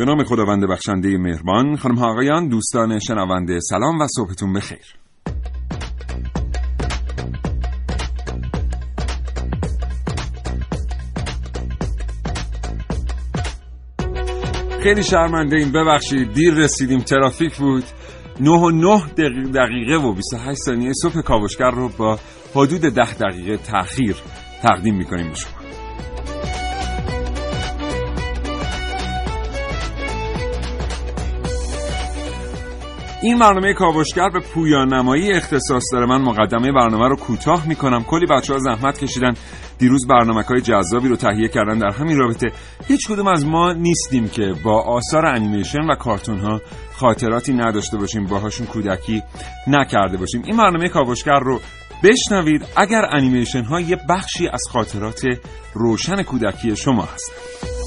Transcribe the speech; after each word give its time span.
به 0.00 0.06
نام 0.06 0.24
خداوند 0.24 0.68
بخشنده 0.68 1.18
مهربان 1.18 1.76
خانم 1.76 1.94
ها 1.94 2.10
آقایان 2.10 2.48
دوستان 2.48 2.98
شنونده 2.98 3.58
سلام 3.60 4.00
و 4.00 4.06
صبحتون 4.16 4.52
بخیر. 4.52 4.94
خیلی 14.82 15.02
شرمنده 15.02 15.56
این 15.56 15.72
ببخشید 15.72 16.32
دیر 16.32 16.54
رسیدیم 16.54 17.00
ترافیک 17.00 17.56
بود. 17.56 17.84
9 18.40 18.50
و 18.50 18.70
9 18.70 19.02
دقیقه 19.54 19.96
و 19.96 20.14
28 20.14 20.58
ثانیه 20.60 20.92
صبح 21.02 21.22
کاوشگر 21.22 21.70
رو 21.70 21.88
با 21.88 22.18
حدود 22.54 22.80
10 22.80 23.14
دقیقه 23.14 23.56
تاخیر 23.56 24.16
تقدیم 24.62 24.96
می‌کنیم 24.96 25.28
به 25.28 25.59
این 33.22 33.38
برنامه 33.38 33.74
کاوشگر 33.74 34.28
به 34.28 34.40
پویان 34.40 34.94
نمایی 34.94 35.32
اختصاص 35.32 35.82
داره. 35.92 36.06
من 36.06 36.22
مقدمه 36.22 36.72
برنامه 36.72 37.08
رو 37.08 37.16
کوتاه 37.16 37.68
می‌کنم. 37.68 38.04
کلی 38.04 38.26
بچه 38.26 38.52
ها 38.52 38.58
زحمت 38.58 38.98
کشیدن. 38.98 39.34
دیروز 39.78 40.06
برنامه 40.06 40.42
های 40.42 40.60
جذابی 40.60 41.08
رو 41.08 41.16
تهیه 41.16 41.48
کردن 41.48 41.78
در 41.78 41.90
همین 41.90 42.18
رابطه. 42.18 42.52
هیچ 42.88 43.08
کدوم 43.08 43.26
از 43.26 43.46
ما 43.46 43.72
نیستیم 43.72 44.28
که 44.28 44.54
با 44.64 44.82
آثار 44.82 45.26
انیمیشن 45.26 45.80
و 45.90 45.94
کارتون 45.94 46.38
ها 46.38 46.60
خاطراتی 46.92 47.52
نداشته 47.52 47.96
باشیم 47.96 48.26
باهاشون 48.26 48.66
کودکی 48.66 49.22
نکرده 49.66 50.16
باشیم. 50.16 50.42
این 50.46 50.56
برنامه 50.56 50.88
کاوشگر 50.88 51.38
رو 51.38 51.60
بشنوید. 52.02 52.64
اگر 52.76 53.02
انیمیشن 53.12 53.62
ها 53.62 53.80
یه 53.80 53.98
بخشی 54.08 54.48
از 54.48 54.62
خاطرات 54.72 55.26
روشن 55.74 56.22
کودکی 56.22 56.76
شما 56.76 57.02
هستند 57.02 57.79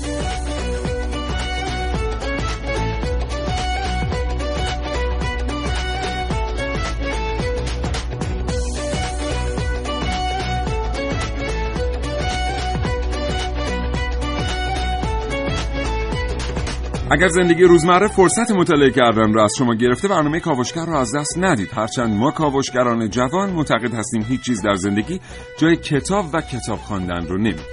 اگر 17.13 17.27
زندگی 17.27 17.63
روزمره 17.63 18.07
فرصت 18.07 18.51
مطالعه 18.51 18.91
کردن 18.91 19.33
را 19.33 19.43
از 19.43 19.53
شما 19.57 19.75
گرفته 19.75 20.07
برنامه 20.07 20.39
کاوشگر 20.39 20.85
را 20.85 20.99
از 20.99 21.15
دست 21.15 21.37
ندید. 21.37 21.69
هرچند 21.73 22.15
ما 22.17 22.31
کاوشگران 22.31 23.09
جوان 23.09 23.49
معتقد 23.49 23.93
هستیم 23.93 24.21
هیچ 24.21 24.41
چیز 24.41 24.61
در 24.61 24.75
زندگی 24.75 25.19
جای 25.59 25.75
کتاب 25.75 26.25
و 26.33 26.41
کتاب 26.41 26.79
خواندن 26.79 27.27
رو 27.27 27.37
نمیده 27.37 27.63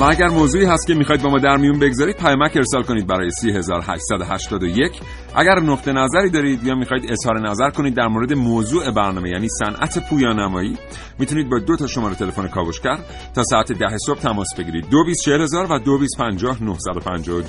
و 0.00 0.04
اگر 0.04 0.28
موضوعی 0.28 0.64
هست 0.64 0.86
که 0.86 0.94
می‌خواید 0.94 1.22
با 1.22 1.30
ما 1.30 1.38
در 1.38 1.56
میون 1.56 1.78
بگذارید 1.78 2.16
پیامک 2.16 2.56
ارسال 2.56 2.82
کنید 2.82 3.06
برای 3.06 3.30
3881 3.30 5.00
اگر 5.34 5.60
نقطه 5.60 5.92
نظری 5.92 6.30
دارید 6.30 6.64
یا 6.64 6.74
می‌خواید 6.74 7.12
اظهار 7.12 7.48
نظر 7.48 7.70
کنید 7.70 7.94
در 7.94 8.06
مورد 8.06 8.32
موضوع 8.32 8.90
برنامه 8.90 9.28
یعنی 9.28 9.48
صنعت 9.48 10.08
پویانمایی 10.08 10.76
می‌تونید 11.18 11.48
با 11.50 11.58
دو 11.58 11.76
تا 11.76 11.86
شماره 11.86 12.14
تلفن 12.14 12.48
کاوشگر 12.48 12.98
تا 13.34 13.44
ساعت 13.44 13.72
ده 13.72 13.96
صبح 14.06 14.18
تماس 14.18 14.48
بگیرید. 14.58 14.90
224000 14.90 15.72
و 15.72 15.78
2250 15.78 17.42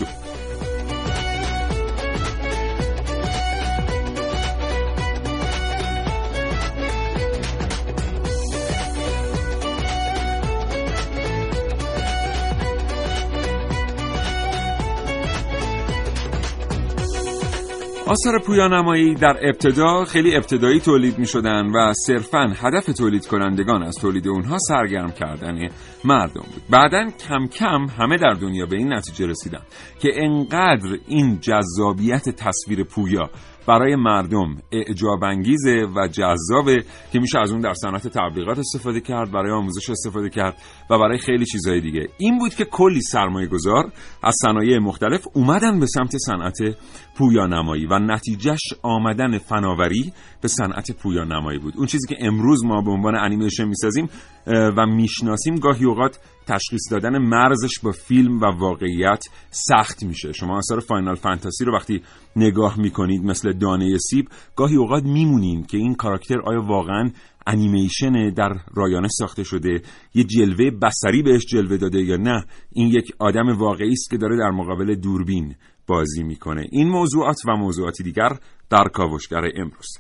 آثار 18.13 18.39
پویانمایی 18.39 19.15
در 19.15 19.37
ابتدا 19.41 20.05
خیلی 20.05 20.35
ابتدایی 20.35 20.79
تولید 20.79 21.19
می 21.19 21.25
شدن 21.25 21.65
و 21.65 21.93
صرفا 21.93 22.53
هدف 22.55 22.85
تولید 22.85 23.27
کنندگان 23.27 23.83
از 23.83 23.95
تولید 23.95 24.27
اونها 24.27 24.57
سرگرم 24.57 25.11
کردن 25.11 25.69
مردم 26.05 26.41
بود. 26.53 26.63
بعدا 26.69 27.09
کم 27.27 27.47
کم 27.47 27.85
همه 27.99 28.17
در 28.17 28.33
دنیا 28.33 28.65
به 28.65 28.77
این 28.77 28.93
نتیجه 28.93 29.27
رسیدن 29.27 29.61
که 29.99 30.09
انقدر 30.15 30.97
این 31.07 31.39
جذابیت 31.39 32.29
تصویر 32.29 32.83
پویا 32.83 33.29
برای 33.67 33.95
مردم 33.95 34.57
اعجاب 34.71 35.23
انگیزه 35.23 35.87
و 35.95 36.07
جذابه 36.07 36.83
که 37.13 37.19
میشه 37.19 37.39
از 37.39 37.51
اون 37.51 37.61
در 37.61 37.73
صنعت 37.73 38.07
تبلیغات 38.07 38.59
استفاده 38.59 38.99
کرد 38.99 39.31
برای 39.31 39.51
آموزش 39.51 39.89
استفاده 39.89 40.29
کرد 40.29 40.57
و 40.89 40.97
برای 40.97 41.17
خیلی 41.17 41.45
چیزهای 41.45 41.81
دیگه. 41.81 42.07
این 42.17 42.39
بود 42.39 42.55
که 42.55 42.65
کلی 42.65 43.01
سرمایه 43.01 43.47
گذار 43.47 43.91
از 44.23 44.35
صنایع 44.41 44.79
مختلف 44.79 45.27
اومدن 45.33 45.79
به 45.79 45.85
سمت 45.85 46.17
صنعت 46.17 46.57
پویانمایی 47.17 47.85
و 47.85 47.99
نتیجهش 47.99 48.73
آمدن 48.81 49.37
فناوری 49.37 50.13
به 50.41 50.47
صنعت 50.47 50.91
پویانمایی 50.91 51.59
بود. 51.59 51.73
اون 51.77 51.85
چیزی 51.85 52.07
که 52.07 52.15
امروز 52.19 52.65
ما 52.65 52.81
به 52.81 52.91
عنوان 52.91 53.15
انیمیشن 53.15 53.65
می‌سازیم 53.65 54.09
و 54.47 54.85
می‌شناسیم 54.85 55.55
گاهی 55.55 55.85
اوقات 55.85 56.19
تشخیص 56.47 56.91
دادن 56.91 57.17
مرزش 57.17 57.79
با 57.83 57.91
فیلم 57.91 58.41
و 58.41 58.45
واقعیت 58.45 59.25
سخت 59.49 60.03
میشه. 60.03 60.31
شما 60.31 60.57
آثار 60.57 60.79
فاینال 60.79 61.15
فانتزی 61.15 61.65
رو 61.65 61.75
وقتی 61.75 62.01
نگاه 62.35 62.79
می‌کنید 62.79 63.23
مثل 63.23 63.53
دانه 63.53 63.97
سیب 63.97 64.27
گاهی 64.55 64.75
اوقات 64.75 65.03
میمونین 65.03 65.63
که 65.63 65.77
این 65.77 65.95
کاراکتر 65.95 66.41
آیا 66.41 66.61
واقعا 66.61 67.09
انیمیشن 67.47 68.29
در 68.29 68.53
رایانه 68.75 69.07
ساخته 69.07 69.43
شده 69.43 69.81
یه 70.13 70.23
جلوه 70.23 70.71
بسری 70.81 71.21
بهش 71.21 71.45
جلوه 71.45 71.77
داده 71.77 72.01
یا 72.01 72.17
نه. 72.17 72.45
این 72.71 72.87
یک 72.87 73.11
آدم 73.19 73.57
واقعی 73.57 73.91
است 73.91 74.09
که 74.09 74.17
داره 74.17 74.37
در 74.37 74.51
مقابل 74.51 74.95
دوربین 74.95 75.55
بازی 75.87 76.23
می‌کنه. 76.23 76.67
این 76.71 76.89
موضوعات 76.89 77.37
و 77.47 77.55
موضوعاتی 77.55 78.03
دیگر 78.03 78.29
در 78.69 78.83
کاوشگر 78.93 79.43
امروز. 79.55 79.97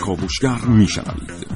کاوشگر 0.00 0.58
میشنوید. 0.68 1.49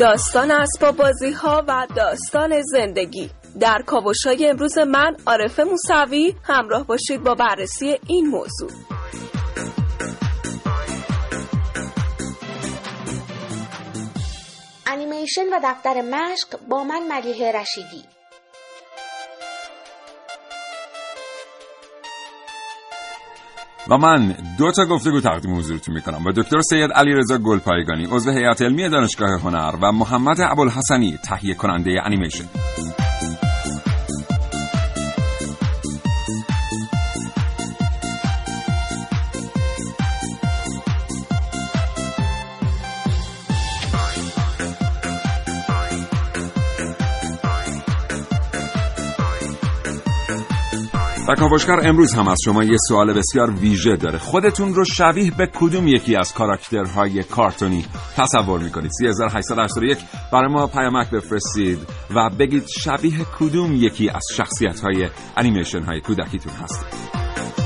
داستان 0.00 0.50
اسباب 0.50 0.96
بازی 0.96 1.30
ها 1.30 1.64
و 1.68 1.86
داستان 1.96 2.62
زندگی. 2.62 3.30
در 3.60 3.82
کاوش 3.86 4.26
های 4.26 4.46
امروز 4.46 4.78
من 4.78 5.16
عارف 5.26 5.60
موسوی 5.60 6.34
همراه 6.42 6.86
باشید 6.86 7.22
با 7.22 7.34
بررسی 7.34 7.98
این 8.06 8.26
موضوع. 8.26 8.70
انیمیشن 14.86 15.46
و 15.52 15.60
دفتر 15.64 16.00
مشق 16.00 16.58
با 16.68 16.84
من 16.84 17.08
ملیه 17.08 17.52
رشیدی. 17.52 18.15
و 23.90 23.96
من 23.96 24.34
دو 24.58 24.72
تا 24.72 24.84
گفتگو 24.84 25.20
تقدیم 25.20 25.56
حضورتون 25.56 25.94
می‌کنم 25.94 26.24
با 26.24 26.32
دکتر 26.32 26.60
سید 26.60 26.92
علی 26.92 27.14
رضا 27.14 27.38
گلپایگانی 27.38 28.04
عضو 28.10 28.30
هیئت 28.30 28.62
علمی 28.62 28.88
دانشگاه 28.88 29.40
هنر 29.40 29.76
و 29.82 29.92
محمد 29.92 30.40
ابوالحسنی 30.40 31.18
تهیه 31.24 31.54
کننده 31.54 31.90
انیمیشن. 32.04 32.44
و 51.28 51.34
کاوشگر 51.34 51.80
امروز 51.82 52.14
هم 52.14 52.28
از 52.28 52.38
شما 52.44 52.64
یه 52.64 52.76
سوال 52.88 53.12
بسیار 53.12 53.50
ویژه 53.50 53.96
داره. 53.96 54.18
خودتون 54.18 54.74
رو 54.74 54.84
شبیه 54.84 55.30
به 55.38 55.46
کدوم 55.54 55.88
یکی 55.88 56.16
از 56.16 56.34
کاراکترهای 56.34 57.22
کارتونی 57.22 57.84
تصور 58.16 58.60
می‌کنید؟ 58.60 58.90
3881 59.00 59.98
برای 60.32 60.52
ما 60.52 60.66
پیامک 60.66 61.10
بفرستید 61.10 61.78
و 62.14 62.30
بگید 62.38 62.64
شبیه 62.84 63.26
کدوم 63.38 63.72
یکی 63.74 64.08
از 64.08 64.22
شخصیت 64.36 64.80
های 64.80 65.08
انیمیشن 65.36 65.82
های 65.82 66.00
کودکیتون 66.00 66.52
هستید 66.52 67.65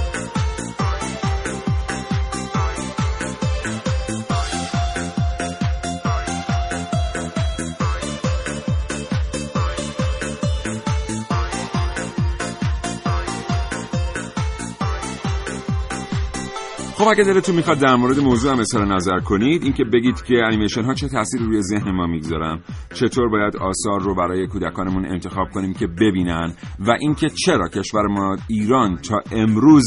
خب 17.01 17.09
اگه 17.09 17.25
دلتون 17.25 17.55
می‌خواد 17.55 17.79
در 17.79 17.97
مورد 17.97 18.19
موضوع 18.19 18.53
هم 18.53 18.59
اظهار 18.59 18.87
نظر 18.87 19.19
کنید 19.19 19.63
اینکه 19.63 19.85
بگید 19.85 20.23
که 20.23 20.35
انیمیشن 20.45 20.83
ها 20.83 20.95
چه 20.95 21.09
تأثیری 21.09 21.45
روی 21.45 21.63
ذهن 21.63 21.91
ما 21.91 22.07
می‌گذارن 22.07 22.61
چطور 22.95 23.29
باید 23.29 23.57
آثار 23.57 24.01
رو 24.01 24.15
برای 24.15 24.47
کودکانمون 24.47 25.07
انتخاب 25.07 25.51
کنیم 25.51 25.75
که 25.75 25.87
ببینن 25.87 26.55
و 26.81 26.97
اینکه 27.01 27.29
چرا 27.29 27.69
کشور 27.69 28.07
ما 28.07 28.37
ایران 28.49 28.97
تا 28.97 29.21
امروز 29.33 29.85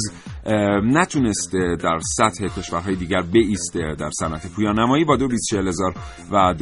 نتونسته 0.84 1.76
در 1.84 2.00
سطح 2.18 2.48
کشورهای 2.48 2.96
دیگر 2.96 3.22
بیسته 3.22 3.96
در 4.00 4.10
صنعت 4.20 4.48
پویانمایی 4.48 5.06
با 5.06 5.16
دو 5.16 5.28
هزار 5.54 5.94
و 6.32 6.54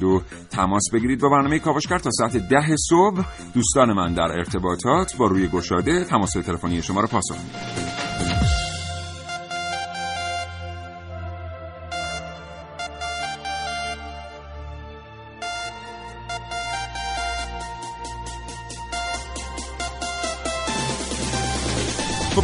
دو 0.00 0.22
تماس 0.50 0.82
بگیرید 0.92 1.20
با 1.20 1.28
برنامه 1.28 1.58
کاوشگر 1.58 1.98
تا 1.98 2.10
ساعت 2.10 2.36
ده 2.36 2.76
صبح. 2.88 3.24
دوستان 3.54 3.92
من 3.92 4.14
در 4.14 4.32
ارتباطات 4.32 5.16
با 5.16 5.26
روی 5.26 5.48
گشاده 5.48 6.04
تماس 6.04 6.32
تلفنی 6.32 6.82
شما 6.82 7.00
رو 7.00 7.06
پاسخ 7.06 7.36
میدن 7.36 8.07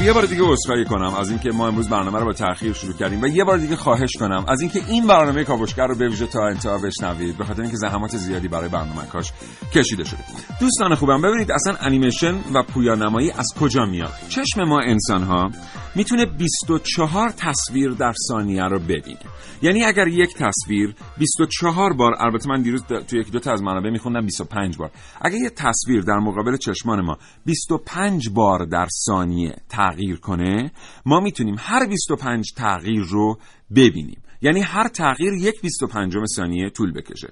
یه 0.04 0.12
بار 0.12 0.26
دیگه 0.26 0.42
عذرخواهی 0.42 0.84
کنم 0.84 1.14
از 1.14 1.30
اینکه 1.30 1.50
ما 1.50 1.68
امروز 1.68 1.88
برنامه 1.88 2.18
رو 2.18 2.24
با 2.24 2.32
تاخیر 2.32 2.72
شروع 2.72 2.92
کردیم 2.94 3.22
و 3.22 3.26
یه 3.26 3.44
بار 3.44 3.58
دیگه 3.58 3.76
خواهش 3.76 4.12
کنم 4.20 4.44
از 4.48 4.60
اینکه 4.60 4.80
این 4.88 5.06
برنامه 5.06 5.44
کاوشگر 5.44 5.86
رو 5.86 5.94
به 5.94 6.08
ویژه 6.08 6.26
تا 6.26 6.46
انتها 6.46 6.78
بشنوید 6.78 7.38
به 7.38 7.44
خاطر 7.44 7.62
اینکه 7.62 7.76
زحمات 7.76 8.16
زیادی 8.16 8.48
برای 8.48 8.68
برنامه 8.68 9.06
کاش 9.06 9.32
کشیده 9.72 10.04
شده. 10.04 10.18
دوستان 10.60 10.94
خوبم 10.94 11.22
ببینید 11.22 11.52
اصلا 11.52 11.76
انیمیشن 11.80 12.34
و 12.54 12.62
پویانمایی 12.62 13.30
از 13.30 13.46
کجا 13.60 13.84
میاد؟ 13.84 14.12
چشم 14.28 14.64
ما 14.64 14.80
انسان 14.80 15.22
ها 15.22 15.50
می‌تونه 15.96 16.26
24 16.26 17.30
تصویر 17.30 17.90
در 17.90 18.12
ثانیه 18.28 18.64
رو 18.64 18.78
ببینه. 18.78 19.18
یعنی 19.62 19.84
اگر 19.84 20.08
یک 20.08 20.34
تصویر 20.34 20.94
24 21.18 21.92
بار 21.92 22.12
البته 22.18 22.48
من 22.48 22.62
دیروز 22.62 22.82
تو 22.82 23.16
یک 23.16 23.30
دو 23.30 23.38
تا 23.38 23.52
از 23.52 23.62
منابع 23.62 23.90
میخوندم 23.90 24.20
25 24.20 24.76
بار. 24.76 24.90
اگر 25.20 25.36
یه 25.36 25.50
تصویر 25.50 26.00
در 26.00 26.18
مقابل 26.18 26.56
چشمان 26.56 27.00
ما 27.00 27.18
25 27.46 28.28
بار 28.28 28.64
در 28.64 28.88
ثانیه 29.06 29.56
تغییر 29.68 30.16
کنه 30.16 30.72
ما 31.06 31.20
می‌تونیم 31.20 31.56
هر 31.58 31.86
25 31.86 32.52
تغییر 32.56 33.02
رو 33.02 33.38
ببینیم. 33.76 34.22
یعنی 34.42 34.60
هر 34.60 34.88
تغییر 34.88 35.32
یک 35.32 35.60
25 35.62 36.14
ثانیه 36.36 36.70
طول 36.70 36.92
بکشه. 36.92 37.28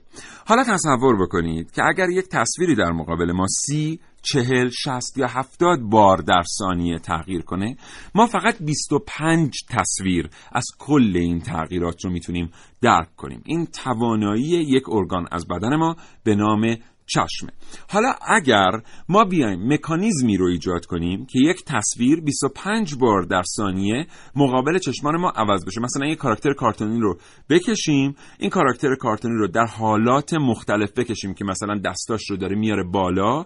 حالا 0.47 0.65
تصور 0.65 1.23
بکنید 1.23 1.71
که 1.71 1.83
اگر 1.85 2.09
یک 2.11 2.29
تصویری 2.29 2.75
در 2.75 2.93
مقابل 2.93 3.33
ما 3.33 3.47
سی 3.47 4.01
چهل 4.23 4.69
شست 4.69 5.19
یا 5.19 5.27
هفتاد 5.27 5.81
بار 5.81 6.19
در 6.19 6.43
ثانیه 6.59 6.99
تغییر 6.99 7.43
کنه 7.43 7.77
ما 8.15 8.27
فقط 8.27 8.57
25 8.61 9.51
تصویر 9.71 10.31
از 10.53 10.65
کل 10.79 11.13
این 11.15 11.41
تغییرات 11.41 12.05
رو 12.05 12.11
می‌تونیم 12.11 12.51
درک 12.81 13.17
کنیم. 13.17 13.43
این 13.45 13.67
توانایی 13.67 14.49
یک 14.49 14.83
ارگان 14.89 15.27
از 15.33 15.47
بدن 15.49 15.77
ما 15.77 15.97
به 16.25 16.35
نام 16.35 16.77
چشمه 17.07 17.51
حالا 17.89 18.15
اگر 18.29 18.71
ما 19.09 19.25
بیایم 19.25 19.73
مکانیزمی 19.73 20.37
رو 20.37 20.47
ایجاد 20.47 20.87
کنیم 20.87 21.27
که 21.27 21.39
یک 21.39 21.65
تصویر 21.67 22.21
25 22.21 22.95
بار 22.95 23.23
در 23.23 23.43
ثانیه 23.57 24.07
مقابل 24.37 24.79
چشمان 24.79 25.17
ما 25.17 25.31
عوض 25.31 25.65
بشه 25.65 25.81
مثلا 25.81 26.07
یک 26.07 26.19
کاراکتر 26.19 26.53
کارتونی 26.53 27.01
رو 27.01 27.19
بکشیم 27.51 28.15
این 28.39 28.51
کاراکتر 28.51 28.95
کارتونی 28.95 29.35
رو 29.35 29.49
در 29.49 29.67
حالات 29.67 30.35
مختلف 30.35 30.93
بکشیم 30.93 31.35
که 31.35 31.45
مثلا 31.45 31.79
دستاش 31.85 32.31
رو 32.31 32.37
داره 32.37 32.57
میاره 32.57 32.85
بالا 32.85 33.45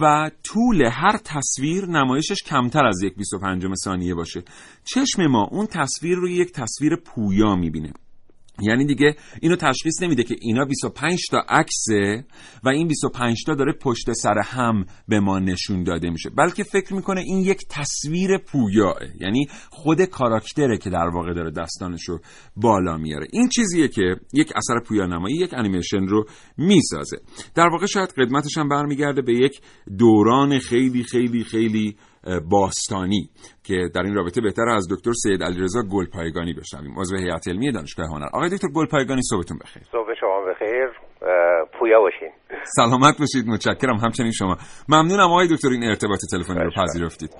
و 0.00 0.30
طول 0.44 0.82
هر 0.92 1.18
تصویر 1.24 1.86
نمایشش 1.86 2.42
کمتر 2.42 2.86
از 2.86 3.02
یک 3.02 3.14
25 3.16 3.64
ثانیه 3.84 4.14
باشه. 4.14 4.42
چشم 4.84 5.26
ما 5.26 5.48
اون 5.50 5.66
تصویر 5.66 6.16
رو 6.16 6.28
یک 6.28 6.52
تصویر 6.52 6.96
پویا 6.96 7.56
می‌بینه. 7.56 7.92
یعنی 8.62 8.86
دیگه 8.86 9.16
اینو 9.40 9.56
تشخیص 9.56 10.02
نمیده 10.02 10.22
که 10.22 10.36
اینا 10.40 10.64
25 10.64 11.20
تا 11.30 11.38
عکسه 11.48 12.24
و 12.64 12.68
این 12.68 12.88
25 12.88 13.44
تا 13.46 13.54
داره 13.54 13.72
پشت 13.72 14.12
سر 14.12 14.38
هم 14.38 14.84
به 15.08 15.20
ما 15.20 15.38
نشون 15.38 15.82
داده 15.82 16.10
میشه. 16.10 16.30
بلکه 16.30 16.62
فکر 16.62 16.94
می‌کنه 16.94 17.20
این 17.20 17.38
یک 17.38 17.58
تصویر 17.68 18.38
پویاه 18.38 18.98
یعنی 19.20 19.46
خود 19.70 20.02
کاراکتره 20.04 20.78
که 20.78 20.90
در 20.90 21.08
واقع 21.08 21.34
داره 21.34 21.50
دستانشو 21.50 22.18
بالا 22.56 22.96
میاره. 22.96 23.26
این 23.32 23.48
چیزیه 23.48 23.88
که 23.88 24.16
یک 24.32 24.52
اثر 24.56 24.80
پویانمایی 24.88 25.36
یک 25.36 25.54
انیمیشن 25.54 26.06
رو 26.06 26.24
می‌سازه. 26.58 27.16
در 27.54 27.68
واقع 27.68 27.86
شاید 27.86 28.10
قدمتش 28.18 28.58
هم 28.58 28.68
برمیگرده 28.68 29.22
به 29.22 29.34
یک 29.34 29.60
دوران 29.98 30.58
خیلی 30.58 31.02
خیلی 31.02 31.44
خیلی 31.44 31.96
باستانی 32.50 33.30
که 33.64 33.88
در 33.94 34.02
این 34.02 34.14
رابطه 34.14 34.40
بهتر 34.40 34.68
از 34.68 34.88
دکتر 34.90 35.12
سید 35.12 35.42
علیرضا 35.42 35.82
گلپایگانی 35.82 36.52
بشنویم. 36.52 36.98
عضو 36.98 37.16
هیئت 37.16 37.48
علمی 37.48 37.72
دانشگاه 37.72 38.06
هنر. 38.06 38.26
آقای 38.32 38.50
دکتر 38.50 38.68
گلپایگانی 38.68 39.20
صبحتون 39.22 39.58
بخیر. 39.58 39.82
صبح 39.92 40.14
شما 40.20 40.40
بخیر. 40.50 40.88
پویا 41.78 42.00
باشین. 42.00 42.30
سلامت 42.76 43.18
باشید. 43.18 43.46
متشکرم. 43.46 43.96
همچنین 43.96 44.32
شما. 44.32 44.56
ممنونم 44.88 45.30
آقای 45.30 45.48
دکتر 45.48 45.68
این 45.68 45.84
ارتباط 45.84 46.18
تلفنی 46.30 46.64
رو 46.64 46.70
پذیرفتید. 46.70 47.30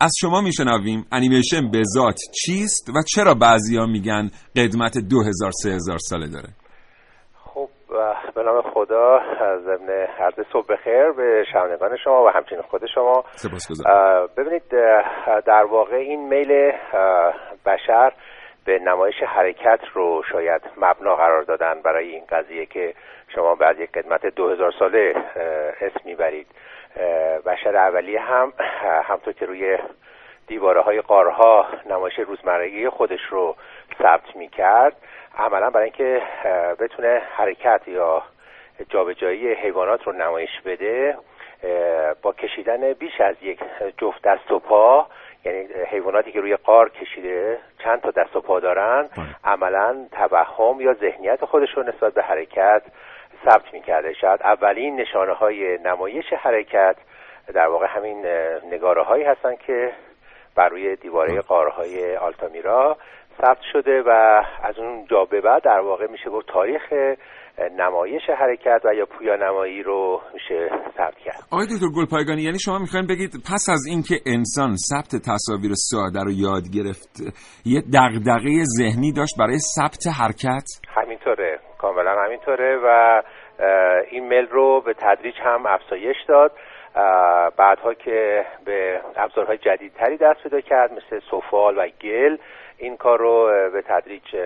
از 0.00 0.12
شما 0.20 0.40
میشنویم 0.40 1.06
انیمیشن 1.12 1.70
به 1.70 1.82
ذات 1.94 2.18
چیست 2.44 2.88
و 2.88 3.02
چرا 3.14 3.34
بعضیا 3.34 3.86
میگن 3.86 4.30
قدمت 4.56 4.98
2000 4.98 5.50
3000 5.62 5.98
ساله 5.98 6.28
داره؟ 6.28 6.48
به 8.34 8.42
نام 8.42 8.62
خدا 8.62 9.20
ضمن 9.58 9.90
عرض 10.18 10.34
صبح 10.52 10.66
بخیر 10.66 11.10
به 11.10 11.44
شنوندگان 11.52 11.96
شما 11.96 12.24
و 12.24 12.28
همچنین 12.28 12.62
خود 12.62 12.86
شما. 12.86 13.24
ببینید 14.36 14.62
در 15.46 15.64
واقع 15.64 15.96
این 15.96 16.28
میل 16.28 16.72
بشر 17.66 18.12
به 18.64 18.78
نمایش 18.78 19.14
حرکت 19.22 19.80
رو 19.94 20.22
شاید 20.32 20.62
مبنا 20.76 21.16
قرار 21.16 21.42
دادن 21.42 21.82
برای 21.84 22.08
این 22.08 22.22
قضیه 22.28 22.66
که 22.66 22.94
شما 23.34 23.54
بعد 23.54 23.80
یک 23.80 23.92
قدمت 23.92 24.26
دو 24.26 24.48
هزار 24.48 24.72
ساله 24.78 25.14
اسم 25.80 26.00
می‌برید. 26.04 26.46
بشر 27.46 27.76
اولیه 27.76 28.20
هم 28.20 28.52
همطور 29.04 29.32
که 29.32 29.46
روی 29.46 29.78
دیواره 30.46 30.80
های 30.80 31.00
قارها 31.00 31.66
نمایش 31.90 32.18
روزمرگی 32.18 32.88
خودش 32.88 33.20
رو 33.30 33.56
ثبت 33.98 34.36
می‌کرد. 34.36 34.96
عملا 35.38 35.70
برای 35.70 35.84
اینکه 35.84 36.22
بتونه 36.78 37.22
حرکت 37.36 37.80
یا 37.86 38.22
جابجایی 38.88 39.52
حیوانات 39.52 40.02
رو 40.02 40.12
نمایش 40.12 40.60
بده 40.64 41.16
با 42.22 42.32
کشیدن 42.32 42.92
بیش 42.92 43.20
از 43.20 43.36
یک 43.42 43.60
جفت 43.98 44.22
دست 44.22 44.50
و 44.50 44.58
پا 44.58 45.06
یعنی 45.44 45.66
حیواناتی 45.90 46.32
که 46.32 46.40
روی 46.40 46.56
قار 46.56 46.88
کشیده 46.88 47.58
چند 47.84 48.00
تا 48.00 48.10
دست 48.10 48.36
و 48.36 48.40
پا 48.40 48.60
دارن 48.60 49.02
بله. 49.02 49.26
عملا 49.44 50.06
توهم 50.12 50.80
یا 50.80 50.94
ذهنیت 50.94 51.44
خودش 51.44 51.70
رو 51.76 51.82
نسبت 51.82 52.14
به 52.14 52.22
حرکت 52.22 52.82
ثبت 53.44 53.72
می‌کرده 53.72 54.12
شاید 54.12 54.42
اولین 54.42 54.96
نشانه 54.96 55.32
های 55.32 55.78
نمایش 55.78 56.32
حرکت 56.32 56.96
در 57.54 57.66
واقع 57.66 57.86
همین 57.86 58.26
نگاره 58.72 59.02
هایی 59.02 59.24
هستن 59.24 59.56
که 59.56 59.92
بر 60.54 60.68
روی 60.68 60.96
دیواره 60.96 61.32
بله. 61.32 61.40
قارهای 61.40 62.16
آلتامیرا 62.16 62.96
ثبت 63.40 63.62
شده 63.72 64.02
و 64.06 64.42
از 64.62 64.78
اون 64.78 65.06
جا 65.10 65.24
به 65.24 65.40
بعد 65.40 65.62
در 65.62 65.80
واقع 65.80 66.06
میشه 66.06 66.30
گفت 66.30 66.46
تاریخ 66.48 66.82
نمایش 67.78 68.22
حرکت 68.38 68.80
و 68.84 68.94
یا 68.94 69.06
پویا 69.06 69.36
نمایی 69.36 69.82
رو 69.82 70.20
میشه 70.34 70.70
ثبت 70.96 71.18
کرد. 71.24 71.42
آقای 71.50 71.66
دکتر 71.66 71.86
گلپایگانی 71.96 72.42
یعنی 72.42 72.58
شما 72.58 72.78
می‌خواین 72.78 73.06
بگید 73.06 73.30
پس 73.52 73.68
از 73.68 73.86
اینکه 73.88 74.14
انسان 74.26 74.76
ثبت 74.76 75.22
تصاویر 75.30 75.72
ساده 75.74 76.24
رو 76.24 76.30
یاد 76.30 76.62
گرفت 76.74 77.10
یه 77.64 77.80
دغدغه 77.94 78.50
ذهنی 78.78 79.12
داشت 79.12 79.34
برای 79.38 79.58
ثبت 79.58 80.06
حرکت؟ 80.20 80.66
همینطوره 80.96 81.58
کاملا 81.78 82.24
همینطوره 82.24 82.78
و 82.84 83.22
این 84.10 84.28
میل 84.28 84.46
رو 84.46 84.80
به 84.80 84.94
تدریج 84.94 85.34
هم 85.44 85.66
افزایش 85.66 86.16
داد. 86.28 86.52
بعدها 87.56 87.94
که 87.94 88.44
به 88.64 89.00
ابزارهای 89.16 89.58
جدیدتری 89.58 90.16
دست 90.16 90.42
پیدا 90.42 90.60
کرد 90.60 90.92
مثل 90.92 91.20
سفال 91.30 91.78
و 91.78 91.88
گل 92.02 92.36
این 92.78 92.96
کار 92.96 93.18
رو 93.18 93.46
به 93.72 93.82
تدریج 93.82 94.36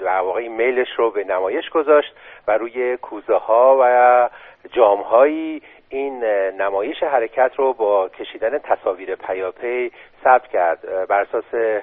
در 0.00 0.20
واقع 0.20 0.48
میلش 0.48 0.88
رو 0.96 1.10
به 1.10 1.24
نمایش 1.24 1.70
گذاشت 1.70 2.14
و 2.48 2.58
روی 2.58 2.96
کوزه 2.96 3.36
ها 3.36 3.78
و 3.80 4.28
جام 4.72 5.00
هایی 5.00 5.62
این 5.88 6.24
نمایش 6.60 7.02
حرکت 7.02 7.52
رو 7.56 7.72
با 7.72 8.08
کشیدن 8.08 8.58
تصاویر 8.58 9.14
پیاپی 9.14 9.92
ثبت 10.24 10.48
کرد. 10.48 11.06
بر 11.08 11.20
اساس 11.20 11.80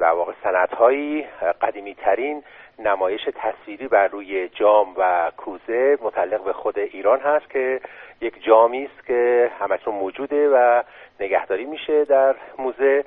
در 0.00 0.10
واقع 0.10 0.32
هایی 0.78 1.26
قدیمی 1.62 1.94
ترین 1.94 2.42
نمایش 2.78 3.28
تصویری 3.34 3.88
بر 3.88 4.08
روی 4.08 4.48
جام 4.48 4.94
و 4.96 5.30
کوزه 5.36 5.98
متعلق 6.02 6.44
به 6.44 6.52
خود 6.52 6.78
ایران 6.78 7.20
هست 7.20 7.50
که 7.50 7.80
یک 8.20 8.44
جامی 8.44 8.84
است 8.84 9.06
که 9.06 9.50
همکنون 9.60 9.96
موجوده 9.96 10.48
و 10.48 10.82
نگهداری 11.20 11.64
میشه 11.64 12.04
در 12.04 12.34
موزه 12.58 13.04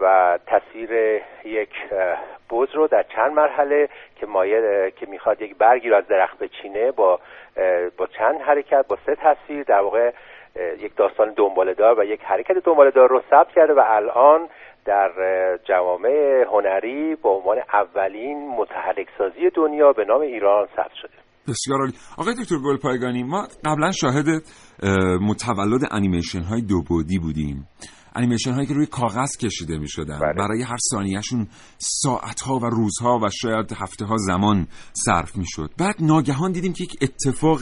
و 0.00 0.38
تصویر 0.46 1.20
یک 1.44 1.74
بز 2.50 2.74
رو 2.74 2.86
در 2.86 3.02
چند 3.02 3.32
مرحله 3.32 3.88
که 4.16 4.26
مایه 4.26 4.92
که 4.96 5.06
می‌خواد 5.06 5.42
یک 5.42 5.56
برگی 5.56 5.88
رو 5.88 5.96
از 5.96 6.06
درخت 6.06 6.38
بچینه 6.38 6.90
با 6.90 7.20
با 7.96 8.06
چند 8.06 8.40
حرکت 8.40 8.86
با 8.88 8.98
سه 9.06 9.14
تصویر 9.14 9.62
در 9.62 9.80
واقع 9.80 10.12
یک 10.78 10.96
داستان 10.96 11.32
دنبالدار 11.36 12.00
و 12.00 12.04
یک 12.04 12.20
حرکت 12.24 12.58
دنبالدار 12.58 13.08
رو 13.08 13.22
ثبت 13.30 13.52
کرده 13.52 13.74
و 13.74 13.82
الان 13.86 14.48
در 14.84 15.10
جوامع 15.68 16.44
هنری 16.52 17.16
به 17.22 17.28
عنوان 17.28 17.56
اولین 17.72 18.48
متحرک 18.58 19.06
سازی 19.18 19.50
دنیا 19.56 19.92
به 19.92 20.04
نام 20.04 20.20
ایران 20.20 20.66
ثبت 20.76 20.92
شده. 21.02 21.12
بسیار 21.48 21.80
عالی. 21.80 21.92
آقای 22.18 22.34
دکتر 22.34 22.56
گلپایگانی 22.64 23.22
ما 23.22 23.46
قبلا 23.64 23.90
شاهد 23.90 24.26
متولد 25.20 25.80
انیمیشن 25.90 26.40
های 26.42 26.62
دو 26.62 26.82
بودی 26.88 27.18
بودیم. 27.18 27.68
انیمیشن 28.14 28.52
هایی 28.52 28.66
که 28.66 28.74
روی 28.74 28.86
کاغذ 28.86 29.36
کشیده 29.36 29.78
می 29.78 29.88
شدن 29.88 30.18
بله. 30.18 30.32
برای 30.32 30.62
هر 30.62 30.76
ثانیهشون 30.90 31.48
ساعت 31.78 32.40
ها 32.40 32.58
و 32.58 32.64
روزها 32.64 33.18
و 33.22 33.28
شاید 33.42 33.72
هفته 33.72 34.04
ها 34.04 34.16
زمان 34.16 34.66
صرف 34.92 35.36
می 35.36 35.46
شد 35.46 35.70
بعد 35.78 35.94
ناگهان 36.00 36.52
دیدیم 36.52 36.72
که 36.72 36.84
یک 36.84 36.96
اتفاق 37.02 37.60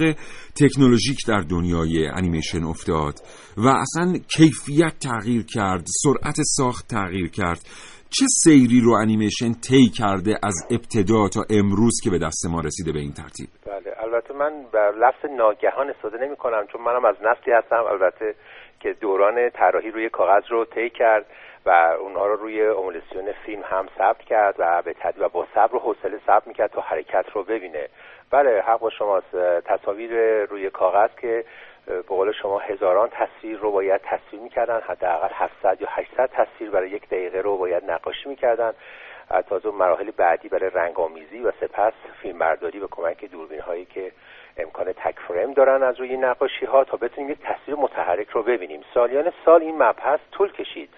تکنولوژیک 0.54 1.26
در 1.26 1.40
دنیای 1.40 2.06
انیمیشن 2.06 2.64
افتاد 2.64 3.20
و 3.56 3.68
اصلا 3.68 4.18
کیفیت 4.36 4.98
تغییر 4.98 5.42
کرد 5.42 5.86
سرعت 6.02 6.42
ساخت 6.42 6.88
تغییر 6.88 7.28
کرد. 7.28 7.60
چه 8.10 8.26
سیری 8.44 8.80
رو 8.80 8.92
انیمیشن 8.92 9.52
طی 9.52 9.88
کرده 9.88 10.38
از 10.42 10.54
ابتدا 10.70 11.28
تا 11.28 11.44
امروز 11.50 12.00
که 12.02 12.10
به 12.10 12.18
دست 12.18 12.46
ما 12.46 12.60
رسیده 12.60 12.92
به 12.92 13.00
این 13.00 13.12
ترتیب؟ 13.12 13.48
البته 14.14 14.34
من 14.34 14.62
بر 14.72 14.92
لفظ 14.92 15.24
ناگهان 15.24 15.90
استفاده 15.90 16.26
نمی 16.26 16.36
کنم 16.36 16.66
چون 16.66 16.80
منم 16.80 17.04
از 17.04 17.22
نسلی 17.22 17.52
هستم. 17.52 17.84
البته 17.84 18.34
که 18.80 18.92
دوران 18.92 19.50
طراحی 19.50 19.90
روی 19.90 20.08
کاغذ 20.08 20.42
رو 20.48 20.64
طی 20.64 20.90
کرد 20.90 21.26
و 21.66 21.70
اونها 22.00 22.26
رو 22.26 22.36
روی 22.36 22.66
امولسیون 22.66 23.32
فیلم 23.32 23.62
هم 23.62 23.88
ثبت 23.98 24.18
کرد 24.18 24.54
و 24.58 24.82
به 24.82 24.94
و 25.18 25.28
با 25.28 25.46
صبر 25.54 25.76
و 25.76 25.78
حوصله 25.78 26.20
ثبت 26.26 26.46
می‌کرد 26.46 26.70
تا 26.70 26.80
حرکت 26.80 27.24
رو 27.32 27.44
ببینه. 27.44 27.88
بله 28.30 28.62
حق 28.66 28.80
با 28.80 28.90
شماست. 28.90 29.36
تصاویر 29.64 30.44
روی 30.44 30.70
کاغذ 30.70 31.10
که 31.20 31.44
به 31.86 32.02
قول 32.02 32.32
شما 32.32 32.58
هزاران 32.58 33.08
تصویر 33.08 33.58
رو 33.58 33.70
باید 33.70 34.00
تصویر 34.00 34.42
می‌کردن 34.42 34.80
حداقل 34.80 35.28
700 35.32 35.80
یا 35.80 35.88
800 35.90 36.30
تصویر 36.32 36.70
برای 36.70 36.90
یک 36.90 37.06
دقیقه 37.06 37.40
رو 37.40 37.56
باید 37.56 37.90
نقاشی 37.90 38.28
می‌کردن 38.28 38.72
تازه 39.48 39.70
مراحل 39.70 40.10
بعدی 40.10 40.48
برای 40.48 40.70
رنگامیزی 40.70 41.40
و 41.40 41.50
سپس 41.60 41.92
فیلمبرداری 42.22 42.80
به 42.80 42.86
کمک 42.90 43.24
دوربین 43.24 43.60
هایی 43.60 43.84
که 43.84 44.12
امکان 44.56 44.92
تک 44.92 45.18
فریم 45.28 45.52
دارن 45.52 45.82
از 45.82 46.00
روی 46.00 46.16
نقاشی 46.16 46.66
ها 46.66 46.84
تا 46.84 46.96
بتونیم 46.96 47.30
یک 47.30 47.38
تصویر 47.42 47.76
متحرک 47.76 48.28
رو 48.28 48.42
ببینیم. 48.42 48.80
سالیان 48.94 49.32
سال 49.44 49.62
این 49.62 49.82
مبحث 49.82 50.20
طول 50.32 50.52
کشید 50.52 50.90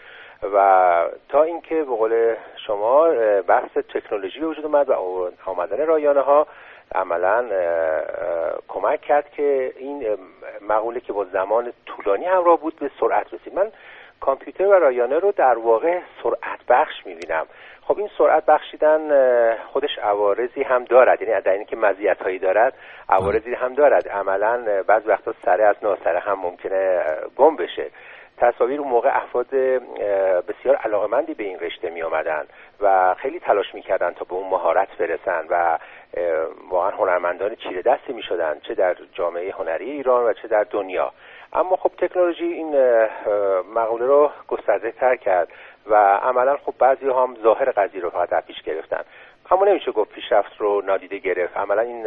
و 0.54 1.06
تا 1.28 1.42
اینکه 1.42 1.74
به 1.74 1.84
قول 1.84 2.34
شما 2.66 3.08
بحث 3.40 3.70
تکنولوژی 3.76 4.40
به 4.40 4.46
وجود 4.46 4.64
اومد 4.64 4.88
و 4.88 5.30
آمدن 5.46 5.86
رایانه 5.86 6.20
ها 6.20 6.46
عملا 6.94 7.44
کمک 8.68 9.00
کرد 9.00 9.30
که 9.30 9.72
این 9.76 10.18
مقوله 10.68 11.00
که 11.00 11.12
با 11.12 11.24
زمان 11.24 11.72
طولانی 11.86 12.24
همراه 12.24 12.60
بود 12.60 12.76
به 12.76 12.90
سرعت 13.00 13.34
رسید. 13.34 13.54
من 13.54 13.72
کامپیوتر 14.20 14.66
و 14.66 14.72
رایانه 14.72 15.18
رو 15.18 15.32
در 15.32 15.58
واقع 15.58 16.00
سرعت 16.22 16.60
بخش 16.68 17.06
می‌بینم. 17.06 17.46
خب 17.86 17.98
این 17.98 18.10
سرعت 18.18 18.46
بخشیدن 18.46 19.10
خودش 19.56 19.98
عوارضی 20.02 20.62
هم 20.62 20.84
دارد. 20.84 21.22
یعنی 21.22 21.40
در 21.40 21.52
اینکه 21.52 21.76
مزیت 21.76 22.22
هایی 22.22 22.38
دارد 22.38 22.74
عوارضی 23.08 23.54
هم 23.54 23.74
دارد. 23.74 24.08
عملا 24.08 24.82
بعض 24.86 25.02
وقتا 25.06 25.34
سره 25.44 25.64
از 25.64 25.76
ناسره 25.82 26.18
هم 26.18 26.38
ممکنه 26.40 27.04
گم 27.36 27.56
بشه. 27.56 27.90
تصاویر 28.38 28.80
اون 28.80 28.88
موقع 28.88 29.16
افراد 29.16 29.48
بسیار 30.48 30.76
علاقمندی 30.76 31.34
به 31.34 31.44
این 31.44 31.58
رشته 31.58 31.90
می 31.90 32.02
آمدن 32.02 32.44
و 32.80 33.14
خیلی 33.14 33.40
تلاش 33.40 33.74
می‌کردن 33.74 34.12
تا 34.12 34.24
به 34.24 34.34
اون 34.34 34.50
مهارت 34.50 34.88
برسن 34.98 35.44
و 35.50 35.78
واقعا 36.70 36.90
هنرمندان 36.90 37.54
چیره 37.54 37.82
دستی 37.82 38.12
می 38.12 38.22
شدن 38.22 38.60
چه 38.68 38.74
در 38.74 38.96
جامعه 39.14 39.52
هنری 39.52 39.90
ایران 39.90 40.24
و 40.24 40.32
چه 40.32 40.48
در 40.48 40.64
دنیا. 40.70 41.12
اما 41.52 41.76
خب 41.76 41.90
تکنولوژی 41.98 42.44
این 42.44 42.76
مقوله 43.74 44.06
رو 44.06 44.30
گسترده 44.48 44.90
تر 44.90 45.16
کرد. 45.16 45.48
و 45.86 45.94
عملا 46.16 46.56
خب 46.56 46.74
بعضی 46.78 47.06
هم 47.06 47.36
ظاهر 47.42 47.70
قضیه 47.70 48.00
رو 48.00 48.10
فقط 48.10 48.28
در 48.28 48.40
پیش 48.40 48.62
گرفتن. 48.62 49.04
اما 49.50 49.64
نمیشه 49.64 49.92
گفت 49.92 50.10
پیشرفت 50.10 50.56
رو 50.58 50.82
نادیده 50.82 51.18
گرفت. 51.18 51.56
عملا 51.56 51.82
این 51.82 52.06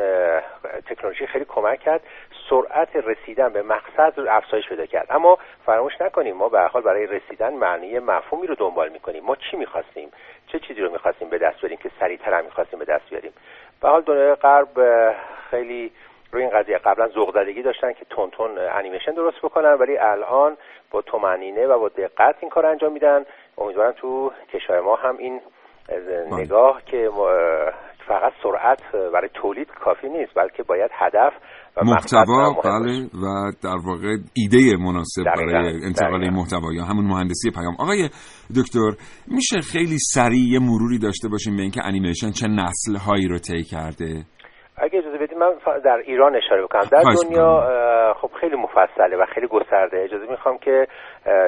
تکنولوژی 0.89 1.27
خیلی 1.27 1.45
کمک 1.45 1.79
کرد. 1.79 2.01
سرعت 2.49 2.95
رسیدن 2.95 3.49
به 3.49 3.61
مقصد 3.61 4.13
رو 4.17 4.25
افزایش 4.29 4.69
پیدا 4.69 4.85
کرد. 4.85 5.07
اما 5.09 5.37
فراموش 5.65 6.01
نکنیم 6.01 6.35
ما 6.35 6.49
به 6.49 6.61
حال 6.61 6.81
برای 6.81 7.05
رسیدن 7.07 7.53
معنی 7.53 7.99
مفهومی 7.99 8.47
رو 8.47 8.55
دنبال 8.55 8.89
می‌کنیم. 8.89 9.23
ما 9.23 9.35
چی 9.35 9.57
می‌خواستیم؟ 9.57 10.11
چه 10.47 10.59
چیزی 10.59 10.81
رو 10.81 10.91
می‌خواستیم 10.91 11.29
به 11.29 11.37
دست 11.37 11.59
بیاریم 11.59 11.77
که 11.77 11.91
سریعتر 11.99 12.33
هم 12.33 12.45
می‌خواستیم 12.45 12.79
به 12.79 12.85
دست 12.85 13.09
بیاریم؟ 13.09 13.33
به 13.81 13.87
حال 13.87 14.01
دنیای 14.01 14.35
غرب 14.35 15.15
خیلی 15.49 15.91
روی 16.31 16.43
این 16.43 16.51
قضیه 16.51 16.77
قبلا 16.77 17.07
ذوق 17.07 17.33
زدگی 17.33 17.61
داشتن 17.61 17.93
که 17.93 18.05
تون 18.05 18.57
انیمیشن 18.57 19.11
درست 19.11 19.37
بکنن 19.37 19.73
ولی 19.73 19.97
الان 19.97 20.57
با 20.91 21.01
تومنینه 21.01 21.67
و 21.67 21.79
با 21.79 21.89
دقت 21.89 22.35
این 22.39 22.49
کار 22.49 22.65
انجام 22.65 22.91
میدن. 22.91 23.25
امیدوارم 23.57 23.93
تو 24.01 24.31
کشور 24.53 24.81
ما 24.81 24.95
هم 24.95 25.17
این 25.17 25.41
بله. 25.89 26.41
نگاه 26.41 26.81
که 26.85 27.09
فقط 28.07 28.33
سرعت 28.43 29.11
برای 29.13 29.29
تولید 29.33 29.67
کافی 29.67 30.09
نیست 30.09 30.31
بلکه 30.35 30.63
باید 30.63 30.91
هدف 30.93 31.33
و 31.77 31.85
محتوا 31.85 32.53
بله 32.63 33.05
و 33.05 33.51
در 33.63 33.77
واقع 33.85 34.17
ایده 34.33 34.77
مناسب 34.77 35.23
برای 35.23 35.85
انتقال 35.85 36.29
محتوا 36.29 36.73
یا 36.73 36.83
همون 36.83 37.05
مهندسی 37.05 37.51
پیام. 37.51 37.75
آقای 37.79 38.09
دکتر 38.57 38.91
میشه 39.27 39.61
خیلی 39.61 39.97
سریع 39.97 40.59
مروری 40.59 40.99
داشته 40.99 41.27
باشیم 41.27 41.55
به 41.55 41.61
اینکه 41.61 41.81
انیمیشن 41.85 42.31
چه 42.31 42.47
نسل 42.47 42.95
هایی 42.95 43.27
رو 43.27 43.37
طی 43.37 43.63
کرده؟ 43.63 44.25
اگه 44.77 44.99
اجازه 44.99 45.17
بدید 45.17 45.37
من 45.37 45.53
در 45.83 45.97
ایران 45.97 46.35
اشاره 46.35 46.63
بکنم. 46.63 46.83
در 46.91 47.01
دنیا 47.23 47.63
خب 48.21 48.29
خیلی 48.39 48.55
مفصله 48.55 49.17
و 49.17 49.25
خیلی 49.25 49.47
گسترده. 49.47 50.03
اجازه 50.03 50.25
می‌خوام 50.31 50.57
که 50.57 50.87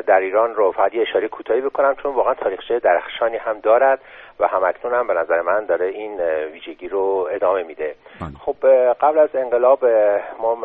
در 0.07 0.19
ایران 0.19 0.55
رو 0.55 0.71
فقط 0.71 0.93
یه 0.93 1.01
اشاره 1.01 1.27
کوتاهی 1.27 1.61
بکنم 1.61 1.95
چون 1.95 2.13
واقعا 2.15 2.33
تاریخچه 2.33 2.79
درخشانی 2.79 3.37
هم 3.37 3.59
دارد 3.59 3.99
و 4.39 4.47
همکنون 4.47 4.93
هم 4.93 5.07
به 5.07 5.13
نظر 5.13 5.41
من 5.41 5.65
داره 5.65 5.85
این 5.85 6.21
ویژگی 6.53 6.87
رو 6.87 7.29
ادامه 7.31 7.63
میده. 7.63 7.95
بله. 8.21 8.29
خب 8.45 8.55
قبل 9.01 9.19
از 9.19 9.29
انقلاب 9.35 9.85
ما 10.39 10.57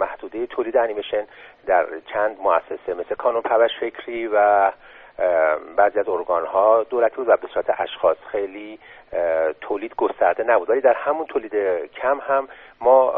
محدوده 0.00 0.46
تولید 0.46 0.76
انیمیشن 0.76 1.24
در 1.66 1.86
چند 2.12 2.36
مؤسسه 2.40 2.94
مثل 2.94 3.14
کانون 3.14 3.42
پوش 3.42 3.70
فکری 3.80 4.26
و 4.26 4.70
بعضی 5.76 5.98
از 5.98 6.08
ارگان 6.08 6.46
ها 6.46 6.82
دولتی 6.82 7.16
بود 7.16 7.28
و 7.28 7.36
به 7.36 7.48
صورت 7.54 7.80
اشخاص 7.80 8.16
خیلی 8.32 8.78
تولید 9.60 9.94
گسترده 9.96 10.42
نبود. 10.42 10.70
ولی 10.70 10.80
در 10.80 10.92
همون 10.94 11.26
تولید 11.26 11.54
کم 11.90 12.20
هم 12.28 12.48
ما 12.80 13.14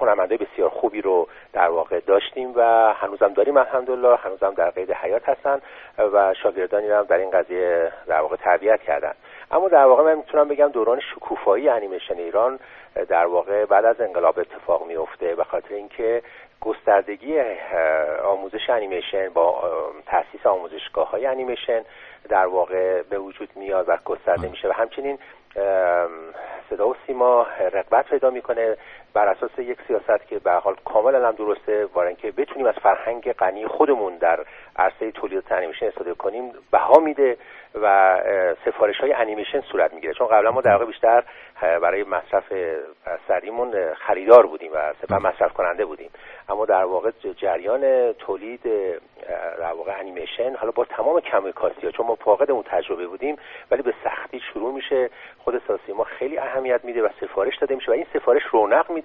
هنرمندای 0.00 0.38
بسیار 0.38 0.68
خوبی 0.68 1.00
رو 1.00 1.28
در 1.52 1.68
واقع 1.68 2.00
داشتیم 2.00 2.52
و 2.56 2.92
هنوزم 2.94 3.32
داریم 3.32 3.56
الحمدلله. 3.56 4.16
هنوزم 4.16 4.54
در 4.54 4.70
قید 4.70 4.92
حیات 4.92 5.28
هستن 5.28 5.60
و 5.98 6.34
شاگردانی 6.34 6.90
هم 6.90 7.02
در 7.02 7.16
این 7.16 7.30
قضیه 7.30 7.92
در 8.06 8.20
واقع 8.20 8.36
تربیت 8.36 8.82
کردن. 8.82 9.14
اما 9.50 9.68
در 9.68 9.84
واقع 9.84 10.02
من 10.02 10.14
می‌تونم 10.14 10.48
بگم 10.48 10.68
دوران 10.68 11.00
شکوفایی 11.00 11.68
انیمیشن 11.68 12.14
ایران 12.14 12.58
در 13.08 13.26
واقع 13.26 13.64
بعد 13.64 13.84
از 13.84 14.00
انقلاب 14.00 14.38
اتفاق 14.38 14.86
میفته 14.86 15.34
به 15.34 15.44
خاطر 15.44 15.74
اینکه 15.74 16.22
گستردگی 16.60 17.40
آموزش 18.24 18.70
انیمیشن 18.70 19.28
با 19.28 19.62
تاسیس 20.06 20.46
آموزشگاه 20.46 21.10
های 21.10 21.26
انیمیشن 21.26 21.82
در 22.28 22.46
واقع 22.46 23.02
به 23.02 23.18
وجود 23.18 23.48
میاد 23.56 23.88
و 23.88 23.96
گسترده 24.04 24.48
میشه 24.48 24.68
و 24.68 24.72
همچنین 24.72 25.18
صدا 26.70 26.88
و 26.88 26.94
سیما 27.06 27.46
رقبت 27.72 28.06
پیدا 28.06 28.30
می‌کنه. 28.30 28.76
بر 29.14 29.28
اساس 29.28 29.50
یک 29.58 29.78
سیاست 29.88 30.26
که 30.26 30.38
به 30.38 30.52
حال 30.52 30.76
کاملا 30.84 31.28
هم 31.28 31.34
درسته 31.34 31.86
برای 31.86 32.08
اینکه 32.08 32.30
بتونیم 32.30 32.66
از 32.66 32.74
فرهنگ 32.74 33.32
غنی 33.32 33.66
خودمون 33.66 34.16
در 34.16 34.44
عرصه 34.76 35.10
تولید 35.10 35.44
انیمیشن 35.50 35.86
استفاده 35.86 36.14
کنیم 36.14 36.52
بها 36.72 37.00
میده 37.00 37.36
و 37.82 38.16
سفارش 38.64 39.00
های 39.00 39.12
انیمیشن 39.12 39.60
صورت 39.60 39.94
می‌گیره. 39.94 40.14
چون 40.14 40.26
قبلا 40.26 40.50
ما 40.50 40.60
در 40.60 40.72
واقع 40.72 40.84
بیشتر 40.84 41.24
برای 41.60 42.04
مصرف 42.04 42.52
سریمون 43.28 43.94
خریدار 43.94 44.46
بودیم 44.46 44.72
و 44.74 44.92
سپس 45.02 45.12
مصرف 45.12 45.52
کننده 45.52 45.84
بودیم. 45.84 46.10
اما 46.48 46.66
در 46.66 46.84
واقع 46.84 47.10
جریان 47.36 48.12
تولید 48.12 48.62
در 49.58 49.72
واقع 49.72 49.98
انیمیشن 49.98 50.54
حالا 50.54 50.72
با 50.72 50.84
تمام 50.84 51.20
کمیکاسی 51.20 51.86
ها 51.86 51.90
چون 51.90 52.06
ما 52.06 52.14
فاقد 52.14 52.50
اون 52.50 52.62
تجربه 52.62 53.06
بودیم 53.06 53.36
ولی 53.70 53.82
به 53.82 53.94
سختی 54.04 54.40
شروع 54.52 54.74
میشه. 54.74 55.10
خود 55.38 55.62
ساسی 55.68 55.92
ما 55.92 56.04
خیلی 56.04 56.38
اهمیت 56.38 56.84
میده 56.84 57.02
و 57.02 57.08
سفارش 57.20 57.58
داده 57.58 57.74
میشه 57.74 57.90
و 57.90 57.94
این 57.94 58.06
سفارش 58.12 58.42
رونق 58.50 58.90
میده 58.90 58.99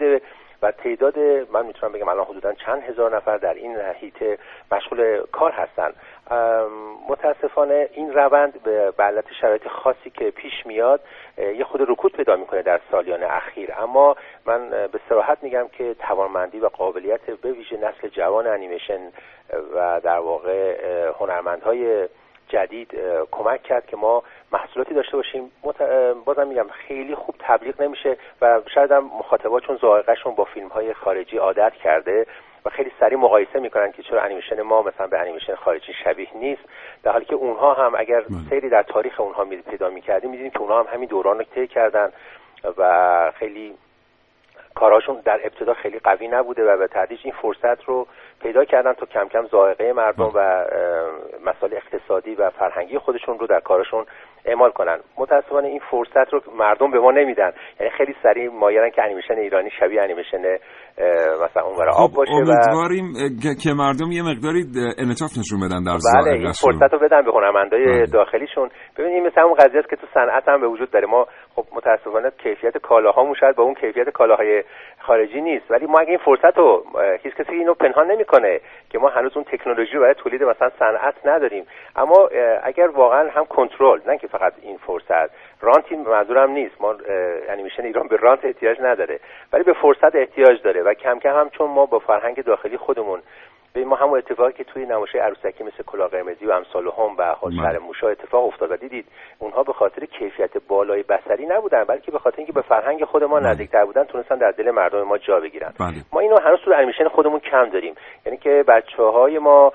و 0.62 0.72
تعداد 0.72 1.20
من 1.52 1.66
می‌تونم 1.66 1.92
بگم 1.92 2.08
الان 2.08 2.26
حدودا 2.26 2.54
چند 2.54 2.84
هزار 2.84 3.16
نفر 3.16 3.38
در 3.38 3.54
این 3.54 3.78
هیته 3.96 4.38
مشغول 4.72 5.22
کار 5.32 5.52
هستن. 5.52 5.94
متاسفانه 7.10 7.90
این 7.94 8.14
روند 8.14 8.64
به 8.64 9.04
علت 9.04 9.26
شرایط 9.42 9.68
خاصی 9.68 10.10
که 10.10 10.32
پیش 10.32 10.66
میاد 10.66 11.02
یه 11.38 11.64
خود 11.64 11.82
رکود 11.90 12.14
پیدا 12.14 12.36
می‌کنه 12.36 12.62
در 12.62 12.80
سالیان 12.92 13.24
اخیر. 13.24 13.74
اما 13.78 14.16
من 14.46 14.70
به 14.70 15.00
صراحت 15.10 15.38
میگم 15.42 15.68
که 15.68 15.94
توانمندی 15.94 16.60
و 16.60 16.68
قابلیت 16.68 17.26
به 17.26 17.52
ویژه 17.52 17.78
نسل 17.78 18.08
جوان 18.08 18.48
انیمیشن 18.48 19.12
و 19.76 20.02
در 20.04 20.20
واقع 20.20 20.78
هنرمندهای 21.20 22.08
جدید 22.56 22.92
کمک 23.32 23.64
کرد 23.64 23.86
که 23.86 23.98
ما 23.98 24.24
محصولاتی 24.52 24.94
داشته 24.94 25.18
باشیم 25.18 25.52
بازم 26.26 26.48
میگم 26.48 26.68
خیلی 26.88 27.16
خوب 27.16 27.36
تبلیغ 27.40 27.82
نمیشه 27.82 28.18
و 28.42 28.62
شاید 28.76 28.92
هم 28.92 29.04
مخاطبا 29.04 29.60
چون 29.60 29.78
ذائقهشون 29.78 30.36
با 30.36 30.44
فیلم 30.44 30.68
های 30.68 30.94
خارجی 30.94 31.38
عادت 31.38 31.74
کرده 31.74 32.26
و 32.66 32.70
خیلی 32.70 32.92
سریع 33.00 33.18
مقایسه 33.18 33.60
می‌کنن 33.60 33.92
که 33.92 34.04
چرا 34.04 34.22
انیمیشن 34.22 34.62
ما 34.62 34.82
مثلا 34.82 35.08
به 35.08 35.20
انیمیشن 35.20 35.56
خارجی 35.56 35.94
شبیه 36.04 36.28
نیست 36.36 36.62
در 37.04 37.12
حالی 37.12 37.26
که 37.26 37.36
اونها 37.36 37.74
هم 37.74 37.94
اگر 37.98 38.22
بله. 38.22 38.50
سیری 38.50 38.70
در 38.70 38.84
تاریخ 38.84 39.20
اونها 39.20 39.44
می 39.44 39.58
پیدا 39.58 39.90
می‌کردیم 39.90 40.30
می‌دیدیم 40.32 40.52
که 40.52 40.60
اونها 40.60 40.80
هم 40.80 40.88
همین 40.94 41.10
دوران 41.10 41.38
رو 41.38 41.46
طی 41.56 41.68
کردن 41.68 42.12
و 42.78 43.32
خیلی 43.36 43.74
کاراشون 44.76 45.22
در 45.26 45.40
ابتدا 45.44 45.74
خیلی 45.74 46.00
قوی 46.00 46.28
نبوده 46.28 46.64
و 46.64 46.78
به 46.78 46.88
تدریج 46.88 47.20
این 47.24 47.34
فرصت 47.42 47.84
رو 47.84 48.08
پیدا 48.42 48.66
کردن 48.66 48.94
تا 48.94 49.06
کم 49.06 49.28
کم 49.28 49.48
ذائقه 49.48 49.94
مردم 49.94 50.32
و 50.36 50.66
مسائل 51.46 51.74
اقتصادی 51.74 52.36
و 52.36 52.50
فرهنگی 52.50 52.98
خودشون 52.98 53.40
رو 53.40 53.48
در 53.48 53.60
کارشون 53.60 54.06
اعمال 54.46 54.72
کنن. 54.72 54.98
متاسفانه 55.18 55.68
این 55.68 55.82
فرصت 55.92 56.34
رو 56.34 56.42
مردم 56.58 56.92
به 56.92 57.00
ما 57.00 57.12
نمیدن. 57.12 57.52
یعنی 57.80 57.92
خیلی 57.98 58.16
سریع 58.24 58.50
مایلن 58.50 58.90
که 58.90 59.04
انیمیشن 59.04 59.34
ایرانی 59.34 59.70
شبیه 59.80 60.02
انیمیشن 60.02 60.38
مثلا 61.44 61.64
اونور 61.64 61.90
آب 61.90 62.10
خب، 62.10 62.16
باشه 62.16 62.32
امیدواریم 62.32 63.06
که 63.64 63.70
مردم 63.74 64.12
یه 64.12 64.24
مقداری 64.24 64.64
انعطاف 64.98 65.32
نشون 65.40 65.60
بدن 65.66 65.84
در 65.84 65.98
بله 66.16 66.32
این 66.32 66.52
فرصت 66.52 66.94
رو 66.94 67.00
بدن 67.00 67.22
به 67.22 67.32
هنرمندای 67.32 67.86
بله. 67.86 68.06
داخلیشون. 68.06 68.70
ببینید 68.98 69.16
این 69.16 69.28
مثل 69.28 69.42
اون 69.42 69.54
قضیه 69.54 69.80
است 69.80 69.90
که 69.90 69.96
تو 69.96 70.08
صنعت 70.14 70.48
هم 70.48 70.62
به 70.62 70.68
وجود 70.68 70.92
داره. 70.92 71.08
ما 71.08 71.28
خب 71.56 71.66
متاسفانه 71.72 72.32
کیفیت 72.38 72.78
کالاهامون 72.78 73.34
شاید 73.34 73.56
با 73.56 73.64
اون 73.64 73.74
کیفیت 73.74 74.10
کالاهای 74.10 74.64
خارجی 75.00 75.42
نیست. 75.42 75.72
ولی 75.72 75.86
ما 75.86 76.00
اگه 76.00 76.10
این 76.10 76.18
فرصت 76.18 76.58
رو 76.58 76.86
هیچ 77.24 77.36
کسی 77.36 77.52
اینو 77.52 77.74
پنهان 77.74 78.12
نمی‌کنه 78.12 78.60
که 78.90 79.00
ما 79.00 79.10
هنوز 79.10 79.32
اون 79.36 79.44
تکنولوژی 79.44 79.94
رو 79.94 80.02
برای 80.02 80.14
تولید 80.14 80.44
مثلا 80.44 80.72
صنعت 80.80 81.16
نداریم. 81.26 81.68
اما 81.96 82.30
اگر 82.64 82.88
واقعا 82.88 83.30
هم 83.30 83.46
کنترل 83.46 84.00
نه 84.08 84.18
که 84.18 84.28
فقط 84.28 84.54
این 84.62 84.78
فرصت. 84.78 85.30
رانت 85.62 85.92
منظورم 85.92 86.52
نیست. 86.52 86.82
ما 86.82 86.96
انیمیشن 87.50 87.84
ایران 87.84 88.08
به 88.08 88.16
رانت 88.16 88.46
احتیاج 88.46 88.78
نداره. 88.82 89.20
ولی 89.54 89.64
به 89.64 89.74
فرصت 89.74 90.16
احتیاج 90.16 90.62
داره 90.62 90.82
و 90.82 90.94
کم 90.94 91.20
کم 91.20 91.36
هم 91.36 91.50
چون 91.50 91.70
ما 91.70 91.86
با 91.86 92.00
فرهنگ 92.00 92.44
داخلی 92.44 92.78
خودمون 92.78 93.22
به 93.76 93.86
ما 93.86 93.96
همون 93.96 94.18
اتفاقی 94.18 94.54
که 94.54 94.64
توی 94.64 94.86
نمایش 94.86 95.16
عروسکی 95.16 95.64
مثل 95.64 95.84
کلاه 95.86 96.10
قرمزی 96.10 96.46
و 96.46 96.52
امثال 96.52 96.84
هم 96.98 97.16
و 97.20 97.36
حال 97.42 97.52
بله. 97.52 97.62
شهر 97.62 97.80
موشا 97.80 98.08
اتفاق 98.10 98.46
افتاد 98.46 98.72
و 98.72 98.78
دیدید 98.78 99.06
اونها 99.40 99.64
به 99.64 99.74
خاطر 99.74 100.06
کیفیت 100.06 100.52
بالای 100.68 101.04
بصری 101.04 101.46
نبودن 101.46 101.84
بلکه 101.84 102.12
به 102.12 102.20
خاطر 102.20 102.38
اینکه 102.38 102.54
به 102.54 102.62
فرهنگ 102.62 103.06
خود 103.06 103.24
ما 103.24 103.40
بله. 103.40 103.50
نزدیکتر 103.50 103.86
بودن 103.86 104.04
تونستن 104.04 104.38
در 104.38 104.52
دل 104.52 104.72
مردم 104.72 105.04
ما 105.04 105.18
جا 105.18 105.40
بگیرن. 105.40 105.74
بله. 105.80 105.98
ما 106.14 106.20
اینو 106.20 106.36
هنوز 106.46 106.60
تو 106.66 106.72
انیمیشن 106.78 107.08
خودمون 107.16 107.40
کم 107.40 107.70
داریم. 107.74 107.94
یعنی 108.26 108.38
که 108.38 108.64
بچه 108.68 109.04
های 109.04 109.40
ما 109.40 109.72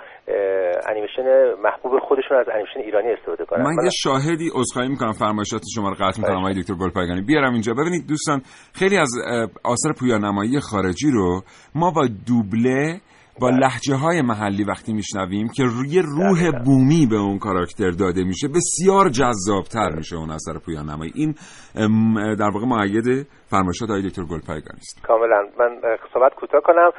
انیمیشن 0.88 1.54
محبوب 1.64 1.98
خودشون 1.98 2.36
از 2.36 2.48
انیمیشن 2.48 2.80
ایرانی 2.80 3.12
استفاده 3.12 3.44
کنن. 3.44 3.62
من 3.62 3.84
یه 3.84 3.90
شاهدی 3.90 4.50
عذرخواهی 4.54 4.88
می‌کنم 4.88 5.12
فرمایشات 5.12 5.60
شما 5.74 5.88
رو 5.88 5.94
قطع 5.94 6.20
می‌کنم. 6.20 6.36
آقای 6.36 6.54
دکتر 6.60 6.74
گلپایگانی 6.74 7.22
بیارم 7.22 7.52
اینجا. 7.52 7.72
ببینید 7.74 8.08
دوستان 8.08 8.40
خیلی 8.74 8.98
از 8.98 9.10
آثار 9.64 9.92
پویانمایی 10.00 10.60
خارجی 10.60 11.10
رو 11.10 11.42
ما 11.74 11.90
با 11.90 12.02
دوبله 12.28 13.00
با 13.40 13.48
بله. 13.48 13.58
لحجه 13.58 13.94
های 13.94 14.22
محلی 14.22 14.64
وقتی 14.64 14.92
میشنویم 14.92 15.48
که 15.56 15.62
روی 15.62 16.02
روح 16.02 16.50
بومی 16.64 17.06
به 17.10 17.16
اون 17.16 17.38
کاراکتر 17.38 17.90
داده 17.90 18.24
میشه 18.24 18.48
بسیار 18.48 19.08
جذابتر. 19.08 19.90
میشه 19.96 20.16
اون 20.16 20.30
اثر 20.30 20.58
پویان 20.66 20.90
نمایی. 20.90 21.12
این 21.14 21.34
در 22.34 22.50
واقع 22.54 22.66
معید 22.66 23.26
فرمایشات 23.50 23.90
آقای 23.90 24.08
دکتر 24.08 24.22
گلپایگان 24.22 24.76
است. 24.76 25.02
کاملا. 25.02 25.42
من 25.58 25.80
صحبت 26.12 26.34
کوتاه 26.34 26.60
کنم. 26.60 26.90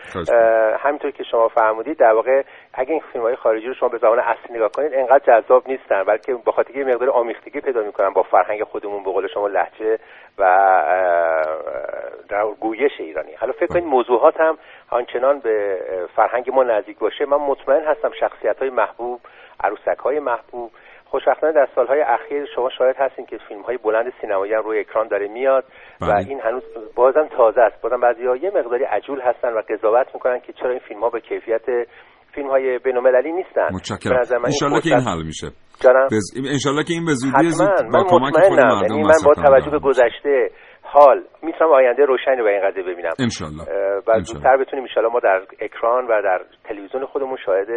همینطور 0.84 1.12
که 1.12 1.24
شما 1.32 1.48
فرمودید 1.48 1.98
در 2.00 2.14
واقع 2.16 2.44
اگه 2.74 2.92
این 2.92 3.02
فیلم 3.12 3.24
های 3.24 3.36
خارجی 3.36 3.68
رو 3.68 3.74
شما 3.74 3.90
به 3.90 3.98
زبان 3.98 4.20
اصلی 4.20 4.56
نگاه 4.56 4.72
کنید 4.72 4.94
انقدر 4.94 5.42
جذاب 5.42 5.68
نیستن 5.68 6.04
بلکه 6.04 6.34
با 6.34 6.52
خاطر 6.52 6.76
یه 6.76 6.84
مقدار 6.84 7.10
آمیختگی 7.10 7.62
پیدا 7.62 7.82
می‌کنن 7.82 8.10
با 8.10 8.24
فرهنگ 8.24 8.64
خودمون 8.64 9.04
به 9.04 9.12
قول 9.12 9.28
شما 9.28 9.48
لحجه 9.48 10.00
و 10.38 10.44
در 12.30 12.46
گویش 12.60 12.92
ایرانی. 13.00 13.34
حالا 13.34 13.54
فکر 13.54 13.68
کنید 13.68 13.86
موضوعات 13.86 14.40
هم 14.40 14.58
آنچنان 14.90 15.40
به 15.40 15.80
فرهنگ 16.16 16.52
ما 16.52 16.64
نزدیک 16.64 17.00
باشه. 17.00 17.26
من 17.26 17.38
مطمئن 17.38 17.84
هستم 17.84 18.12
شخصیت 18.20 18.60
های 18.60 18.70
محبوب 18.70 19.20
عروسک 19.64 20.00
های 20.00 20.20
محبوب 20.20 20.72
خوشبختانه 21.06 21.54
در 21.54 21.68
سالهای 21.76 22.02
اخیر 22.02 22.46
شما 22.56 22.70
شاید 22.70 22.96
هستین 22.96 23.26
که 23.26 23.38
فیلم 23.38 23.62
های 23.62 23.78
بلند 23.78 24.14
سینمایی 24.22 24.54
هم 24.54 24.64
روی 24.64 24.80
اکران 24.80 25.08
داره 25.08 25.28
میاد 25.28 25.64
و 26.02 26.06
بله. 26.06 26.30
این 26.30 26.40
هنوز 26.40 26.64
بازم 26.96 27.28
تازه 27.28 27.62
است. 27.62 27.82
بازم 27.82 28.00
بعضی 28.00 28.24
یه 28.42 28.52
مقداری 28.56 28.84
عجول 28.84 29.22
هستن 29.22 29.54
و 29.54 29.62
قضاوت 29.70 30.08
می‌کنن 30.14 30.40
که 30.40 30.54
چرا 30.54 30.70
این 30.70 30.80
فیلم 30.80 31.00
ها 31.00 31.10
به 31.10 31.20
کیفیت 31.20 31.88
فیلم 32.36 32.50
های 32.50 32.80
بینالمللی 32.80 33.32
نیستن. 33.32 33.70
متشکرم. 33.74 34.16
ان 34.46 34.52
که 34.82 34.90
این 34.90 35.08
حل 35.08 35.24
میشه. 35.24 35.52
جانم. 35.84 36.08
بز... 36.12 36.34
ان 36.78 36.84
که 36.84 36.94
این 36.94 37.06
به 37.06 37.14
زودی 37.14 37.50
زود 37.50 37.70
با 37.94 38.04
کمک 38.04 38.34
خود 38.34 38.60
مردم 38.60 38.88
یعنی 38.90 39.04
من 39.04 39.14
با 39.26 39.34
توجه 39.34 39.72
به 39.72 39.80
گذشته 39.80 40.50
حال 40.84 41.24
می‌تونم 41.44 41.72
آینده 41.72 42.06
روشنی 42.06 42.36
رو 42.36 42.44
به 42.44 42.50
این 42.50 42.70
قضیه 42.70 42.84
ببینم. 42.84 43.12
انشالله. 43.20 43.64
و 44.08 44.20
زودتر 44.24 44.58
بتونیم 44.58 44.86
انشالله 44.86 45.10
ما 45.14 45.20
در 45.20 45.42
اکران 45.60 46.06
و 46.06 46.22
در 46.24 46.42
تلویزیون 46.64 47.06
خودمون 47.06 47.38
شاهد 47.46 47.68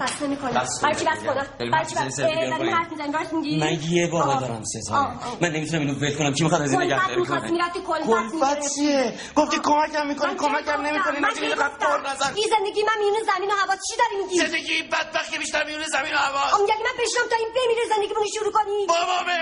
بس 0.00 0.22
نمی‌کنه 0.22 0.52
برای 0.82 0.94
چی 0.94 1.04
بس 1.04 1.24
کنم 1.24 1.70
برای 1.72 1.86
چی 1.86 1.94
بس 1.94 2.16
داری 2.16 2.70
حرف 2.70 2.90
می‌زنی 2.92 3.12
راست 3.12 3.32
میگی 3.32 3.60
من 3.60 3.78
یه 3.90 4.06
بار 4.06 4.40
دارم 4.40 4.62
سزاره 4.64 5.08
من 5.40 5.48
نمی‌تونم 5.48 5.82
اینو 5.82 5.94
ول 5.94 6.14
کنم. 6.14 6.32
کی 6.32 6.44
می‌خواد 6.44 6.62
از 6.62 6.72
این 6.72 6.82
نگه 6.82 7.08
داری 7.08 7.24
کنه؟ 7.24 8.06
کلفت 8.06 8.74
چیه؟ 8.74 9.14
گفتی 9.36 9.56
کمکم 9.58 10.06
می‌کنی 10.06 10.34
کمکم 10.34 10.80
نمی‌کنی؟ 10.80 11.16
قد 11.48 11.78
پر 11.80 12.10
نزن 12.10 12.32
این 12.34 12.46
زندگی 12.58 12.82
من 12.82 12.98
میونه 12.98 13.18
زمین 13.36 13.50
و 13.50 13.54
هوا 13.54 13.74
چی 13.74 13.96
داری 13.98 14.24
میگی؟ 14.24 14.36
زندگی 14.38 14.82
بدبختی 14.92 15.38
بیشتر 15.38 15.64
میونه 15.66 15.84
زمین 15.84 16.14
و 16.14 16.16
هوا. 16.16 16.60
میگه 16.62 16.74
من 16.74 17.04
بشم 17.04 17.28
تا 17.30 17.36
این 17.36 17.48
بمیره 17.56 17.82
زندگیمون 17.96 18.26
شروع 18.34 18.52
کنی. 18.52 18.86
بابامه 18.88 19.40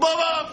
بابام 0.00 0.46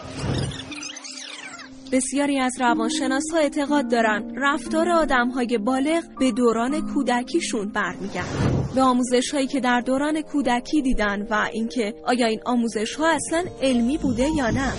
بسیاری 1.92 2.40
از 2.40 2.52
روانشناس 2.60 3.24
ها 3.32 3.38
اعتقاد 3.38 3.90
دارند 3.90 4.32
رفتار 4.36 4.90
آدم 4.90 5.30
های 5.30 5.58
بالغ 5.58 6.02
به 6.18 6.32
دوران 6.32 6.94
کودکیشون 6.94 7.72
برمیگرد 7.72 8.55
به 8.76 8.82
آموزش 8.82 9.34
هایی 9.34 9.46
که 9.46 9.60
در 9.60 9.80
دوران 9.80 10.22
کودکی 10.22 10.82
دیدن 10.82 11.26
و 11.30 11.48
اینکه 11.52 11.94
آیا 12.04 12.26
این 12.26 12.40
آموزش 12.44 12.94
ها 12.94 13.08
اصلا 13.08 13.44
علمی 13.62 13.98
بوده 13.98 14.28
یا 14.36 14.50
نه. 14.50 14.72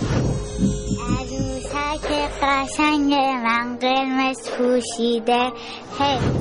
که 1.96 2.28
قشنگ 2.42 3.14
من 3.14 3.76
قرمز 3.76 4.50
پوشیده. 4.50 5.52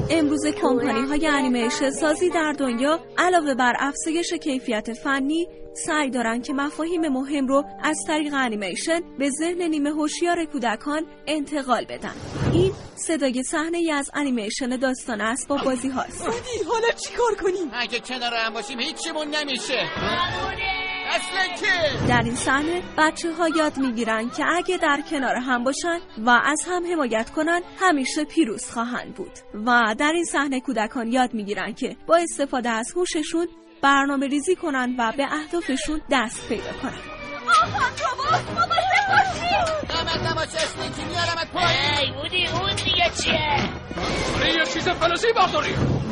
امروز 0.09 0.47
کمپانی 0.47 1.07
های 1.07 1.27
انیمیشن 1.27 1.89
سازی 1.89 2.29
در 2.29 2.51
دنیا 2.51 2.99
علاوه 3.17 3.53
بر 3.53 3.73
افزایش 3.79 4.33
کیفیت 4.33 4.93
فنی 4.93 5.47
سعی 5.85 6.09
دارند 6.09 6.45
که 6.45 6.53
مفاهیم 6.53 7.09
مهم 7.09 7.47
رو 7.47 7.63
از 7.83 7.97
طریق 8.07 8.33
انیمیشن 8.33 8.99
به 9.19 9.29
ذهن 9.29 9.61
نیمه 9.61 9.89
هوشیار 9.89 10.45
کودکان 10.45 11.05
انتقال 11.27 11.85
بدن. 11.85 12.13
این 12.53 12.71
صدای 12.95 13.43
صحنه 13.43 13.77
ای 13.77 13.91
از 13.91 14.11
انیمیشن 14.13 14.69
داستان 14.69 15.21
اسباب 15.21 15.63
بازی 15.63 15.89
هاست. 15.89 16.25
حالا 16.71 16.87
چیکار 17.07 17.35
کنیم؟ 17.41 17.71
اگه 17.73 17.99
کنار 17.99 18.33
هم 18.33 18.53
باشیم 18.53 18.79
هیچیمون 18.79 19.27
نمیشه. 19.27 19.89
در 22.07 22.21
این 22.23 22.35
صحنه 22.35 22.81
بچه 22.97 23.33
ها 23.33 23.49
یاد 23.49 23.77
می‌گیرن 23.77 24.29
که 24.29 24.45
اگه 24.55 24.77
در 24.77 25.01
کنار 25.09 25.35
هم 25.35 25.63
باشن 25.63 25.99
و 26.17 26.29
از 26.29 26.61
هم 26.67 26.91
حمایت 26.91 27.29
کنن 27.29 27.61
همیشه 27.79 28.25
پیروز 28.25 28.71
خواهند 28.71 29.13
بود. 29.15 29.31
و 29.65 29.95
در 29.99 30.11
این 30.11 30.25
صحنه 30.25 30.59
کودکان 30.59 31.07
یاد 31.07 31.33
می‌گیرن 31.33 31.73
که 31.73 31.95
با 32.07 32.15
استفاده 32.15 32.69
از 32.69 32.93
هوششون 32.95 33.47
برنامه 33.81 34.27
ریزی 34.27 34.55
کنن 34.55 34.95
و 34.99 35.13
به 35.17 35.33
اهدافشون 35.33 36.01
دست 36.11 36.49
پیدا 36.49 36.73
کنن. 36.81 37.01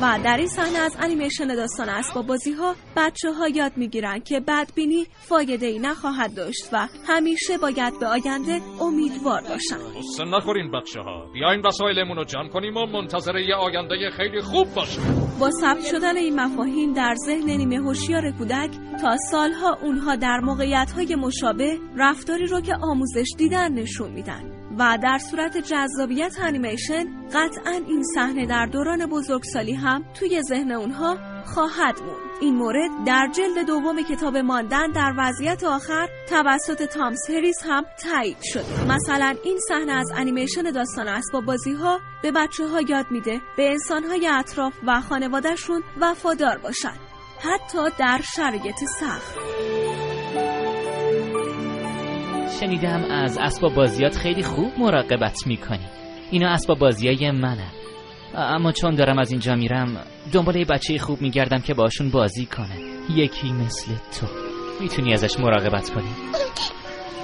و 0.01 0.19
در 0.23 0.37
این 0.37 0.47
صحنه 0.47 0.79
از 0.79 0.95
انیمیشن 0.99 1.47
داستان 1.47 1.89
اسباب 1.89 2.27
بازی 2.27 2.51
ها 2.51 2.75
بچه 2.95 3.31
ها 3.31 3.47
یاد 3.47 3.71
می‌گیرن 3.77 4.19
که 4.19 4.39
بدبینی 4.39 5.07
فایده 5.19 5.65
ای 5.65 5.79
نخواهد 5.79 6.35
داشت 6.35 6.69
و 6.73 6.87
همیشه 7.07 7.57
باید 7.57 7.99
به 7.99 8.07
آینده 8.07 8.61
امیدوار 8.81 9.41
باشن. 9.41 9.77
غصه 9.77 10.23
نخورین 10.23 10.71
بچه 10.71 10.99
ها 10.99 11.25
بیاین 11.33 11.61
وسایلمون 11.61 12.17
رو 12.17 12.23
جمع 12.23 12.49
کنیم 12.49 12.77
و 12.77 12.85
منتظر 12.85 13.37
یه 13.37 13.55
آینده 13.55 14.09
خیلی 14.17 14.41
خوب 14.41 14.73
باشیم. 14.73 15.03
با 15.39 15.51
ثبت 15.61 15.85
شدن 15.85 16.17
این 16.17 16.39
مفاهیم 16.39 16.93
در 16.93 17.15
ذهن 17.25 17.49
نیمه 17.49 17.77
هوشیار 17.77 18.31
کودک 18.31 18.69
تا 19.01 19.17
سالها 19.31 19.77
اونها 19.81 20.15
در 20.15 20.39
موقعیت 20.39 20.91
های 20.95 21.15
مشابه 21.15 21.77
رفتاری 21.97 22.47
رو 22.47 22.61
که 22.61 22.73
آموزش 22.81 23.27
دیدن 23.37 23.73
نشون 23.73 24.11
میدن 24.11 24.51
و 24.79 24.97
در 25.03 25.17
صورت 25.31 25.57
جذابیت 25.57 26.35
انیمیشن 26.39 27.27
قطعا 27.27 27.81
این 27.87 28.03
صحنه 28.15 28.45
در 28.45 28.65
دوران 28.65 29.05
بزرگسالی 29.05 29.73
هم 29.73 30.05
توی 30.13 30.41
ذهن 30.41 30.71
اونها 30.71 31.17
خواهد 31.45 31.95
بود 31.95 32.25
این 32.41 32.55
مورد 32.55 32.91
در 33.05 33.27
جلد 33.35 33.67
دوم 33.67 34.01
کتاب 34.01 34.37
ماندن 34.37 34.91
در 34.91 35.13
وضعیت 35.17 35.63
آخر 35.63 36.09
توسط 36.29 36.83
تامس 36.83 37.29
هریس 37.29 37.63
هم 37.65 37.85
تایید 38.03 38.37
شده 38.43 38.93
مثلا 38.93 39.35
این 39.43 39.59
صحنه 39.67 39.91
از 39.91 40.11
انیمیشن 40.15 40.63
داستان 40.63 41.07
اسباب 41.07 41.45
بازی 41.45 41.73
ها 41.73 41.99
به 42.23 42.31
بچه 42.31 42.67
ها 42.67 42.81
یاد 42.81 43.05
میده 43.11 43.41
به 43.57 43.69
انسان 43.69 44.03
های 44.03 44.27
اطراف 44.27 44.73
و 44.87 45.01
خانوادهشون 45.01 45.83
وفادار 46.01 46.57
باشن. 46.57 46.93
حتی 47.39 47.89
در 47.99 48.21
شرایط 48.35 48.75
سخت. 48.99 49.35
شنیدم 52.59 53.03
از 53.11 53.37
اسباب 53.37 53.73
بازیات 53.73 54.17
خیلی 54.17 54.43
خوب 54.43 54.71
مراقبت 54.77 55.47
می‌کنی. 55.47 55.85
اینا 56.31 56.49
اسباب 56.49 56.79
بازیای 56.79 57.31
منه 57.31 57.71
اما 58.35 58.71
چون 58.71 58.95
دارم 58.95 59.19
از 59.19 59.31
اینجا 59.31 59.55
میرم 59.55 60.05
دنبال 60.33 60.55
یه 60.55 60.65
بچه 60.65 60.97
خوب 60.97 61.21
میگردم 61.21 61.59
که 61.59 61.73
باشون 61.73 62.09
بازی 62.09 62.45
کنه. 62.45 62.79
یکی 63.09 63.51
مثل 63.51 63.91
تو. 64.19 64.27
می‌تونی 64.79 65.13
ازش 65.13 65.39
مراقبت 65.39 65.89
کنی؟ 65.89 66.15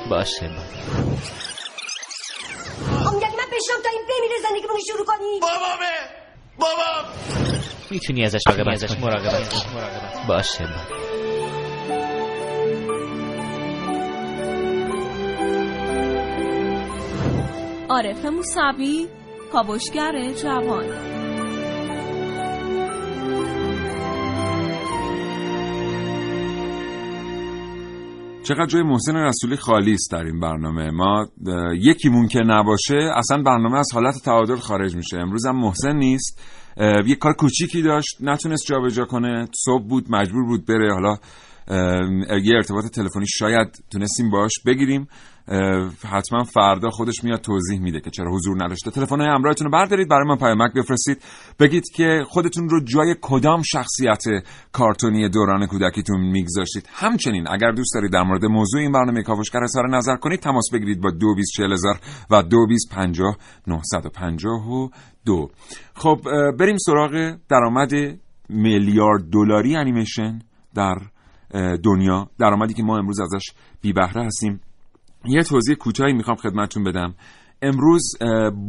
باشه 0.10 0.48
با. 0.48 0.62
امیدک 3.10 3.32
من 3.38 3.48
بشم 3.52 3.82
تا 3.84 3.90
این 3.90 4.02
بمیره 4.10 4.36
زندگیمون 4.50 4.80
شروع 4.88 5.06
کنی. 5.06 5.40
بابامه! 5.42 5.96
بابام! 6.60 7.14
می‌تونی 7.92 8.24
ازش 8.24 8.42
مراقبت 8.48 8.84
ازش 8.84 8.98
مراقبت 9.00 10.28
باشه 10.28 10.64
با. 10.64 11.11
عارف 17.92 18.26
موسوی 18.26 19.08
کاوشگر 19.52 20.34
جوان. 20.44 20.84
چقدر 28.44 28.66
جای 28.66 28.84
محسن 28.84 29.16
رسولی 29.16 29.56
خالی 29.56 29.94
است 29.94 30.12
در 30.12 30.24
این 30.24 30.40
برنامه. 30.40 30.92
ما 30.92 31.28
یکیمون 31.82 32.28
که 32.28 32.40
نباشه 32.46 32.96
اصلا 33.16 33.44
برنامه 33.44 33.80
از 33.80 33.88
حالت 33.94 34.16
تعادل 34.26 34.56
خارج 34.56 34.96
میشه. 34.96 35.18
امروز 35.18 35.46
هم 35.46 35.56
محسن 35.56 35.96
نیست. 35.96 36.42
یه 37.08 37.16
کار 37.16 37.34
کوچیکی 37.34 37.82
داشت 37.82 38.18
نتونست 38.20 38.66
جابجا 38.66 39.06
کنه. 39.06 39.48
صبح 39.66 39.88
بود 39.88 40.06
مجبور 40.10 40.46
بود 40.46 40.66
بره. 40.66 40.94
حالا 40.94 41.18
یه 42.44 42.56
ارتباط 42.56 42.86
تلفنی 42.86 43.28
شاید 43.28 43.84
تونستیم 43.92 44.30
باش 44.30 44.52
بگیریم. 44.66 45.08
حتما 46.10 46.44
فردا 46.44 46.90
خودش 46.90 47.24
میاد 47.24 47.42
توضیح 47.42 47.80
میده 47.80 48.00
که 48.00 48.10
چرا 48.10 48.32
حضور 48.32 48.64
نداشته. 48.64 48.92
تلفن 48.92 49.20
های 49.20 49.30
همراهتون 49.30 49.66
رو 49.66 49.72
بردارید 49.72 50.10
برای 50.10 50.28
من 50.28 50.36
پیامک 50.36 50.74
بفرستید. 50.74 51.24
بگید 51.60 51.84
که 51.96 52.24
خودتون 52.28 52.70
رو 52.70 52.84
جای 52.84 53.16
کدام 53.22 53.62
شخصیت 53.62 54.24
کارتونی 54.72 55.30
دوران 55.30 55.68
کودکیتون 55.68 56.22
میگذاشتید. 56.22 56.90
همچنین 56.94 57.48
اگر 57.50 57.72
دوست 57.72 57.94
دارید 57.94 58.12
در 58.12 58.24
مورد 58.24 58.46
موضوع 58.46 58.82
این 58.82 58.92
برنامه 58.92 59.24
کاوشگر 59.24 59.64
اظهار 59.64 59.90
نظر 59.90 60.16
کنید 60.16 60.40
تماس 60.40 60.70
بگیرید 60.74 61.02
با 61.02 61.12
دو 61.12 61.36
و 62.30 62.44
دو 62.44 62.66
دو. 65.26 65.50
خب 65.94 66.20
بریم 66.60 66.78
سراغ 66.78 67.36
درآمد 67.50 67.92
میلیارد 68.50 69.24
دلاری 69.32 69.76
انیمیشن 69.76 70.40
در 70.76 70.98
دنیا. 71.84 72.30
درآمدی 72.40 72.74
که 72.74 72.84
ما 72.84 72.98
امروز 72.98 73.20
ازش 73.20 73.46
بی 73.82 73.94
بهره 73.94 74.26
هستیم. 74.26 74.62
یه 75.26 75.44
توضیح 75.44 75.76
کوتاهی 75.76 76.14
می‌خوام 76.14 76.38
خدمتتون 76.38 76.84
بدم. 76.84 77.16
امروز 77.62 78.02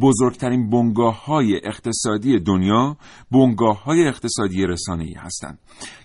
بزرگترین 0.01 0.69
بنگاه 0.69 1.25
های 1.25 1.61
اقتصادی 1.63 2.39
دنیا 2.39 2.97
بنگاه 3.31 3.83
های 3.83 4.07
اقتصادی 4.07 4.65
رسانه 4.65 5.03
ای 5.03 5.13
هستند. 5.13 5.59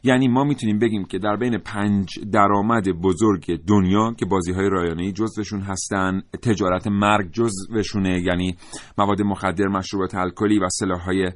یعنی 0.04 0.28
ما 0.28 0.44
می‌تونیم 0.44 0.78
بگیم 0.78 1.04
که 1.04 1.18
در 1.18 1.36
بین 1.36 1.58
پنج 1.58 2.08
درآمد 2.32 2.88
بزرگ 2.88 3.64
دنیا 3.66 4.14
که 4.18 4.26
بازی 4.26 4.52
های 4.52 4.68
رایانه 4.68 5.02
ای 5.02 5.12
جزوشون 5.12 5.60
هستن 5.60 6.22
تجارت 6.42 6.86
مرگ 6.86 7.30
جزوشونه 7.32 8.22
یعنی 8.22 8.56
مواد 8.98 9.22
مخدر 9.22 9.66
مشروبات 9.66 10.14
الکلی 10.14 10.58
و 10.58 10.68
سلاح 10.68 11.00
های 11.00 11.32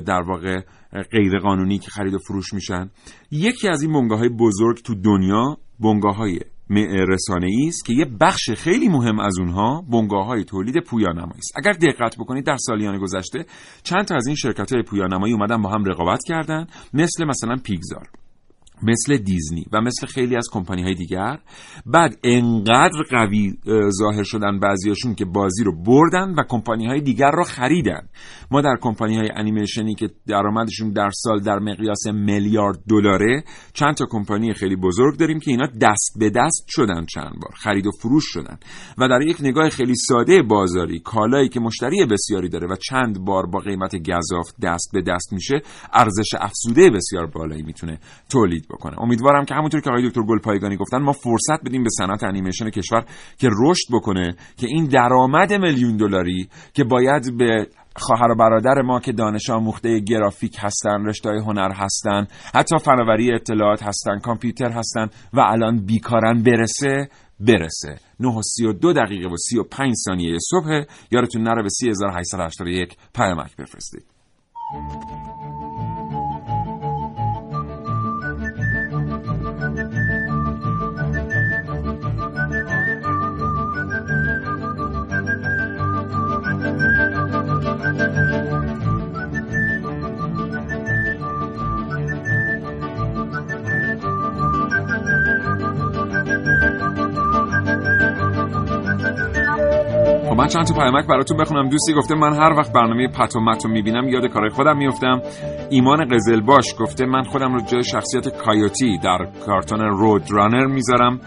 در 0.00 0.22
واقع 0.22 0.60
غیر 1.12 1.38
قانونی 1.38 1.78
که 1.78 1.90
خرید 1.90 2.14
و 2.14 2.18
فروش 2.18 2.54
میشن. 2.54 2.90
یکی 3.30 3.68
از 3.68 3.82
این 3.82 3.92
بنگاه 3.92 4.18
های 4.18 4.28
بزرگ 4.28 4.76
تو 4.76 4.94
دنیا 4.94 5.56
بنگاه 5.80 6.16
های 6.16 6.40
رسانه 7.08 7.48
است 7.68 7.84
که 7.84 7.92
یه 7.92 8.04
بخش 8.20 8.50
خیلی 8.50 8.88
مهم 8.88 9.20
از 9.20 9.38
اونها 9.38 9.84
بنگاه 9.92 10.26
های 10.26 10.44
تولید 10.44 10.84
پویانمایی 10.84 11.38
است. 11.38 11.52
اگر 11.56 11.72
دقت 11.72 12.16
بکنید 12.18 12.46
در 12.46 12.56
سالیان 12.56 12.98
گذشته 12.98 13.46
چند 13.82 14.04
تا 14.04 14.16
از 14.16 14.26
این 14.26 14.36
شرکت 14.36 14.72
های 14.72 14.82
پویانمایی 14.82 15.32
اومدن 15.32 15.62
با 15.62 15.70
هم 15.70 15.84
رقابت 15.84 16.20
کردن 16.26 16.66
مثل 16.94 17.24
مثلا 17.24 17.56
پیگزار. 17.64 18.08
مثل 18.82 19.16
دیزنی 19.16 19.64
و 19.72 19.80
مثل 19.80 20.06
خیلی 20.06 20.36
از 20.36 20.48
کمپانی 20.52 20.82
های 20.82 20.94
دیگر. 20.94 21.38
بعد 21.86 22.18
انقدر 22.24 23.02
قوی 23.10 23.54
ظاهر 23.98 24.22
شدن 24.22 24.60
بعضیاشون 24.60 25.14
که 25.14 25.24
بازی 25.24 25.64
رو 25.64 25.82
بردن 25.82 26.34
و 26.34 26.42
کمپانی 26.48 26.86
های 26.86 27.00
دیگر 27.00 27.30
رو 27.30 27.44
خریدن. 27.44 28.08
ما 28.50 28.60
در 28.60 28.76
کمپانی 28.80 29.16
های 29.16 29.28
انیمیشنی 29.36 29.94
که 29.94 30.10
درآمدشون 30.26 30.92
در 30.92 31.10
سال 31.10 31.40
در 31.40 31.58
مقیاس 31.58 32.06
میلیارد 32.06 32.78
دلاره 32.88 33.44
چند 33.72 33.94
تا 33.94 34.06
کمپانی 34.10 34.54
خیلی 34.54 34.76
بزرگ 34.76 35.18
داریم 35.18 35.40
که 35.40 35.50
اینا 35.50 35.66
دست 35.80 36.16
به 36.18 36.30
دست 36.30 36.64
شدن 36.68 37.06
چند 37.06 37.32
بار 37.42 37.52
خرید 37.54 37.86
و 37.86 37.90
فروش 37.90 38.24
شدن. 38.26 38.58
و 38.98 39.08
در 39.08 39.22
یک 39.22 39.36
نگاه 39.40 39.68
خیلی 39.68 39.94
ساده 39.94 40.42
بازاری 40.42 41.00
کالایی 41.00 41.48
که 41.48 41.60
مشتری 41.60 42.06
بسیاری 42.06 42.48
داره 42.48 42.68
و 42.68 42.76
چند 42.76 43.24
بار 43.24 43.46
با 43.46 43.58
قیمت 43.58 43.96
گزاف 43.96 44.50
دست 44.62 44.90
به 44.92 45.02
دست 45.02 45.32
میشه 45.32 45.62
ارزش 45.92 46.34
افزوده 46.40 46.90
بسیار 46.90 47.26
بالایی 47.26 47.62
می‌تونه 47.62 47.98
تولید 48.30 48.68
بکنه. 48.72 49.00
امیدوارم 49.00 49.44
که 49.44 49.54
همونطور 49.54 49.80
که 49.80 49.90
آقای 49.90 50.08
دکتر 50.08 50.22
گلپایگانی 50.22 50.76
گفتن 50.76 50.98
ما 50.98 51.12
فرصت 51.12 51.64
بدیم 51.66 51.82
به 51.82 51.90
صنعت 51.98 52.24
انیمیشن 52.24 52.70
کشور 52.70 53.04
که 53.38 53.48
رشد 53.62 53.86
بکنه 53.92 54.34
که 54.56 54.66
این 54.66 54.84
درآمد 54.84 55.52
میلیون 55.52 55.96
دلاری 55.96 56.48
که 56.74 56.84
باید 56.84 57.38
به 57.38 57.66
خواهر 57.96 58.30
و 58.30 58.34
برادر 58.34 58.82
ما 58.82 59.00
که 59.00 59.12
دانش 59.12 59.50
آموخته 59.50 60.00
گرافیک 60.00 60.56
هستن 60.58 61.06
رشته 61.06 61.30
هنر 61.30 61.72
هستن 61.72 62.26
حتی 62.54 62.78
فناوری 62.78 63.34
اطلاعات 63.34 63.82
هستن 63.82 64.18
کامپیوتر 64.18 64.70
هستن 64.70 65.06
و 65.32 65.40
الان 65.40 65.86
بیکارن 65.86 66.42
برسه 66.42 67.08
برسه. 67.40 67.98
9 68.20 68.28
و 68.28 68.42
32 68.42 68.92
دقیقه 68.92 69.28
و 69.28 69.36
35 69.36 69.94
ثانیه 70.04 70.36
صبح. 70.50 70.84
یارتون 71.10 71.42
نره 71.42 71.62
به 71.62 71.68
3881 71.68 72.96
پیامک 73.14 73.56
بفرستید. 73.56 74.04
من 100.40 100.46
چند 100.46 100.66
تا 100.66 100.74
پیامک 100.74 101.06
براتون 101.06 101.36
بخونم. 101.36 101.68
دوستی 101.68 101.94
گفته 101.94 102.14
من 102.14 102.32
هر 102.32 102.52
وقت 102.52 102.72
برنامه 102.72 103.08
پت 103.08 103.36
و 103.36 103.40
مت 103.40 103.66
می‌بینم 103.66 104.08
یاد 104.08 104.26
کارهای 104.26 104.50
خودم 104.50 104.76
میفتم 104.76 105.22
ایمان 105.70 106.08
قزلباش 106.08 106.74
گفته 106.78 107.06
من 107.06 107.22
خودم 107.22 107.54
رو 107.54 107.60
جای 107.60 107.84
شخصیت 107.84 108.28
کایوتی 108.28 108.98
در 108.98 109.26
کارتون 109.46 109.80
رود 109.80 110.22
رانر 110.30 110.66
می‌ذارم 110.66 111.20